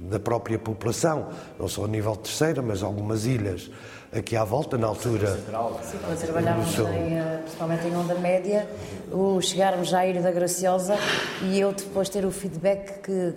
da 0.00 0.18
própria 0.18 0.58
população, 0.58 1.28
não 1.58 1.68
só 1.68 1.84
a 1.84 1.88
nível 1.88 2.16
terceira, 2.16 2.62
mas 2.62 2.82
algumas 2.82 3.26
ilhas 3.26 3.70
aqui 4.12 4.36
à 4.36 4.44
volta, 4.44 4.78
na 4.78 4.86
altura. 4.86 5.36
Sim, 5.36 5.98
quando 6.04 6.18
trabalhávamos 6.18 6.70
seu... 6.74 6.88
em, 6.88 7.18
eh, 7.18 7.40
principalmente 7.42 7.86
em 7.86 7.96
Onda 7.96 8.14
Média, 8.14 8.68
o 9.12 9.40
chegarmos 9.42 9.92
à 9.92 10.06
Ilha 10.06 10.22
da 10.22 10.30
Graciosa 10.30 10.96
e 11.42 11.60
eu 11.60 11.72
depois 11.72 12.08
ter 12.08 12.24
o 12.24 12.30
feedback 12.30 13.02
que, 13.02 13.34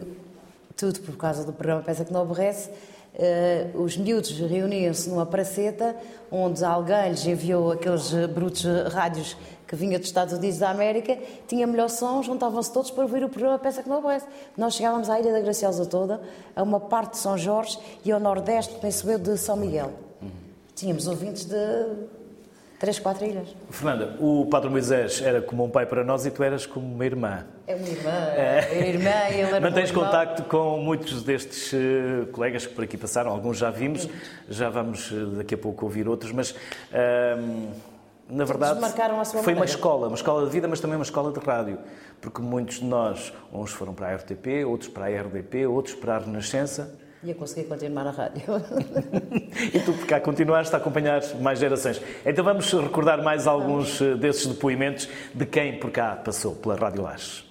tudo 0.78 1.02
por 1.02 1.18
causa 1.18 1.44
do 1.44 1.52
programa 1.52 1.82
Peça 1.82 2.06
que 2.06 2.14
não 2.14 2.22
aborrece, 2.22 2.70
uh, 3.16 3.82
os 3.82 3.98
miúdos 3.98 4.32
reuniam-se 4.40 5.10
numa 5.10 5.26
praceta 5.26 5.96
onde 6.32 6.64
alguém 6.64 7.10
lhes 7.10 7.26
enviou 7.26 7.72
aqueles 7.72 8.12
brutos 8.28 8.64
rádios 8.92 9.36
que 9.68 9.76
vinha 9.76 9.98
dos 9.98 10.10
Estados 10.10 10.34
Unidos 10.34 10.58
da 10.58 10.70
América, 10.70 11.18
tinha 11.48 11.66
melhor 11.66 11.90
som, 11.90 12.22
juntavam-se 12.22 12.74
todos 12.74 12.92
para 12.92 13.04
ouvir 13.04 13.24
o 13.24 13.30
programa 13.30 13.58
Peça 13.58 13.82
que 13.82 13.88
não 13.88 14.00
aborrece. 14.00 14.26
Nós 14.58 14.76
chegávamos 14.76 15.10
à 15.10 15.18
Ilha 15.18 15.32
da 15.32 15.40
Graciosa 15.40 15.86
toda, 15.86 16.22
a 16.54 16.62
uma 16.62 16.78
parte 16.78 17.12
de 17.12 17.18
São 17.20 17.38
Jorge 17.38 17.80
e 18.04 18.12
ao 18.12 18.20
nordeste, 18.20 18.76
penso 18.82 19.10
eu, 19.10 19.18
de 19.18 19.38
São 19.38 19.56
Miguel. 19.56 19.94
Tínhamos 20.76 21.08
ouvintes 21.08 21.46
de 21.46 21.56
três, 22.82 22.98
quatro 22.98 23.24
ilhas. 23.24 23.56
Fernanda, 23.70 24.18
o 24.20 24.48
Padre 24.48 24.68
Moisés 24.68 25.22
era 25.22 25.40
como 25.40 25.64
um 25.64 25.70
pai 25.70 25.86
para 25.86 26.04
nós 26.04 26.26
e 26.26 26.32
tu 26.32 26.42
eras 26.42 26.66
como 26.66 26.92
uma 26.92 27.06
irmã. 27.06 27.46
É 27.68 27.76
uma 27.76 27.88
irmã, 27.88 28.12
é 28.36 28.90
irmã 28.90 29.30
e 29.30 29.34
ele 29.34 29.42
era 29.42 29.62
Mantens 29.62 29.92
contacto 29.92 30.42
com 30.46 30.80
muitos 30.80 31.22
destes 31.22 31.72
uh, 31.74 32.26
colegas 32.32 32.66
que 32.66 32.74
por 32.74 32.84
aqui 32.84 32.98
passaram, 32.98 33.30
alguns 33.30 33.60
já 33.60 33.70
vimos, 33.70 34.10
já 34.50 34.68
vamos 34.72 35.12
uh, 35.12 35.28
daqui 35.28 35.54
a 35.54 35.58
pouco 35.60 35.86
ouvir 35.86 36.08
outros, 36.08 36.32
mas... 36.32 36.52
Uh, 36.52 37.70
na 38.28 38.46
verdade, 38.46 38.80
foi 39.44 39.54
uma 39.54 39.66
escola, 39.66 40.08
uma 40.08 40.16
escola 40.16 40.46
de 40.46 40.52
vida, 40.52 40.66
mas 40.66 40.80
também 40.80 40.96
uma 40.96 41.04
escola 41.04 41.34
de 41.34 41.46
rádio, 41.46 41.78
porque 42.22 42.42
muitos 42.42 42.80
de 42.80 42.86
nós, 42.86 43.34
uns 43.52 43.72
foram 43.72 43.94
para 43.94 44.08
a 44.08 44.16
RTP, 44.16 44.66
outros 44.66 44.90
para 44.90 45.08
a 45.08 45.22
RDP, 45.22 45.68
outros 45.68 45.96
para 45.96 46.16
a 46.16 46.20
Renascença. 46.20 46.98
E 47.24 47.30
eu 47.30 47.36
consegui 47.36 47.68
continuar 47.68 48.04
na 48.04 48.12
rádio. 48.12 48.42
e 49.74 49.80
tu 49.80 49.94
cá 50.08 50.20
continuaste 50.20 50.74
a 50.74 50.80
acompanhar 50.80 51.22
mais 51.40 51.60
gerações. 51.60 52.02
Então 52.26 52.44
vamos 52.44 52.72
recordar 52.74 53.22
mais 53.24 53.46
alguns 53.46 54.02
eh, 54.02 54.16
desses 54.16 54.48
depoimentos 54.48 55.08
de 55.34 55.46
quem 55.46 55.80
por 55.80 55.92
cá 55.92 56.16
passou 56.16 56.56
pela 56.56 56.76
Rádio 56.76 57.04
Lages. 57.04 57.46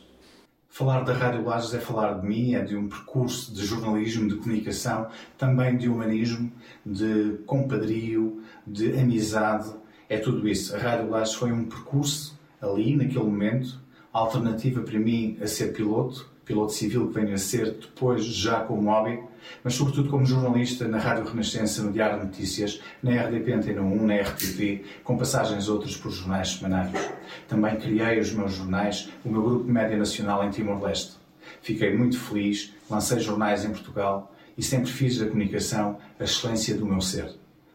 Falar 0.68 1.02
da 1.02 1.12
Rádio 1.12 1.44
Lages 1.44 1.72
é 1.74 1.78
falar 1.78 2.14
de 2.14 2.26
mim, 2.26 2.54
é 2.54 2.62
de 2.62 2.74
um 2.74 2.88
percurso 2.88 3.54
de 3.54 3.64
jornalismo, 3.64 4.28
de 4.28 4.36
comunicação, 4.36 5.06
também 5.38 5.76
de 5.76 5.88
humanismo, 5.88 6.50
de 6.84 7.38
compadrio, 7.46 8.42
de 8.66 8.98
amizade, 8.98 9.72
é 10.08 10.18
tudo 10.18 10.48
isso. 10.48 10.74
A 10.74 10.78
Rádio 10.78 11.10
Lages 11.10 11.34
foi 11.34 11.52
um 11.52 11.64
percurso 11.64 12.36
ali, 12.60 12.96
naquele 12.96 13.24
momento, 13.24 13.80
alternativa 14.12 14.80
para 14.80 14.98
mim 14.98 15.38
a 15.40 15.46
ser 15.46 15.72
piloto, 15.72 16.28
piloto 16.44 16.72
civil 16.72 17.06
que 17.08 17.20
venho 17.20 17.34
a 17.34 17.38
ser 17.38 17.72
depois 17.72 18.24
já 18.24 18.60
como 18.62 18.90
hobby, 18.90 19.22
mas 19.62 19.74
sobretudo 19.74 20.08
como 20.08 20.24
jornalista 20.24 20.86
na 20.88 20.98
Rádio 20.98 21.24
Renascença, 21.24 21.82
no 21.82 21.92
Diário 21.92 22.20
de 22.20 22.26
Notícias, 22.26 22.80
na 23.02 23.12
RDP 23.12 23.52
Antena 23.52 23.82
1, 23.82 24.06
na 24.06 24.16
RTP, 24.16 24.84
com 25.04 25.16
passagens 25.16 25.68
outras 25.68 25.96
por 25.96 26.10
jornais 26.10 26.50
semanários. 26.50 27.10
Também 27.48 27.76
criei 27.76 28.18
os 28.18 28.32
meus 28.32 28.54
jornais, 28.54 29.10
o 29.24 29.28
meu 29.30 29.42
grupo 29.42 29.64
de 29.64 29.72
média 29.72 29.96
nacional 29.96 30.44
em 30.44 30.50
Timor-Leste. 30.50 31.20
Fiquei 31.62 31.96
muito 31.96 32.18
feliz, 32.18 32.72
lancei 32.88 33.20
jornais 33.20 33.64
em 33.64 33.70
Portugal 33.70 34.34
e 34.56 34.62
sempre 34.62 34.90
fiz 34.90 35.18
da 35.18 35.26
comunicação 35.26 35.98
a 36.18 36.24
excelência 36.24 36.76
do 36.76 36.86
meu 36.86 37.00
ser. 37.00 37.34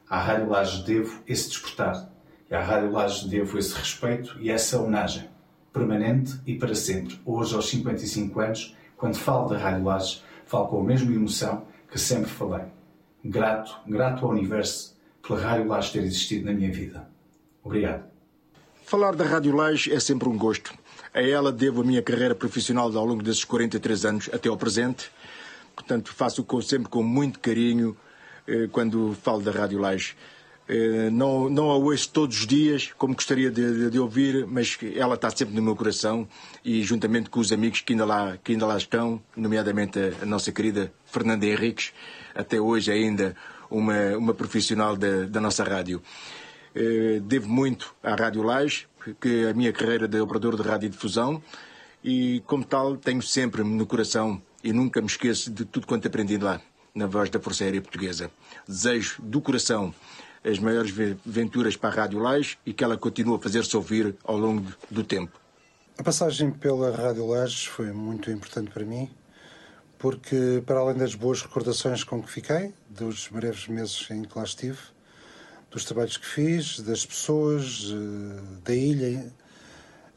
À 0.09 0.19
Rádio 0.19 0.49
Lages 0.49 0.83
devo 0.83 1.21
esse 1.27 1.49
despertar 1.49 2.09
e 2.49 2.53
à 2.53 2.61
Rádio 2.61 2.91
Lages 2.91 3.23
devo 3.23 3.57
esse 3.57 3.73
respeito 3.73 4.37
e 4.39 4.51
essa 4.51 4.79
homenagem, 4.79 5.27
permanente 5.73 6.39
e 6.45 6.55
para 6.55 6.75
sempre. 6.75 7.19
Hoje, 7.25 7.55
aos 7.55 7.67
55 7.69 8.39
anos, 8.39 8.75
quando 8.97 9.15
falo 9.15 9.49
da 9.49 9.57
Rádio 9.57 9.83
Lages, 9.83 10.23
falo 10.45 10.67
com 10.67 10.81
a 10.81 10.83
mesma 10.83 11.13
emoção 11.13 11.65
que 11.89 11.99
sempre 11.99 12.29
falei. 12.29 12.65
Grato, 13.23 13.77
grato 13.87 14.25
ao 14.25 14.31
universo 14.31 14.95
pela 15.25 15.39
Rádio 15.39 15.67
Lages 15.67 15.91
ter 15.91 16.03
existido 16.03 16.45
na 16.45 16.53
minha 16.53 16.71
vida. 16.71 17.07
Obrigado. 17.63 18.03
Falar 18.83 19.15
da 19.15 19.25
Rádio 19.25 19.55
Lages 19.55 19.91
é 19.91 19.99
sempre 19.99 20.29
um 20.29 20.37
gosto. 20.37 20.73
A 21.13 21.21
ela 21.21 21.51
devo 21.51 21.81
a 21.81 21.83
minha 21.83 22.01
carreira 22.01 22.35
profissional 22.35 22.95
ao 22.95 23.05
longo 23.05 23.23
desses 23.23 23.43
43 23.43 24.05
anos 24.05 24.29
até 24.31 24.47
ao 24.47 24.57
presente. 24.57 25.11
Portanto, 25.75 26.13
faço 26.13 26.45
sempre 26.61 26.89
com 26.89 27.01
muito 27.01 27.39
carinho 27.39 27.97
eh, 28.47 28.67
quando 28.71 29.17
falo 29.21 29.41
da 29.41 29.51
Rádio 29.51 29.79
Lages. 29.79 30.15
Eh, 30.67 31.09
não, 31.11 31.47
não 31.47 31.69
a 31.69 31.75
ouço 31.75 32.09
todos 32.09 32.39
os 32.39 32.47
dias, 32.47 32.91
como 32.97 33.13
gostaria 33.13 33.51
de, 33.51 33.89
de, 33.89 33.99
ouvir, 33.99 34.47
mas 34.47 34.77
ela 34.95 35.13
está 35.13 35.29
sempre 35.29 35.53
no 35.53 35.61
meu 35.61 35.75
coração 35.75 36.27
e 36.63 36.81
juntamente 36.81 37.29
com 37.29 37.39
os 37.39 37.51
amigos 37.51 37.81
que 37.81 37.93
ainda 37.93 38.05
lá, 38.05 38.37
que 38.43 38.53
ainda 38.53 38.65
lá 38.65 38.75
estão, 38.75 39.21
nomeadamente 39.37 39.99
a, 39.99 40.23
a 40.23 40.25
nossa 40.25 40.51
querida 40.51 40.91
Fernanda 41.05 41.45
Henriques, 41.45 41.93
até 42.33 42.59
hoje 42.59 42.91
ainda 42.91 43.35
uma, 43.69 44.17
uma 44.17 44.33
profissional 44.33 44.95
da, 44.95 45.25
da 45.25 45.39
nossa 45.39 45.63
rádio. 45.63 46.01
Eh, 46.73 47.21
devo 47.23 47.47
muito 47.47 47.95
à 48.01 48.15
Rádio 48.15 48.41
Lage, 48.41 48.87
que 49.21 49.45
é 49.45 49.49
a 49.51 49.53
minha 49.53 49.71
carreira 49.71 50.07
de 50.07 50.19
operador 50.19 50.55
de 50.55 50.67
rádio 50.67 50.89
difusão 50.89 51.41
e, 52.03 52.41
como 52.47 52.63
tal, 52.63 52.97
tenho 52.97 53.21
sempre 53.21 53.63
no 53.63 53.85
coração 53.85 54.41
e 54.63 54.73
nunca 54.73 54.99
me 54.99 55.07
esqueço 55.07 55.51
de 55.51 55.63
tudo 55.63 55.85
quanto 55.85 56.07
aprendi 56.07 56.37
lá, 56.37 56.59
na 56.93 57.05
voz 57.05 57.29
da 57.29 57.39
Força 57.39 57.63
Aérea 57.63 57.81
Portuguesa. 57.81 58.31
Desejo 58.67 59.21
do 59.21 59.39
coração 59.39 59.93
as 60.45 60.59
maiores 60.59 60.91
venturas 61.25 61.75
para 61.75 61.89
a 61.89 61.93
Rádio 62.03 62.19
Lages 62.19 62.57
e 62.65 62.71
que 62.71 62.83
ela 62.83 62.95
continue 62.95 63.35
a 63.35 63.39
fazer-se 63.39 63.75
ouvir 63.75 64.15
ao 64.23 64.37
longo 64.37 64.71
do 64.91 65.03
tempo. 65.03 65.39
A 65.97 66.03
passagem 66.03 66.51
pela 66.51 66.95
Rádio 66.95 67.25
Lages 67.25 67.65
foi 67.65 67.91
muito 67.91 68.29
importante 68.29 68.69
para 68.69 68.85
mim, 68.85 69.09
porque, 69.97 70.61
para 70.65 70.79
além 70.79 70.97
das 70.97 71.15
boas 71.15 71.41
recordações 71.41 72.03
com 72.03 72.21
que 72.21 72.29
fiquei, 72.29 72.73
dos 72.87 73.27
breves 73.27 73.67
meses 73.67 74.07
em 74.11 74.23
que 74.23 74.37
lá 74.37 74.43
estive, 74.43 74.77
dos 75.71 75.83
trabalhos 75.83 76.17
que 76.17 76.27
fiz, 76.27 76.79
das 76.81 77.05
pessoas, 77.05 77.91
eh, 77.91 78.41
da 78.63 78.75
ilha, 78.75 79.33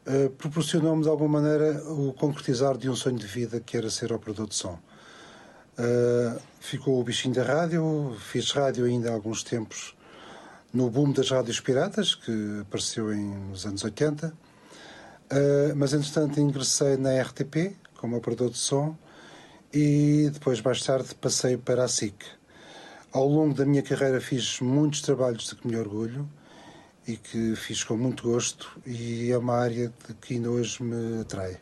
eh, 0.05 0.29
proporcionou-me 0.37 1.01
de 1.01 1.09
alguma 1.09 1.41
maneira 1.41 1.83
o 1.91 2.13
concretizar 2.13 2.77
de 2.77 2.87
um 2.87 2.95
sonho 2.95 3.17
de 3.17 3.25
vida 3.25 3.59
que 3.59 3.75
era 3.75 3.89
ser 3.89 4.13
operador 4.13 4.47
de 4.47 4.55
som. 4.55 4.79
Uh, 5.77 6.37
ficou 6.59 6.99
o 6.99 7.03
bichinho 7.05 7.33
da 7.33 7.41
rádio, 7.41 8.13
fiz 8.19 8.51
rádio 8.51 8.83
ainda 8.83 9.09
há 9.09 9.13
alguns 9.13 9.43
tempos 9.43 9.95
no 10.73 10.89
boom 10.89 11.11
das 11.11 11.29
rádios 11.29 11.59
piratas, 11.59 12.15
que 12.15 12.59
apareceu 12.61 13.13
em, 13.13 13.25
nos 13.49 13.65
anos 13.65 13.83
80. 13.83 14.27
Uh, 14.27 14.31
ah, 15.31 15.73
mas, 15.75 15.93
entretanto, 15.93 16.39
ingressei 16.39 16.97
na 16.97 17.21
RTP 17.21 17.75
como 17.97 18.17
operador 18.17 18.49
de 18.49 18.57
som 18.57 18.95
e 19.73 20.29
depois, 20.33 20.61
mais 20.61 20.83
tarde, 20.83 21.13
passei 21.15 21.57
para 21.57 21.83
a 21.83 21.87
SIC. 21.87 22.15
Ao 23.11 23.27
longo 23.27 23.53
da 23.53 23.65
minha 23.65 23.81
carreira 23.81 24.21
fiz 24.21 24.59
muitos 24.59 25.01
trabalhos 25.01 25.47
de 25.49 25.55
que 25.55 25.67
me 25.67 25.75
orgulho 25.75 26.29
e 27.07 27.17
que 27.17 27.55
fiz 27.55 27.83
com 27.83 27.97
muito 27.97 28.23
gosto 28.23 28.79
e 28.85 29.31
é 29.31 29.37
uma 29.37 29.55
área 29.55 29.91
de 30.07 30.13
que 30.15 30.35
ainda 30.35 30.49
hoje 30.49 30.81
me 30.83 31.21
atrai. 31.21 31.57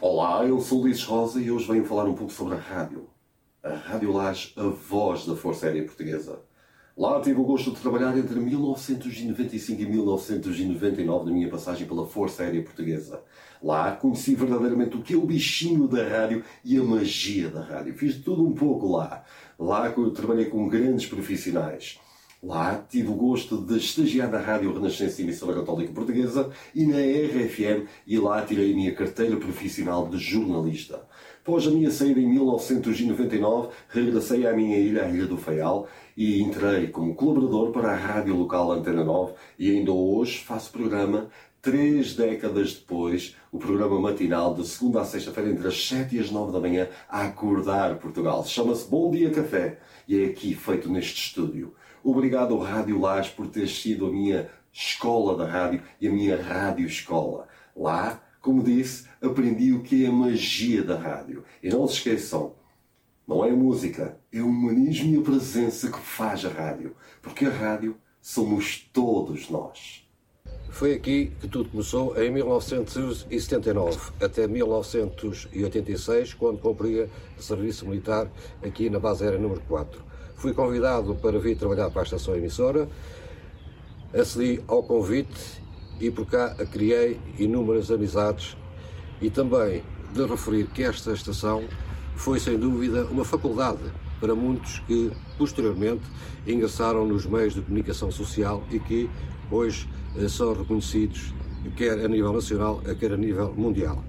Olá, 0.00 0.44
eu 0.44 0.60
sou 0.60 0.82
Luís 0.82 1.02
Rosa 1.02 1.40
e 1.40 1.50
hoje 1.50 1.66
venho 1.66 1.84
falar 1.84 2.04
um 2.04 2.14
pouco 2.14 2.32
sobre 2.32 2.54
a 2.54 2.58
rádio. 2.58 3.08
A 3.62 3.74
Rádio 3.74 4.12
Laje, 4.12 4.52
a 4.56 4.64
voz 4.64 5.26
da 5.26 5.34
Força 5.34 5.66
Aérea 5.66 5.84
Portuguesa. 5.84 6.38
Lá 6.96 7.20
tive 7.20 7.38
o 7.38 7.44
gosto 7.44 7.72
de 7.72 7.80
trabalhar 7.80 8.16
entre 8.16 8.40
1995 8.40 9.82
e 9.82 9.84
1999 9.84 11.26
na 11.26 11.30
minha 11.30 11.48
passagem 11.50 11.86
pela 11.86 12.06
Força 12.06 12.42
Aérea 12.42 12.62
Portuguesa. 12.62 13.20
Lá 13.62 13.92
conheci 13.92 14.34
verdadeiramente 14.34 14.96
o 14.96 15.02
que 15.02 15.12
é 15.12 15.16
o 15.16 15.26
bichinho 15.26 15.86
da 15.86 16.08
rádio 16.08 16.42
e 16.64 16.78
a 16.78 16.82
magia 16.82 17.50
da 17.50 17.60
rádio. 17.60 17.92
Fiz 17.98 18.16
tudo 18.16 18.46
um 18.46 18.54
pouco 18.54 18.90
lá. 18.90 19.22
Lá 19.58 19.90
trabalhei 20.14 20.46
com 20.46 20.66
grandes 20.68 21.04
profissionais. 21.04 22.00
Lá 22.42 22.82
tive 22.88 23.08
o 23.08 23.14
gosto 23.14 23.58
de 23.58 23.76
estagiar 23.76 24.30
na 24.30 24.38
Rádio 24.38 24.72
Renascença 24.72 25.20
Emissora 25.20 25.54
Católica 25.54 25.92
Portuguesa 25.92 26.50
e 26.74 26.86
na 26.86 26.96
RFM 26.96 27.88
e 28.06 28.18
lá 28.18 28.40
tirei 28.42 28.72
a 28.72 28.74
minha 28.74 28.94
carteira 28.94 29.36
profissional 29.36 30.08
de 30.08 30.16
jornalista. 30.18 31.02
Após 31.42 31.66
a 31.66 31.70
minha 31.70 31.90
saída 31.90 32.20
em 32.20 32.28
1999, 32.28 33.68
regressei 33.88 34.46
à 34.46 34.52
minha 34.52 34.78
ilha, 34.78 35.04
a 35.04 35.08
Ilha 35.08 35.26
do 35.26 35.36
Faial, 35.36 35.88
e 36.16 36.40
entrei 36.40 36.88
como 36.88 37.14
colaborador 37.14 37.70
para 37.72 37.92
a 37.92 37.96
rádio 37.96 38.34
local 38.34 38.72
Antena 38.72 39.04
9 39.04 39.34
e 39.58 39.70
ainda 39.70 39.92
hoje 39.92 40.38
faço 40.38 40.72
programa 40.72 41.28
três 41.60 42.14
décadas 42.14 42.74
depois, 42.74 43.36
o 43.50 43.58
programa 43.58 44.00
matinal 44.00 44.54
de 44.54 44.64
segunda 44.66 45.00
a 45.00 45.04
sexta-feira 45.04 45.50
entre 45.50 45.66
as 45.66 45.86
7 45.86 46.16
e 46.16 46.20
as 46.20 46.30
9 46.30 46.52
da 46.52 46.60
manhã 46.60 46.88
a 47.08 47.24
acordar 47.24 47.96
Portugal. 47.96 48.44
Chama-se 48.44 48.88
Bom 48.88 49.10
Dia 49.10 49.30
Café 49.30 49.78
e 50.06 50.22
é 50.22 50.26
aqui 50.26 50.54
feito 50.54 50.88
neste 50.88 51.20
estúdio. 51.26 51.74
Obrigado 52.04 52.56
Rádio 52.56 53.00
Lás 53.00 53.28
por 53.28 53.48
ter 53.48 53.68
sido 53.68 54.06
a 54.06 54.10
minha 54.10 54.48
escola 54.72 55.36
da 55.36 55.44
rádio 55.44 55.82
e 56.00 56.06
a 56.06 56.12
minha 56.12 56.40
rádio 56.40 56.86
escola. 56.86 57.48
Lá, 57.74 58.22
como 58.40 58.62
disse, 58.62 59.08
aprendi 59.20 59.72
o 59.72 59.82
que 59.82 60.04
é 60.04 60.08
a 60.08 60.12
magia 60.12 60.84
da 60.84 60.96
rádio. 60.96 61.42
E 61.60 61.68
não 61.68 61.88
se 61.88 61.94
esqueçam, 61.94 62.54
Não 63.26 63.44
é 63.44 63.50
a 63.50 63.56
música, 63.56 64.20
é 64.32 64.40
o 64.40 64.46
humanismo 64.46 65.12
e 65.12 65.18
a 65.18 65.22
presença 65.22 65.90
que 65.90 65.98
faz 65.98 66.44
a 66.44 66.48
rádio. 66.48 66.94
Porque 67.20 67.44
a 67.44 67.50
rádio 67.50 67.96
somos 68.22 68.88
todos 68.92 69.50
nós. 69.50 70.06
Foi 70.70 70.94
aqui 70.94 71.32
que 71.40 71.48
tudo 71.48 71.70
começou 71.70 72.16
em 72.22 72.30
1979 72.30 74.12
até 74.22 74.46
1986, 74.46 76.34
quando 76.34 76.60
cumpria 76.60 77.10
serviço 77.38 77.88
militar 77.88 78.30
aqui 78.62 78.88
na 78.88 79.00
base 79.00 79.24
aérea 79.24 79.40
número 79.40 79.60
4. 79.62 80.04
Fui 80.36 80.52
convidado 80.52 81.16
para 81.16 81.38
vir 81.38 81.56
trabalhar 81.56 81.90
para 81.90 82.02
a 82.02 82.04
estação 82.04 82.36
emissora, 82.36 82.88
acedi 84.14 84.62
ao 84.68 84.82
convite 84.82 85.62
e 85.98 86.10
por 86.10 86.26
cá 86.26 86.54
criei 86.66 87.18
inúmeras 87.38 87.90
amizades 87.90 88.56
e 89.20 89.30
também 89.30 89.82
de 90.12 90.24
referir 90.26 90.66
que 90.68 90.84
esta 90.84 91.12
estação 91.12 91.64
foi 92.16 92.40
sem 92.40 92.58
dúvida 92.58 93.04
uma 93.06 93.24
faculdade 93.24 93.82
para 94.20 94.34
muitos 94.34 94.80
que 94.80 95.12
posteriormente 95.38 96.02
ingressaram 96.46 97.06
nos 97.06 97.26
meios 97.26 97.54
de 97.54 97.60
comunicação 97.60 98.10
social 98.10 98.64
e 98.70 98.80
que 98.80 99.08
hoje 99.50 99.88
eh, 100.16 100.28
são 100.28 100.54
reconhecidos 100.54 101.32
quer 101.70 101.92
a 101.92 102.08
nível 102.08 102.32
nacional, 102.32 102.80
quer 102.98 103.12
a 103.12 103.16
nível 103.16 103.52
mundial. 103.54 104.02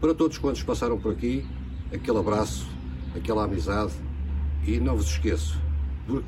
Para 0.00 0.14
todos 0.14 0.38
quantos 0.38 0.62
passaram 0.62 0.98
por 0.98 1.12
aqui, 1.12 1.44
aquele 1.92 2.18
abraço, 2.18 2.66
aquela 3.14 3.44
amizade 3.44 3.92
e 4.66 4.78
não 4.78 4.96
vos 4.96 5.06
esqueço, 5.06 5.60
porque 6.06 6.26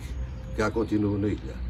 cá 0.57 0.71
continuo 0.71 1.17
na 1.19 1.29
ilha. 1.29 1.63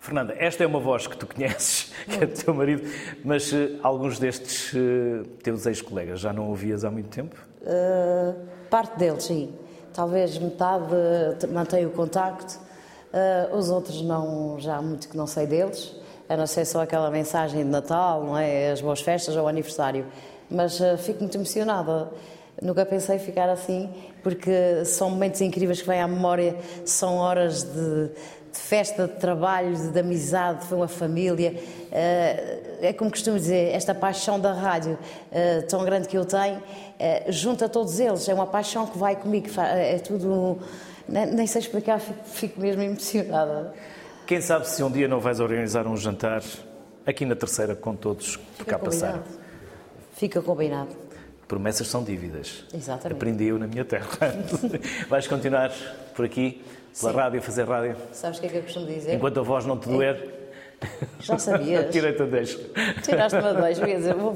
Fernanda, 0.00 0.34
esta 0.36 0.64
é 0.64 0.66
uma 0.66 0.80
voz 0.80 1.06
que 1.06 1.16
tu 1.16 1.26
conheces, 1.26 1.92
que 2.06 2.16
é 2.16 2.26
do 2.26 2.34
teu 2.34 2.52
marido, 2.52 2.82
mas 3.24 3.52
uh, 3.52 3.78
alguns 3.82 4.18
destes 4.18 4.72
uh, 4.72 5.24
teus 5.42 5.64
ex-colegas 5.66 6.18
já 6.20 6.32
não 6.32 6.48
ouvias 6.48 6.84
há 6.84 6.90
muito 6.90 7.08
tempo? 7.08 7.36
Uh, 7.62 8.34
parte 8.68 8.98
deles, 8.98 9.24
sim. 9.24 9.54
Talvez 9.94 10.38
metade 10.38 10.86
mantenha 11.50 11.86
o 11.86 11.90
contacto, 11.90 12.58
os 13.52 13.68
outros 13.68 14.00
não, 14.00 14.58
já 14.58 14.76
há 14.76 14.82
muito 14.82 15.06
que 15.06 15.14
não 15.14 15.26
sei 15.26 15.46
deles 15.46 15.94
a 16.32 16.36
não 16.36 16.46
ser 16.46 16.64
só 16.64 16.82
aquela 16.82 17.10
mensagem 17.10 17.62
de 17.62 17.68
Natal, 17.68 18.24
não 18.24 18.38
é? 18.38 18.70
As 18.70 18.80
boas 18.80 19.02
festas 19.02 19.36
ou 19.36 19.46
aniversário. 19.46 20.06
Mas 20.50 20.80
uh, 20.80 20.96
fico 20.96 21.20
muito 21.20 21.36
emocionada. 21.36 22.10
Nunca 22.60 22.86
pensei 22.86 23.18
ficar 23.18 23.48
assim, 23.48 23.90
porque 24.22 24.84
são 24.84 25.10
momentos 25.10 25.40
incríveis 25.40 25.80
que 25.82 25.88
vêm 25.88 26.00
à 26.00 26.08
memória, 26.08 26.56
são 26.84 27.16
horas 27.16 27.62
de, 27.64 28.10
de 28.52 28.58
festa, 28.58 29.08
de 29.08 29.14
trabalho, 29.14 29.74
de, 29.74 29.88
de, 29.88 29.98
amizade, 29.98 30.66
foi 30.66 30.76
uma 30.76 30.88
família. 30.88 31.54
Uh, 31.56 32.82
é 32.82 32.92
como 32.92 33.10
costumo 33.10 33.38
dizer, 33.38 33.74
esta 33.74 33.94
paixão 33.94 34.38
da 34.38 34.52
rádio 34.52 34.92
uh, 34.92 35.66
tão 35.68 35.84
grande 35.84 36.06
que 36.06 36.16
eu 36.16 36.24
tenho, 36.24 36.58
uh, 36.58 37.32
junto 37.32 37.64
a 37.64 37.68
todos 37.68 37.98
eles, 37.98 38.28
é 38.28 38.34
uma 38.34 38.46
paixão 38.46 38.86
que 38.86 38.98
vai 38.98 39.16
comigo, 39.16 39.48
é 39.58 39.98
tudo. 39.98 40.58
Nem, 41.08 41.46
sei 41.46 41.60
explicar, 41.60 41.98
fico, 41.98 42.60
mesmo 42.60 42.82
emocionada. 42.82 43.74
Quem 44.26 44.40
sabe 44.40 44.68
se 44.68 44.82
um 44.82 44.90
dia 44.90 45.08
não 45.08 45.18
vais 45.18 45.40
organizar 45.40 45.86
um 45.86 45.96
jantar 45.96 46.42
aqui 47.04 47.24
na 47.24 47.34
terceira 47.34 47.74
com 47.74 47.94
todos 47.94 48.36
por 48.36 48.64
cá 48.64 48.78
passaram. 48.78 49.22
Fica 50.14 50.40
combinado. 50.40 50.90
Promessas 51.48 51.88
são 51.88 52.02
dívidas. 52.02 52.64
Exatamente. 52.72 53.16
Aprendi 53.16 53.44
eu 53.46 53.58
na 53.58 53.66
minha 53.66 53.84
terra. 53.84 54.06
vais 55.08 55.26
continuar 55.26 55.70
por 56.14 56.24
aqui, 56.24 56.62
pela 56.98 57.12
Sim. 57.12 57.18
rádio, 57.18 57.42
fazer 57.42 57.68
rádio? 57.68 57.96
Sabes 58.12 58.38
o 58.38 58.40
que 58.40 58.46
é 58.46 58.50
que 58.50 58.56
eu 58.56 58.62
costumo 58.62 58.86
dizer? 58.86 59.14
Enquanto 59.14 59.40
a 59.40 59.42
voz 59.42 59.64
não 59.64 59.78
te 59.78 59.88
doer. 59.88 60.40
Já 61.20 61.38
sabias? 61.38 61.90
Tirei-te 61.92 62.22
a 62.22 62.26
deixo. 62.26 62.58
Tiraste-me 63.02 63.46
a 63.46 63.52
deixo. 63.52 63.80
Quer 63.80 63.96
dizer, 63.96 64.16
o, 64.16 64.32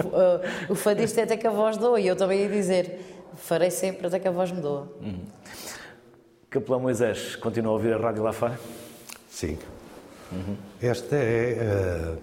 o 0.70 0.74
fadista 0.74 1.20
é 1.20 1.24
até 1.24 1.36
que 1.36 1.46
a 1.46 1.50
voz 1.50 1.76
doa 1.76 2.00
e 2.00 2.06
eu 2.06 2.16
também 2.16 2.40
ia 2.42 2.48
dizer 2.48 3.00
farei 3.36 3.70
sempre 3.70 4.06
até 4.06 4.18
que 4.18 4.28
a 4.28 4.30
voz 4.30 4.50
me 4.50 4.60
doa. 4.60 4.88
Uhum. 5.00 5.24
Capelão 6.50 6.80
Moisés, 6.80 7.36
continua 7.36 7.72
a 7.72 7.74
ouvir 7.74 7.92
a 7.92 7.98
rádio 7.98 8.22
lá 8.22 8.32
fora? 8.32 8.58
Sim. 9.28 9.58
Uhum. 10.32 10.56
Esta 10.80 11.16
é 11.16 12.16
uh, 12.16 12.18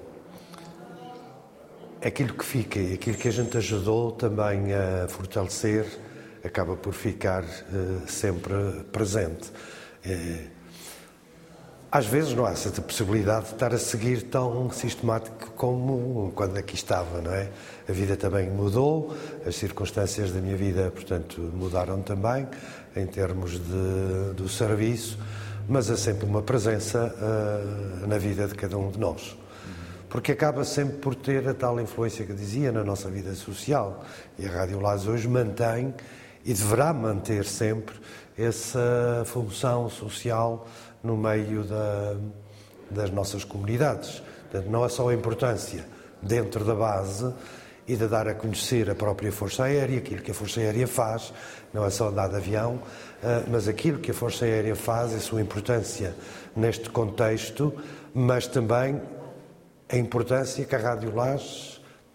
aquilo 2.06 2.34
que 2.34 2.44
fica 2.44 2.80
e 2.80 2.94
aquilo 2.94 3.18
que 3.18 3.28
a 3.28 3.32
gente 3.32 3.56
ajudou 3.58 4.12
também 4.12 4.74
a 4.74 5.08
fortalecer 5.08 5.86
acaba 6.44 6.76
por 6.76 6.94
ficar 6.94 7.44
uh, 7.44 8.08
sempre 8.08 8.54
presente. 8.92 9.52
Uh, 10.06 10.64
às 11.92 12.08
vezes 12.08 12.34
não 12.34 12.46
há 12.46 12.52
essa 12.52 12.70
possibilidade 12.82 13.46
de 13.46 13.54
estar 13.54 13.72
a 13.72 13.78
seguir 13.78 14.24
tão 14.24 14.72
sistemático 14.72 15.52
como 15.56 16.32
quando 16.34 16.58
aqui 16.58 16.74
estava, 16.74 17.22
não 17.22 17.32
é? 17.32 17.52
A 17.88 17.92
vida 17.92 18.18
também 18.18 18.50
mudou, 18.50 19.16
as 19.46 19.56
circunstâncias 19.56 20.32
da 20.32 20.42
minha 20.42 20.58
vida, 20.58 20.90
portanto, 20.90 21.40
mudaram 21.54 22.02
também 22.02 22.48
em 22.96 23.06
termos 23.06 23.60
de, 23.60 24.34
do 24.36 24.50
serviço 24.50 25.20
mas 25.68 25.90
é 25.90 25.96
sempre 25.96 26.26
uma 26.26 26.42
presença 26.42 27.14
uh, 27.16 28.08
na 28.08 28.18
vida 28.18 28.48
de 28.48 28.56
cada 28.56 28.78
um 28.78 28.90
de 28.90 29.00
nós. 29.00 29.38
Porque 30.10 30.32
acaba 30.32 30.64
sempre 30.64 30.98
por 30.98 31.16
ter 31.16 31.48
a 31.48 31.54
tal 31.54 31.80
influência 31.80 32.26
que 32.26 32.34
dizia 32.34 32.72
na 32.72 32.84
nossa 32.84 33.10
vida 33.10 33.34
social. 33.34 34.04
E 34.38 34.46
a 34.46 34.52
Rádio 34.52 34.80
Laz 34.80 35.08
hoje 35.08 35.28
mantém 35.28 35.94
e 36.46 36.54
deverá 36.54 36.94
manter 36.94 37.46
sempre 37.46 37.96
essa 38.38 39.24
função 39.26 39.90
social 39.90 40.68
no 41.04 41.18
meio 41.18 41.64
da, 41.64 42.16
das 42.90 43.12
nossas 43.12 43.44
comunidades. 43.44 44.22
Portanto, 44.50 44.70
não 44.70 44.86
é 44.86 44.90
só 44.90 45.10
a 45.10 45.14
importância 45.14 45.86
dentro 46.22 46.64
da 46.64 46.74
base 46.74 47.34
e 47.88 47.96
de 47.96 48.08
dar 48.08 48.28
a 48.28 48.34
conhecer 48.34 48.90
a 48.90 48.96
própria 48.96 49.32
Força 49.32 49.64
Aérea, 49.66 49.98
aquilo 49.98 50.22
que 50.22 50.32
a 50.32 50.34
Força 50.34 50.62
Aérea 50.62 50.88
faz, 50.88 51.34
não 51.74 51.86
é 51.86 51.90
só 51.90 52.08
andar 52.10 52.30
de 52.30 52.36
avião, 52.38 52.80
ah, 53.22 53.44
mas 53.50 53.68
aquilo 53.68 54.00
que 54.00 54.12
a 54.12 54.14
Força 54.14 54.46
Aérea 54.46 54.76
faz, 54.76 55.14
a 55.14 55.20
sua 55.20 55.42
importância 55.42 56.16
neste 56.56 56.90
contexto, 56.90 57.74
mas 58.14 58.48
também 58.48 59.02
a 59.90 59.98
importância 59.98 60.64
que 60.64 60.76
a 60.76 60.80
Rádio 60.80 61.14
Lages 61.14 61.73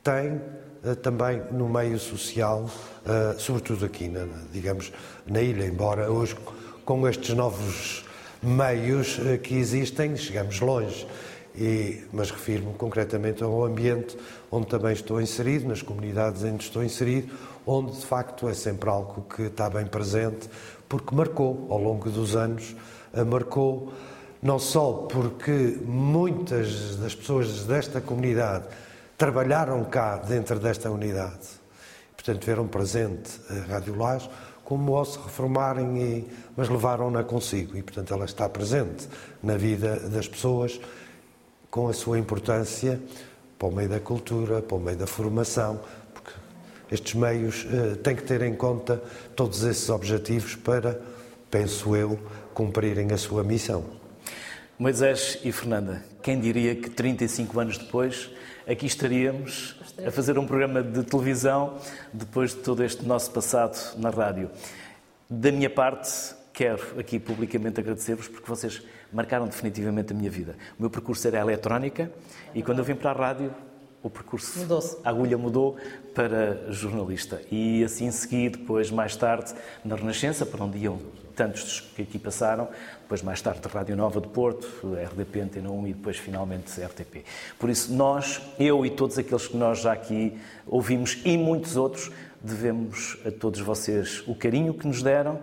tem 0.08 0.40
ah, 0.82 0.94
também 0.96 1.42
no 1.50 1.68
meio 1.68 1.98
social, 1.98 2.70
ah, 3.04 3.34
sobretudo 3.36 3.84
aqui, 3.84 4.08
na, 4.08 4.26
digamos, 4.50 4.90
na 5.26 5.42
ilha, 5.42 5.66
embora 5.66 6.10
hoje 6.10 6.34
com 6.82 7.06
estes 7.06 7.34
novos 7.34 8.06
meios 8.42 9.20
que 9.42 9.56
existem, 9.56 10.16
chegamos 10.16 10.58
longe. 10.60 11.06
E, 11.54 12.04
mas 12.12 12.30
refiro-me 12.30 12.72
concretamente 12.74 13.42
ao 13.42 13.64
ambiente 13.64 14.16
onde 14.50 14.68
também 14.68 14.92
estou 14.92 15.20
inserido, 15.20 15.66
nas 15.66 15.82
comunidades 15.82 16.44
onde 16.44 16.62
estou 16.62 16.84
inserido, 16.84 17.34
onde 17.66 17.92
de 17.92 18.06
facto 18.06 18.48
é 18.48 18.54
sempre 18.54 18.88
algo 18.88 19.22
que 19.22 19.42
está 19.42 19.68
bem 19.68 19.84
presente, 19.84 20.48
porque 20.88 21.14
marcou 21.14 21.66
ao 21.68 21.78
longo 21.78 22.08
dos 22.08 22.36
anos, 22.36 22.76
marcou 23.26 23.92
não 24.40 24.58
só 24.58 25.08
porque 25.10 25.78
muitas 25.84 26.96
das 26.96 27.14
pessoas 27.14 27.64
desta 27.64 28.00
comunidade 28.00 28.66
trabalharam 29.18 29.84
cá 29.84 30.16
dentro 30.16 30.60
desta 30.60 30.88
unidade, 30.88 31.48
portanto 32.14 32.46
viram 32.46 32.68
presente 32.68 33.32
a 33.50 33.72
Rádio 33.72 33.96
Lage, 33.96 34.30
como 34.64 34.94
ao 34.94 35.04
se 35.04 35.18
reformarem, 35.18 36.00
e, 36.00 36.28
mas 36.56 36.68
levaram-na 36.68 37.24
consigo 37.24 37.76
e, 37.76 37.82
portanto, 37.82 38.14
ela 38.14 38.26
está 38.26 38.48
presente 38.48 39.08
na 39.42 39.56
vida 39.56 39.98
das 40.08 40.28
pessoas 40.28 40.80
com 41.68 41.88
a 41.88 41.92
sua 41.92 42.18
importância 42.18 43.00
para 43.58 43.68
o 43.68 43.72
meio 43.72 43.88
da 43.88 43.98
cultura, 43.98 44.62
para 44.62 44.76
o 44.76 44.80
meio 44.80 44.96
da 44.96 45.06
formação, 45.06 45.80
porque 46.14 46.30
estes 46.92 47.14
meios 47.14 47.64
uh, 47.64 47.96
têm 47.96 48.14
que 48.14 48.22
ter 48.22 48.42
em 48.42 48.54
conta 48.54 49.02
todos 49.34 49.64
esses 49.64 49.88
objetivos 49.88 50.54
para, 50.54 51.00
penso 51.50 51.96
eu, 51.96 52.18
cumprirem 52.54 53.10
a 53.10 53.16
sua 53.16 53.42
missão. 53.42 53.84
Moisés 54.78 55.40
e 55.42 55.50
Fernanda, 55.50 56.04
quem 56.22 56.38
diria 56.38 56.76
que 56.76 56.88
35 56.88 57.58
anos 57.58 57.78
depois 57.78 58.30
aqui 58.68 58.84
estaríamos 58.84 59.76
a 60.06 60.10
fazer 60.10 60.38
um 60.38 60.46
programa 60.46 60.82
de 60.82 61.02
televisão 61.02 61.78
depois 62.12 62.54
de 62.54 62.58
todo 62.60 62.84
este 62.84 63.04
nosso 63.04 63.30
passado 63.30 63.76
na 63.96 64.10
rádio. 64.10 64.50
Da 65.28 65.50
minha 65.50 65.70
parte, 65.70 66.10
quero 66.52 67.00
aqui 67.00 67.18
publicamente 67.18 67.80
agradecer-vos 67.80 68.28
porque 68.28 68.46
vocês 68.46 68.82
marcaram 69.10 69.46
definitivamente 69.46 70.12
a 70.12 70.16
minha 70.16 70.30
vida. 70.30 70.54
O 70.78 70.82
meu 70.82 70.90
percurso 70.90 71.26
era 71.26 71.38
a 71.38 71.40
eletrónica 71.40 72.12
e 72.54 72.62
quando 72.62 72.80
eu 72.80 72.84
vim 72.84 72.94
para 72.94 73.10
a 73.10 73.14
rádio, 73.14 73.54
o 74.02 74.10
percurso, 74.10 75.00
a 75.02 75.08
agulha 75.08 75.38
mudou 75.38 75.76
para 76.14 76.70
jornalista. 76.70 77.40
E 77.50 77.82
assim 77.82 78.10
segui 78.10 78.50
depois, 78.50 78.90
mais 78.90 79.16
tarde, 79.16 79.54
na 79.84 79.96
Renascença, 79.96 80.44
para 80.44 80.62
onde 80.62 80.78
iam 80.78 81.00
tantos 81.38 81.78
que 81.78 82.02
aqui 82.02 82.18
passaram, 82.18 82.68
depois 83.00 83.22
mais 83.22 83.40
tarde 83.40 83.60
Rádio 83.68 83.94
Nova 83.94 84.20
de 84.20 84.26
Porto, 84.26 84.66
RDP 84.92 85.40
Antena 85.40 85.70
1 85.70 85.86
e 85.86 85.94
depois 85.94 86.16
finalmente 86.16 86.80
RTP. 86.80 87.24
Por 87.56 87.70
isso, 87.70 87.92
nós, 87.92 88.42
eu 88.58 88.84
e 88.84 88.90
todos 88.90 89.16
aqueles 89.16 89.46
que 89.46 89.56
nós 89.56 89.78
já 89.78 89.92
aqui 89.92 90.36
ouvimos 90.66 91.22
e 91.24 91.38
muitos 91.38 91.76
outros, 91.76 92.10
devemos 92.40 93.16
a 93.24 93.30
todos 93.30 93.60
vocês 93.60 94.24
o 94.26 94.34
carinho 94.34 94.74
que 94.74 94.84
nos 94.84 95.00
deram 95.00 95.40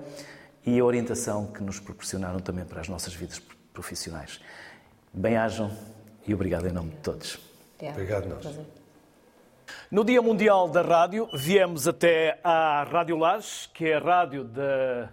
e 0.65 0.77
a 0.77 0.83
orientação 0.83 1.47
que 1.47 1.63
nos 1.63 1.79
proporcionaram 1.79 2.41
também 2.41 2.65
para 2.65 2.81
as 2.81 2.89
nossas 2.89 3.13
vidas 3.13 3.41
profissionais. 3.73 4.41
Bem-ajam 5.13 5.71
e 6.27 6.33
obrigado 6.33 6.67
em 6.67 6.73
nome 6.73 6.89
de 6.89 6.97
todos. 6.97 7.39
Obrigado, 7.79 8.27
nós. 8.27 8.45
No 9.89 10.03
Dia 10.03 10.21
Mundial 10.21 10.67
da 10.67 10.81
Rádio, 10.81 11.29
viemos 11.33 11.87
até 11.87 12.37
à 12.43 12.83
Rádio 12.83 13.17
Lages, 13.17 13.69
que 13.73 13.85
é 13.85 13.95
a 13.95 13.99
rádio 13.99 14.43
da 14.43 15.09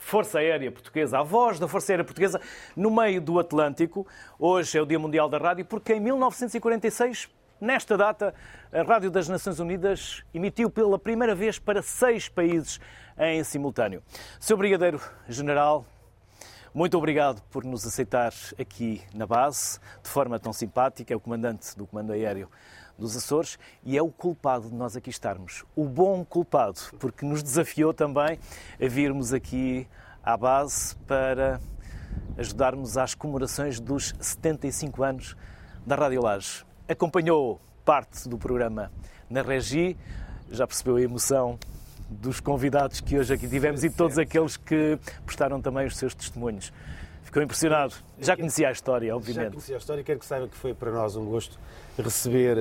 Força 0.00 0.38
Aérea 0.38 0.72
Portuguesa, 0.72 1.18
a 1.18 1.22
voz 1.22 1.60
da 1.60 1.68
Força 1.68 1.92
Aérea 1.92 2.04
Portuguesa, 2.04 2.40
no 2.74 2.90
meio 2.90 3.20
do 3.20 3.38
Atlântico. 3.38 4.06
Hoje 4.38 4.76
é 4.76 4.82
o 4.82 4.86
Dia 4.86 4.98
Mundial 4.98 5.28
da 5.28 5.38
Rádio, 5.38 5.64
porque 5.66 5.92
em 5.92 6.00
1946, 6.00 7.28
nesta 7.60 7.96
data, 7.96 8.34
a 8.72 8.82
Rádio 8.82 9.10
das 9.10 9.28
Nações 9.28 9.60
Unidas 9.60 10.24
emitiu 10.34 10.70
pela 10.70 10.98
primeira 10.98 11.34
vez 11.34 11.58
para 11.58 11.82
seis 11.82 12.28
países 12.28 12.80
em 13.16 13.44
simultâneo. 13.44 14.02
Seu 14.40 14.56
Brigadeiro 14.56 15.00
General, 15.28 15.84
muito 16.72 16.96
obrigado 16.96 17.42
por 17.50 17.62
nos 17.62 17.86
aceitar 17.86 18.32
aqui 18.58 19.02
na 19.14 19.26
base, 19.26 19.78
de 20.02 20.08
forma 20.08 20.40
tão 20.40 20.52
simpática. 20.52 21.12
É 21.12 21.16
o 21.16 21.20
comandante 21.20 21.76
do 21.76 21.86
Comando 21.86 22.12
Aéreo 22.12 22.48
dos 23.00 23.16
Açores 23.16 23.58
e 23.82 23.96
é 23.96 24.02
o 24.02 24.10
culpado 24.10 24.68
de 24.68 24.74
nós 24.74 24.94
aqui 24.94 25.10
estarmos. 25.10 25.64
O 25.74 25.86
bom 25.86 26.24
culpado, 26.24 26.78
porque 26.98 27.24
nos 27.24 27.42
desafiou 27.42 27.92
também 27.92 28.38
a 28.80 28.86
virmos 28.86 29.32
aqui 29.32 29.88
à 30.22 30.36
base 30.36 30.94
para 31.06 31.60
ajudarmos 32.36 32.96
às 32.96 33.14
comemorações 33.14 33.80
dos 33.80 34.14
75 34.20 35.02
anos 35.02 35.36
da 35.84 35.96
Rádio 35.96 36.22
Laje. 36.22 36.64
Acompanhou 36.88 37.60
parte 37.84 38.28
do 38.28 38.36
programa 38.36 38.92
na 39.28 39.42
Regi, 39.42 39.96
já 40.50 40.66
percebeu 40.66 40.96
a 40.96 41.02
emoção 41.02 41.58
dos 42.08 42.40
convidados 42.40 43.00
que 43.00 43.16
hoje 43.18 43.32
aqui 43.32 43.48
tivemos 43.48 43.84
e 43.84 43.90
todos 43.90 44.18
aqueles 44.18 44.56
que 44.56 44.98
prestaram 45.24 45.60
também 45.60 45.86
os 45.86 45.96
seus 45.96 46.14
testemunhos. 46.14 46.72
Ficou 47.24 47.42
impressionado. 47.42 47.94
Já 48.18 48.36
conhecia 48.36 48.68
a 48.68 48.72
história, 48.72 49.14
obviamente. 49.14 49.44
Já 49.44 49.50
conhecia 49.50 49.76
a 49.76 49.78
história 49.78 50.00
e 50.00 50.04
quero 50.04 50.18
que 50.18 50.26
saiba 50.26 50.48
que 50.48 50.56
foi 50.56 50.74
para 50.74 50.90
nós 50.90 51.14
um 51.16 51.24
gosto 51.26 51.58
receber 51.96 52.56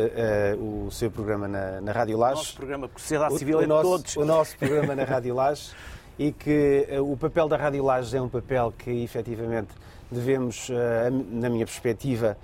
uh, 0.58 0.86
o 0.88 0.92
seu 0.92 1.10
programa 1.10 1.48
na, 1.48 1.82
na 1.82 1.92
Rádio 1.92 2.18
Laje. 2.18 2.34
O 2.34 2.38
nosso 2.38 2.56
programa, 2.56 2.88
porque 2.88 3.02
Sociedade 3.02 3.38
Civil 3.38 3.58
o, 3.58 3.62
é 3.62 3.66
o 3.66 3.68
nosso, 3.68 3.90
todos. 3.90 4.16
O 4.18 4.26
nosso 4.26 4.58
programa 4.58 4.96
na 4.96 5.04
Rádio 5.04 5.34
Laje 5.34 5.72
e 6.18 6.32
que 6.32 6.88
uh, 6.92 7.12
o 7.12 7.18
papel 7.18 7.48
da 7.48 7.58
Rádio 7.58 7.84
Laje 7.84 8.16
é 8.16 8.22
um 8.22 8.30
papel 8.30 8.74
que 8.78 8.92
efetivamente 9.04 9.70
devemos, 10.12 10.70
uh, 10.70 10.76
na 11.32 11.50
minha 11.50 11.66
perspectiva, 11.66 12.38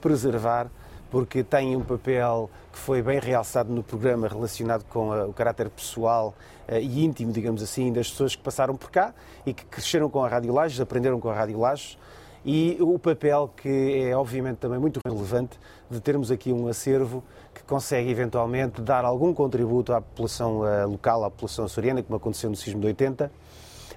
preservar 0.00 0.70
porque 1.10 1.42
tem 1.42 1.76
um 1.76 1.82
papel 1.82 2.48
que 2.72 2.78
foi 2.78 3.02
bem 3.02 3.18
realçado 3.18 3.70
no 3.70 3.82
programa 3.82 4.28
relacionado 4.28 4.84
com 4.84 5.10
o 5.10 5.32
caráter 5.32 5.68
pessoal 5.68 6.34
e 6.78 7.04
íntimo, 7.04 7.32
digamos 7.32 7.62
assim, 7.62 7.92
das 7.92 8.10
pessoas 8.10 8.36
que 8.36 8.42
passaram 8.42 8.76
por 8.76 8.90
cá 8.90 9.14
e 9.44 9.52
que 9.52 9.64
cresceram 9.64 10.08
com 10.08 10.22
a 10.22 10.28
Rádio 10.28 10.52
Lages, 10.52 10.80
aprenderam 10.80 11.18
com 11.18 11.28
a 11.28 11.34
Rádio 11.34 11.58
Lages 11.58 11.98
e 12.44 12.76
o 12.80 12.98
papel 12.98 13.52
que 13.56 14.04
é 14.08 14.16
obviamente 14.16 14.58
também 14.58 14.78
muito 14.78 15.00
relevante 15.04 15.58
de 15.90 16.00
termos 16.00 16.30
aqui 16.30 16.52
um 16.52 16.68
acervo 16.68 17.22
que 17.54 17.62
consegue 17.64 18.10
eventualmente 18.10 18.80
dar 18.80 19.04
algum 19.04 19.34
contributo 19.34 19.92
à 19.92 20.00
população 20.00 20.60
uh, 20.60 20.88
local, 20.88 21.24
à 21.24 21.30
população 21.30 21.64
açoriana, 21.64 22.02
como 22.02 22.16
aconteceu 22.16 22.48
no 22.48 22.56
sismo 22.56 22.80
de 22.80 22.86
80, 22.86 23.30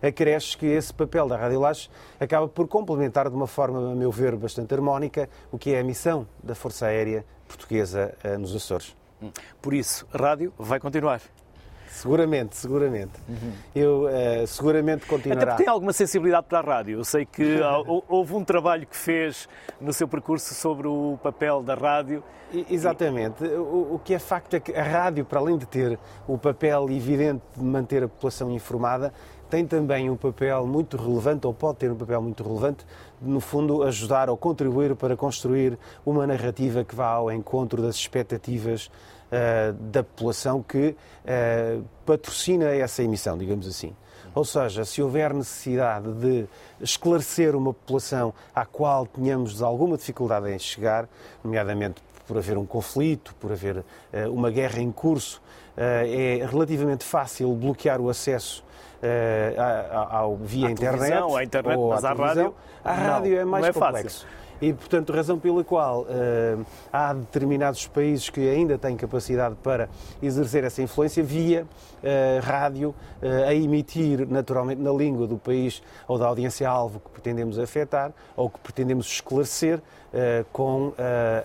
acresce 0.01 0.57
que 0.57 0.65
esse 0.65 0.93
papel 0.93 1.27
da 1.27 1.37
Rádio 1.37 1.61
Lages 1.61 1.89
acaba 2.19 2.47
por 2.47 2.67
complementar 2.67 3.29
de 3.29 3.35
uma 3.35 3.47
forma, 3.47 3.91
a 3.91 3.95
meu 3.95 4.11
ver, 4.11 4.35
bastante 4.35 4.73
harmónica 4.73 5.29
o 5.51 5.57
que 5.57 5.73
é 5.73 5.79
a 5.79 5.83
missão 5.83 6.27
da 6.43 6.53
Força 6.53 6.87
Aérea 6.87 7.25
Portuguesa 7.47 8.13
uh, 8.25 8.37
nos 8.37 8.53
Açores. 8.53 8.95
Por 9.61 9.73
isso, 9.73 10.05
a 10.11 10.17
rádio 10.17 10.51
vai 10.57 10.81
continuar. 10.81 11.21
Seguramente, 11.93 12.57
seguramente. 12.57 13.11
Uhum. 13.29 13.53
Eu 13.75 14.05
uh, 14.05 14.47
seguramente 14.47 15.05
continuará. 15.05 15.41
Até 15.41 15.51
porque 15.51 15.63
tem 15.63 15.71
alguma 15.71 15.93
sensibilidade 15.93 16.47
para 16.47 16.59
a 16.59 16.61
rádio. 16.61 16.97
Eu 16.97 17.03
sei 17.05 17.23
que 17.25 17.59
houve 18.09 18.33
um 18.33 18.43
trabalho 18.43 18.87
que 18.87 18.97
fez 18.97 19.47
no 19.79 19.93
seu 19.93 20.07
percurso 20.07 20.55
sobre 20.55 20.87
o 20.87 21.19
papel 21.21 21.61
da 21.61 21.75
rádio. 21.75 22.23
Exatamente. 22.69 23.43
O, 23.45 23.95
o 23.95 24.01
que 24.03 24.13
é 24.13 24.19
facto 24.19 24.55
é 24.55 24.59
que 24.59 24.73
a 24.73 24.83
rádio, 24.83 25.23
para 25.23 25.39
além 25.39 25.57
de 25.57 25.67
ter 25.67 25.99
o 26.27 26.37
papel 26.37 26.89
evidente 26.89 27.43
de 27.55 27.63
manter 27.63 28.03
a 28.03 28.07
população 28.07 28.51
informada, 28.51 29.13
tem 29.53 29.67
também 29.67 30.09
um 30.09 30.15
papel 30.15 30.65
muito 30.65 30.97
relevante, 30.97 31.45
ou 31.45 31.53
pode 31.53 31.77
ter 31.77 31.91
um 31.91 31.95
papel 31.95 32.19
muito 32.23 32.43
relevante, 32.43 32.83
de, 33.21 33.29
no 33.29 33.39
fundo, 33.39 33.83
ajudar 33.83 34.27
ou 34.27 34.35
contribuir 34.35 34.95
para 34.95 35.15
construir 35.15 35.77
uma 36.03 36.25
narrativa 36.25 36.83
que 36.83 36.95
vá 36.95 37.09
ao 37.09 37.31
encontro 37.31 37.79
das 37.79 37.95
expectativas 37.95 38.89
uh, 39.33 39.73
da 39.73 40.03
população 40.03 40.61
que 40.61 40.95
uh, 41.25 41.83
patrocina 42.05 42.65
essa 42.65 43.01
emissão, 43.01 43.37
digamos 43.37 43.67
assim. 43.67 43.95
Ou 44.35 44.45
seja, 44.45 44.83
se 44.85 45.01
houver 45.01 45.33
necessidade 45.33 46.11
de 46.13 46.45
esclarecer 46.81 47.55
uma 47.55 47.73
população 47.73 48.33
à 48.53 48.65
qual 48.65 49.05
tenhamos 49.05 49.61
alguma 49.61 49.95
dificuldade 49.97 50.51
em 50.51 50.57
chegar, 50.57 51.07
nomeadamente 51.43 52.01
por 52.27 52.37
haver 52.37 52.57
um 52.57 52.65
conflito, 52.65 53.35
por 53.35 53.51
haver 53.51 53.77
uh, 53.77 53.83
uma 54.31 54.49
guerra 54.49 54.79
em 54.79 54.91
curso, 54.91 55.41
é 55.75 56.45
relativamente 56.45 57.03
fácil 57.03 57.51
bloquear 57.55 57.99
o 57.99 58.07
acesso 58.07 58.63
uh, 59.03 60.15
ao, 60.15 60.37
via 60.37 60.67
à 60.67 60.71
internet, 60.71 61.13
à 61.13 61.43
internet 61.43 61.77
ou 61.77 61.91
à 61.91 61.95
mas 61.95 62.01
televisão. 62.01 62.27
rádio. 62.27 62.55
A 62.83 62.93
rádio 62.93 63.39
é 63.39 63.45
mais 63.45 63.65
é 63.65 63.73
complexo. 63.73 64.21
Fácil. 64.21 64.42
E, 64.61 64.71
portanto, 64.73 65.11
razão 65.11 65.37
pela 65.37 65.63
qual 65.63 66.01
uh, 66.03 66.65
há 66.91 67.13
determinados 67.13 67.85
países 67.87 68.29
que 68.29 68.49
ainda 68.49 68.77
têm 68.77 68.95
capacidade 68.95 69.55
para 69.61 69.89
exercer 70.21 70.63
essa 70.63 70.81
influência 70.81 71.23
via 71.23 71.63
uh, 71.63 72.45
rádio, 72.45 72.89
uh, 73.21 73.47
a 73.47 73.53
emitir 73.53 74.27
naturalmente 74.27 74.81
na 74.81 74.91
língua 74.91 75.27
do 75.27 75.37
país 75.37 75.81
ou 76.07 76.17
da 76.17 76.27
audiência-alvo 76.27 76.99
que 76.99 77.09
pretendemos 77.09 77.59
afetar 77.59 78.11
ou 78.35 78.49
que 78.49 78.59
pretendemos 78.59 79.07
esclarecer 79.07 79.81
com 80.51 80.93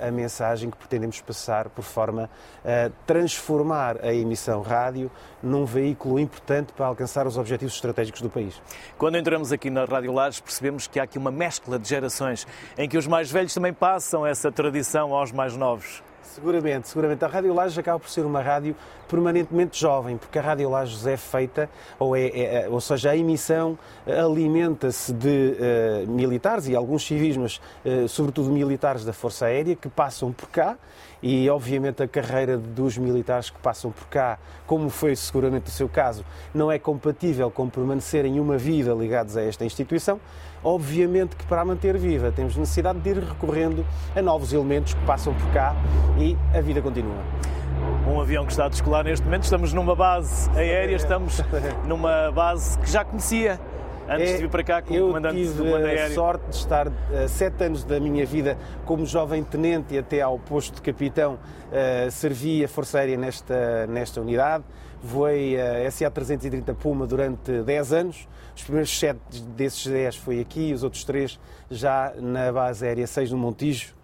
a 0.07 0.11
mensagem 0.11 0.71
que 0.71 0.77
pretendemos 0.77 1.21
passar 1.21 1.69
por 1.69 1.83
forma 1.83 2.29
a 2.65 2.91
transformar 3.07 4.05
a 4.05 4.13
emissão 4.13 4.61
rádio 4.63 5.11
num 5.43 5.65
veículo 5.65 6.19
importante 6.19 6.73
para 6.73 6.87
alcançar 6.87 7.27
os 7.27 7.39
objetivos 7.39 7.75
estratégicos 7.75 8.21
do 8.21 8.29
país. 8.29 8.61
Quando 8.97 9.17
entramos 9.17 9.53
aqui 9.53 9.71
na 9.71 9.85
Rádio 9.85 10.13
Lares, 10.13 10.41
percebemos 10.41 10.87
que 10.87 11.01
há 11.01 11.05
aqui 11.05 11.19
uma 11.19 11.31
mescla 11.31 11.79
de 11.79 11.89
gerações 11.89 12.47
em 12.77 12.89
que 12.89 12.99
os 12.99 13.07
mais 13.07 13.31
velhos 13.31 13.55
também 13.55 13.73
passam 13.73 14.27
essa 14.27 14.53
tradição 14.53 15.15
aos 15.15 15.33
mais 15.33 15.57
novos. 15.57 16.03
Seguramente, 16.35 16.89
seguramente. 16.89 17.25
A 17.25 17.29
Rádio 17.29 17.55
Lages 17.55 17.79
acaba 17.79 17.99
por 17.99 18.11
ser 18.11 18.25
uma 18.25 18.43
rádio 18.43 18.77
permanentemente 19.09 19.81
jovem, 19.81 20.19
porque 20.19 20.39
a 20.39 20.43
Rádio 20.43 20.69
Lages 20.69 21.07
é 21.07 21.17
feita, 21.17 21.71
ou, 21.99 22.15
é, 22.15 22.27
é, 22.27 22.65
é 22.65 22.69
ou 22.69 22.81
seja, 22.81 23.11
a 23.11 23.17
emissão 23.17 23.79
alimenta-se 24.07 25.13
de 25.13 25.57
uh, 26.07 26.11
militares 26.11 26.69
e 26.69 26.77
alguns 26.77 27.07
civis, 27.07 27.37
mas 27.37 27.61
uh, 27.85 28.07
sobretudo 28.07 28.51
militares 28.51 29.05
da 29.05 29.13
Força 29.13 29.47
Aérea, 29.47 29.75
que 29.75 29.89
passam 29.89 30.31
por 30.31 30.49
cá 30.51 30.77
e, 31.23 31.49
obviamente, 31.49 32.03
a 32.03 32.09
carreira 32.09 32.59
dos 32.59 32.99
militares 32.99 33.51
que 33.51 33.59
passam 33.59 33.91
por 33.91 34.07
cá, 34.09 34.39
como 34.67 34.91
foi 34.91 35.17
seguramente 35.17 35.69
o 35.69 35.71
seu 35.71 35.89
caso, 35.89 36.25
não 36.55 36.71
é 36.71 36.79
compatível 36.79 37.51
com 37.51 37.69
permanecerem 37.69 38.39
uma 38.39 38.59
vida 38.59 38.93
ligados 38.93 39.37
a 39.37 39.43
esta 39.43 39.65
instituição. 39.65 40.21
Obviamente 40.69 41.35
que 41.35 41.47
para 41.47 41.63
a 41.63 41.65
manter 41.65 41.97
viva 41.97 42.31
temos 42.31 42.55
necessidade 42.55 43.01
de 43.01 43.09
ir 43.09 43.19
recorrendo 43.21 43.87
a 44.15 44.21
novos 44.21 44.53
elementos 44.53 44.93
que 44.93 45.03
passam 45.07 45.33
por 45.33 45.51
cá 45.51 45.75
e 46.19 46.37
a 46.55 46.61
vida 46.61 46.83
continua. 46.83 47.23
Um 48.07 48.21
avião 48.21 48.45
que 48.45 48.53
está 48.53 48.67
a 48.67 48.69
descolar 48.69 49.03
neste 49.03 49.25
momento, 49.25 49.45
estamos 49.45 49.73
numa 49.73 49.97
base 49.97 50.51
aérea, 50.51 50.95
estamos 50.95 51.41
numa 51.87 52.31
base 52.33 52.79
que 52.81 52.91
já 52.91 53.03
conhecia 53.03 53.59
antes 54.07 54.29
é, 54.29 54.35
de 54.35 54.43
vir 54.43 54.51
para 54.51 54.63
cá 54.63 54.83
como 54.83 55.07
comandante 55.07 55.43
do 55.43 55.65
comando 55.65 55.87
aéreo. 55.87 55.89
Eu 55.89 55.97
tive 55.97 56.13
a 56.13 56.15
sorte 56.15 56.45
de 56.51 56.57
estar 56.57 56.89
uh, 56.89 56.93
sete 57.29 57.65
anos 57.65 57.85
da 57.85 57.99
minha 57.99 58.27
vida 58.27 58.59
como 58.85 59.07
jovem 59.07 59.43
tenente 59.43 59.95
e 59.95 59.99
até 59.99 60.21
ao 60.21 60.39
posto 60.39 60.75
de 60.75 60.83
capitão 60.83 61.35
uh, 61.35 62.11
servi 62.11 62.63
a 62.63 62.69
Força 62.69 62.99
Aérea 62.99 63.17
nesta, 63.17 63.87
nesta 63.87 64.21
unidade. 64.21 64.65
Voei 65.03 65.61
a 65.61 65.91
SA-330 65.91 66.75
Puma 66.75 67.07
durante 67.07 67.63
10 67.63 67.93
anos. 67.93 68.29
Os 68.57 68.63
primeiros 68.63 68.99
7 68.99 69.19
desses 69.57 69.87
10 69.87 70.17
foi 70.17 70.41
aqui, 70.41 70.73
os 70.73 70.83
outros 70.83 71.05
3 71.05 71.39
já 71.71 72.13
na 72.17 72.51
base 72.53 72.85
aérea 72.85 73.07
6 73.07 73.31
no 73.31 73.39
Montijo, 73.39 73.95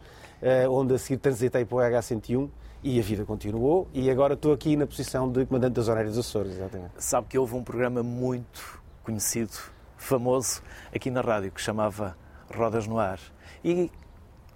uh, 0.40 0.70
onde 0.70 0.94
a 0.94 0.98
seguir 0.98 1.18
transitei 1.18 1.64
para 1.64 1.76
o 1.76 1.80
H-101 1.80 2.48
e 2.84 3.00
a 3.00 3.02
vida 3.02 3.24
continuou 3.24 3.88
e 3.94 4.10
agora 4.10 4.34
estou 4.34 4.52
aqui 4.52 4.76
na 4.76 4.86
posição 4.86 5.32
de 5.32 5.46
comandante 5.46 5.72
das 5.72 5.88
Aérea 5.88 6.10
dos 6.10 6.18
Açores, 6.18 6.52
exatamente. 6.52 6.92
Sabe 6.98 7.26
que 7.28 7.38
houve 7.38 7.54
um 7.54 7.64
programa 7.64 8.02
muito 8.02 8.80
conhecido 9.02 9.52
famoso 9.96 10.62
aqui 10.94 11.10
na 11.10 11.22
rádio 11.22 11.50
que 11.50 11.60
chamava 11.60 12.16
Rodas 12.54 12.86
no 12.86 12.98
Ar. 12.98 13.18
E 13.64 13.90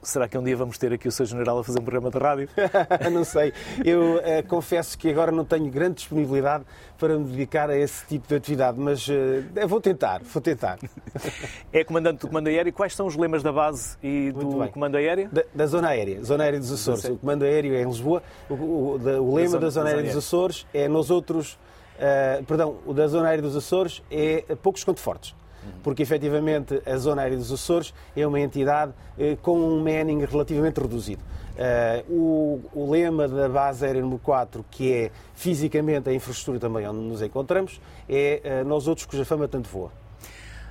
Será 0.08 0.26
que 0.26 0.38
um 0.38 0.42
dia 0.42 0.56
vamos 0.56 0.78
ter 0.78 0.90
aqui 0.90 1.06
o 1.06 1.12
Sr. 1.12 1.26
General 1.26 1.58
a 1.58 1.62
fazer 1.62 1.80
um 1.80 1.82
programa 1.82 2.10
de 2.10 2.18
rádio? 2.18 2.48
não 3.12 3.24
sei. 3.24 3.52
Eu 3.84 4.16
uh, 4.16 4.48
confesso 4.48 4.96
que 4.96 5.10
agora 5.10 5.30
não 5.30 5.44
tenho 5.44 5.70
grande 5.70 5.96
disponibilidade 5.96 6.64
para 6.96 7.18
me 7.18 7.26
dedicar 7.26 7.68
a 7.68 7.76
esse 7.76 8.06
tipo 8.06 8.26
de 8.26 8.34
atividade, 8.34 8.80
mas 8.80 9.06
uh, 9.06 9.68
vou 9.68 9.82
tentar, 9.82 10.22
vou 10.22 10.40
tentar. 10.40 10.78
é 11.70 11.84
comandante 11.84 12.20
do 12.20 12.28
Comando 12.28 12.46
Aéreo. 12.46 12.72
Quais 12.72 12.96
são 12.96 13.06
os 13.06 13.16
lemas 13.16 13.42
da 13.42 13.52
base 13.52 13.98
e 14.02 14.32
do 14.32 14.66
Comando 14.70 14.96
Aéreo? 14.96 15.28
Da, 15.30 15.42
da, 15.54 15.66
Zona 15.66 15.88
Aérea, 15.88 16.24
Zona 16.24 16.44
Aérea 16.44 16.58
dos 16.58 16.72
Açores. 16.72 17.04
O 17.04 17.18
Comando 17.18 17.42
Aéreo 17.42 17.74
é 17.74 17.82
em 17.82 17.86
Lisboa. 17.86 18.22
O, 18.48 18.54
o, 18.54 18.98
da, 18.98 19.20
o 19.20 19.34
lema 19.34 19.58
da 19.58 19.58
Zona, 19.58 19.60
da 19.60 19.70
Zona 19.70 19.88
Aérea 19.90 20.04
dos 20.04 20.16
Açores 20.16 20.66
é 20.72 20.88
outros... 20.88 21.58
Uh, 21.98 22.42
perdão, 22.46 22.78
o 22.86 22.94
da 22.94 23.06
Zona 23.08 23.28
Aérea 23.28 23.42
dos 23.42 23.54
Açores 23.54 24.02
é 24.10 24.42
poucos 24.62 24.84
quanto 24.84 25.00
fortes. 25.00 25.34
Porque 25.82 26.02
efetivamente 26.02 26.80
a 26.86 26.96
zona 26.96 27.22
aérea 27.22 27.36
dos 27.36 27.52
Açores 27.52 27.94
é 28.16 28.26
uma 28.26 28.40
entidade 28.40 28.92
eh, 29.18 29.36
com 29.42 29.58
um 29.58 29.78
manning 29.82 30.24
relativamente 30.24 30.80
reduzido. 30.80 31.22
Uh, 31.58 32.12
o, 32.12 32.62
o, 32.72 32.90
lema 32.90 33.26
da 33.26 33.48
base 33.48 33.84
aérea 33.84 34.00
número 34.00 34.20
4, 34.20 34.64
que 34.70 34.92
é 34.92 35.10
fisicamente 35.34 36.08
a 36.08 36.14
infraestrutura 36.14 36.60
também 36.60 36.86
onde 36.86 37.00
nos 37.00 37.20
encontramos, 37.20 37.80
é 38.08 38.62
uh, 38.62 38.68
nós 38.68 38.86
outros 38.86 39.06
cuja 39.06 39.24
fama 39.24 39.48
tanto 39.48 39.68
voa. 39.68 39.90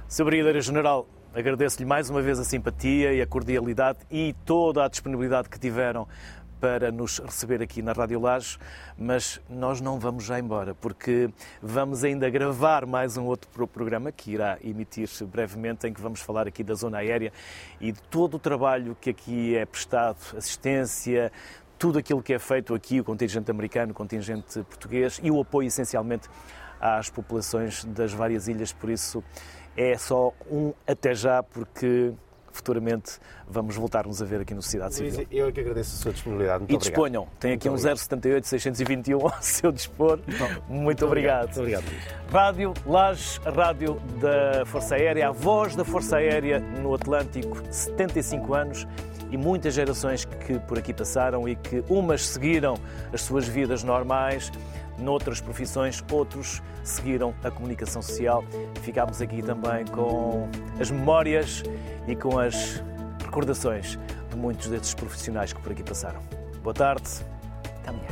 Sr. 0.07 0.23
Brigadeiro 0.23 0.61
General, 0.61 1.05
agradeço-lhe 1.35 1.85
mais 1.85 2.09
uma 2.09 2.21
vez 2.21 2.39
a 2.39 2.45
simpatia 2.45 3.11
e 3.11 3.21
a 3.21 3.27
cordialidade 3.27 3.99
e 4.09 4.33
toda 4.45 4.85
a 4.85 4.87
disponibilidade 4.87 5.49
que 5.49 5.59
tiveram 5.59 6.07
para 6.59 6.91
nos 6.91 7.19
receber 7.19 7.61
aqui 7.61 7.81
na 7.81 7.93
Rádio 7.93 8.19
Lages, 8.19 8.59
mas 8.97 9.39
nós 9.49 9.79
não 9.79 9.99
vamos 9.99 10.23
já 10.23 10.39
embora, 10.39 10.73
porque 10.73 11.29
vamos 11.61 12.03
ainda 12.03 12.29
gravar 12.29 12.85
mais 12.85 13.17
um 13.17 13.25
outro 13.25 13.49
programa 13.49 14.11
que 14.11 14.31
irá 14.31 14.57
emitir-se 14.63 15.23
brevemente, 15.25 15.87
em 15.87 15.93
que 15.93 16.01
vamos 16.01 16.21
falar 16.21 16.47
aqui 16.47 16.63
da 16.63 16.73
zona 16.73 16.97
aérea 16.97 17.31
e 17.79 17.91
de 17.91 18.01
todo 18.03 18.35
o 18.35 18.39
trabalho 18.39 18.97
que 18.99 19.09
aqui 19.09 19.55
é 19.55 19.65
prestado, 19.65 20.17
assistência, 20.35 21.31
tudo 21.77 21.99
aquilo 21.99 22.21
que 22.21 22.33
é 22.33 22.39
feito 22.39 22.73
aqui, 22.73 22.99
o 22.99 23.03
contingente 23.03 23.51
americano, 23.51 23.91
o 23.91 23.95
contingente 23.95 24.63
português 24.63 25.19
e 25.21 25.29
o 25.29 25.39
apoio 25.39 25.67
essencialmente 25.67 26.27
às 26.79 27.09
populações 27.09 27.85
das 27.85 28.13
várias 28.13 28.47
ilhas, 28.47 28.73
por 28.73 28.89
isso 28.89 29.23
é 29.75 29.95
só 29.97 30.33
um 30.49 30.73
até 30.87 31.13
já, 31.13 31.43
porque 31.43 32.13
futuramente 32.57 33.19
vamos 33.47 33.75
voltar-nos 33.75 34.21
a 34.21 34.25
ver 34.25 34.41
aqui 34.41 34.53
no 34.53 34.61
Sociedade 34.61 34.95
Civil. 34.95 35.13
Luís, 35.13 35.27
eu 35.31 35.47
é 35.47 35.51
que 35.51 35.59
agradeço 35.59 35.95
a 35.95 36.01
sua 36.01 36.11
disponibilidade. 36.11 36.59
Muito 36.59 36.73
e 36.73 36.77
disponham, 36.77 37.27
tem 37.39 37.53
aqui 37.53 37.69
Muito 37.69 37.87
um 37.87 37.95
078 37.95 38.47
621 38.47 39.21
ao 39.21 39.33
seu 39.41 39.71
dispor. 39.71 40.19
Muito, 40.27 40.63
Muito 40.67 41.05
obrigado. 41.05 41.45
Muito 41.45 41.59
obrigado. 41.59 41.85
Rádio 42.31 42.73
Lages, 42.85 43.39
a 43.45 43.49
rádio 43.49 44.01
da 44.19 44.65
Força 44.65 44.95
Aérea, 44.95 45.29
a 45.29 45.31
voz 45.31 45.75
da 45.75 45.85
Força 45.85 46.17
Aérea 46.17 46.59
no 46.59 46.93
Atlântico, 46.93 47.57
75 47.71 48.53
anos 48.53 48.87
e 49.31 49.37
muitas 49.37 49.73
gerações 49.73 50.25
que 50.25 50.59
por 50.59 50.77
aqui 50.77 50.93
passaram 50.93 51.47
e 51.47 51.55
que 51.55 51.83
umas 51.89 52.25
seguiram 52.25 52.75
as 53.13 53.21
suas 53.21 53.47
vidas 53.47 53.83
normais, 53.83 54.51
noutras 54.97 55.41
profissões, 55.41 56.03
outros 56.11 56.61
seguiram 56.83 57.33
a 57.43 57.51
comunicação 57.51 58.01
social. 58.01 58.43
Ficámos 58.81 59.21
aqui 59.21 59.41
também 59.41 59.85
com 59.85 60.47
as 60.79 60.89
memórias 60.89 61.63
e 62.07 62.15
com 62.15 62.39
as 62.39 62.81
recordações 63.23 63.99
de 64.29 64.35
muitos 64.35 64.67
desses 64.67 64.93
profissionais 64.93 65.53
que 65.53 65.61
por 65.61 65.71
aqui 65.71 65.83
passaram. 65.83 66.21
Boa 66.61 66.73
tarde, 66.73 67.09
até 67.81 67.89
amanhã. 67.89 68.05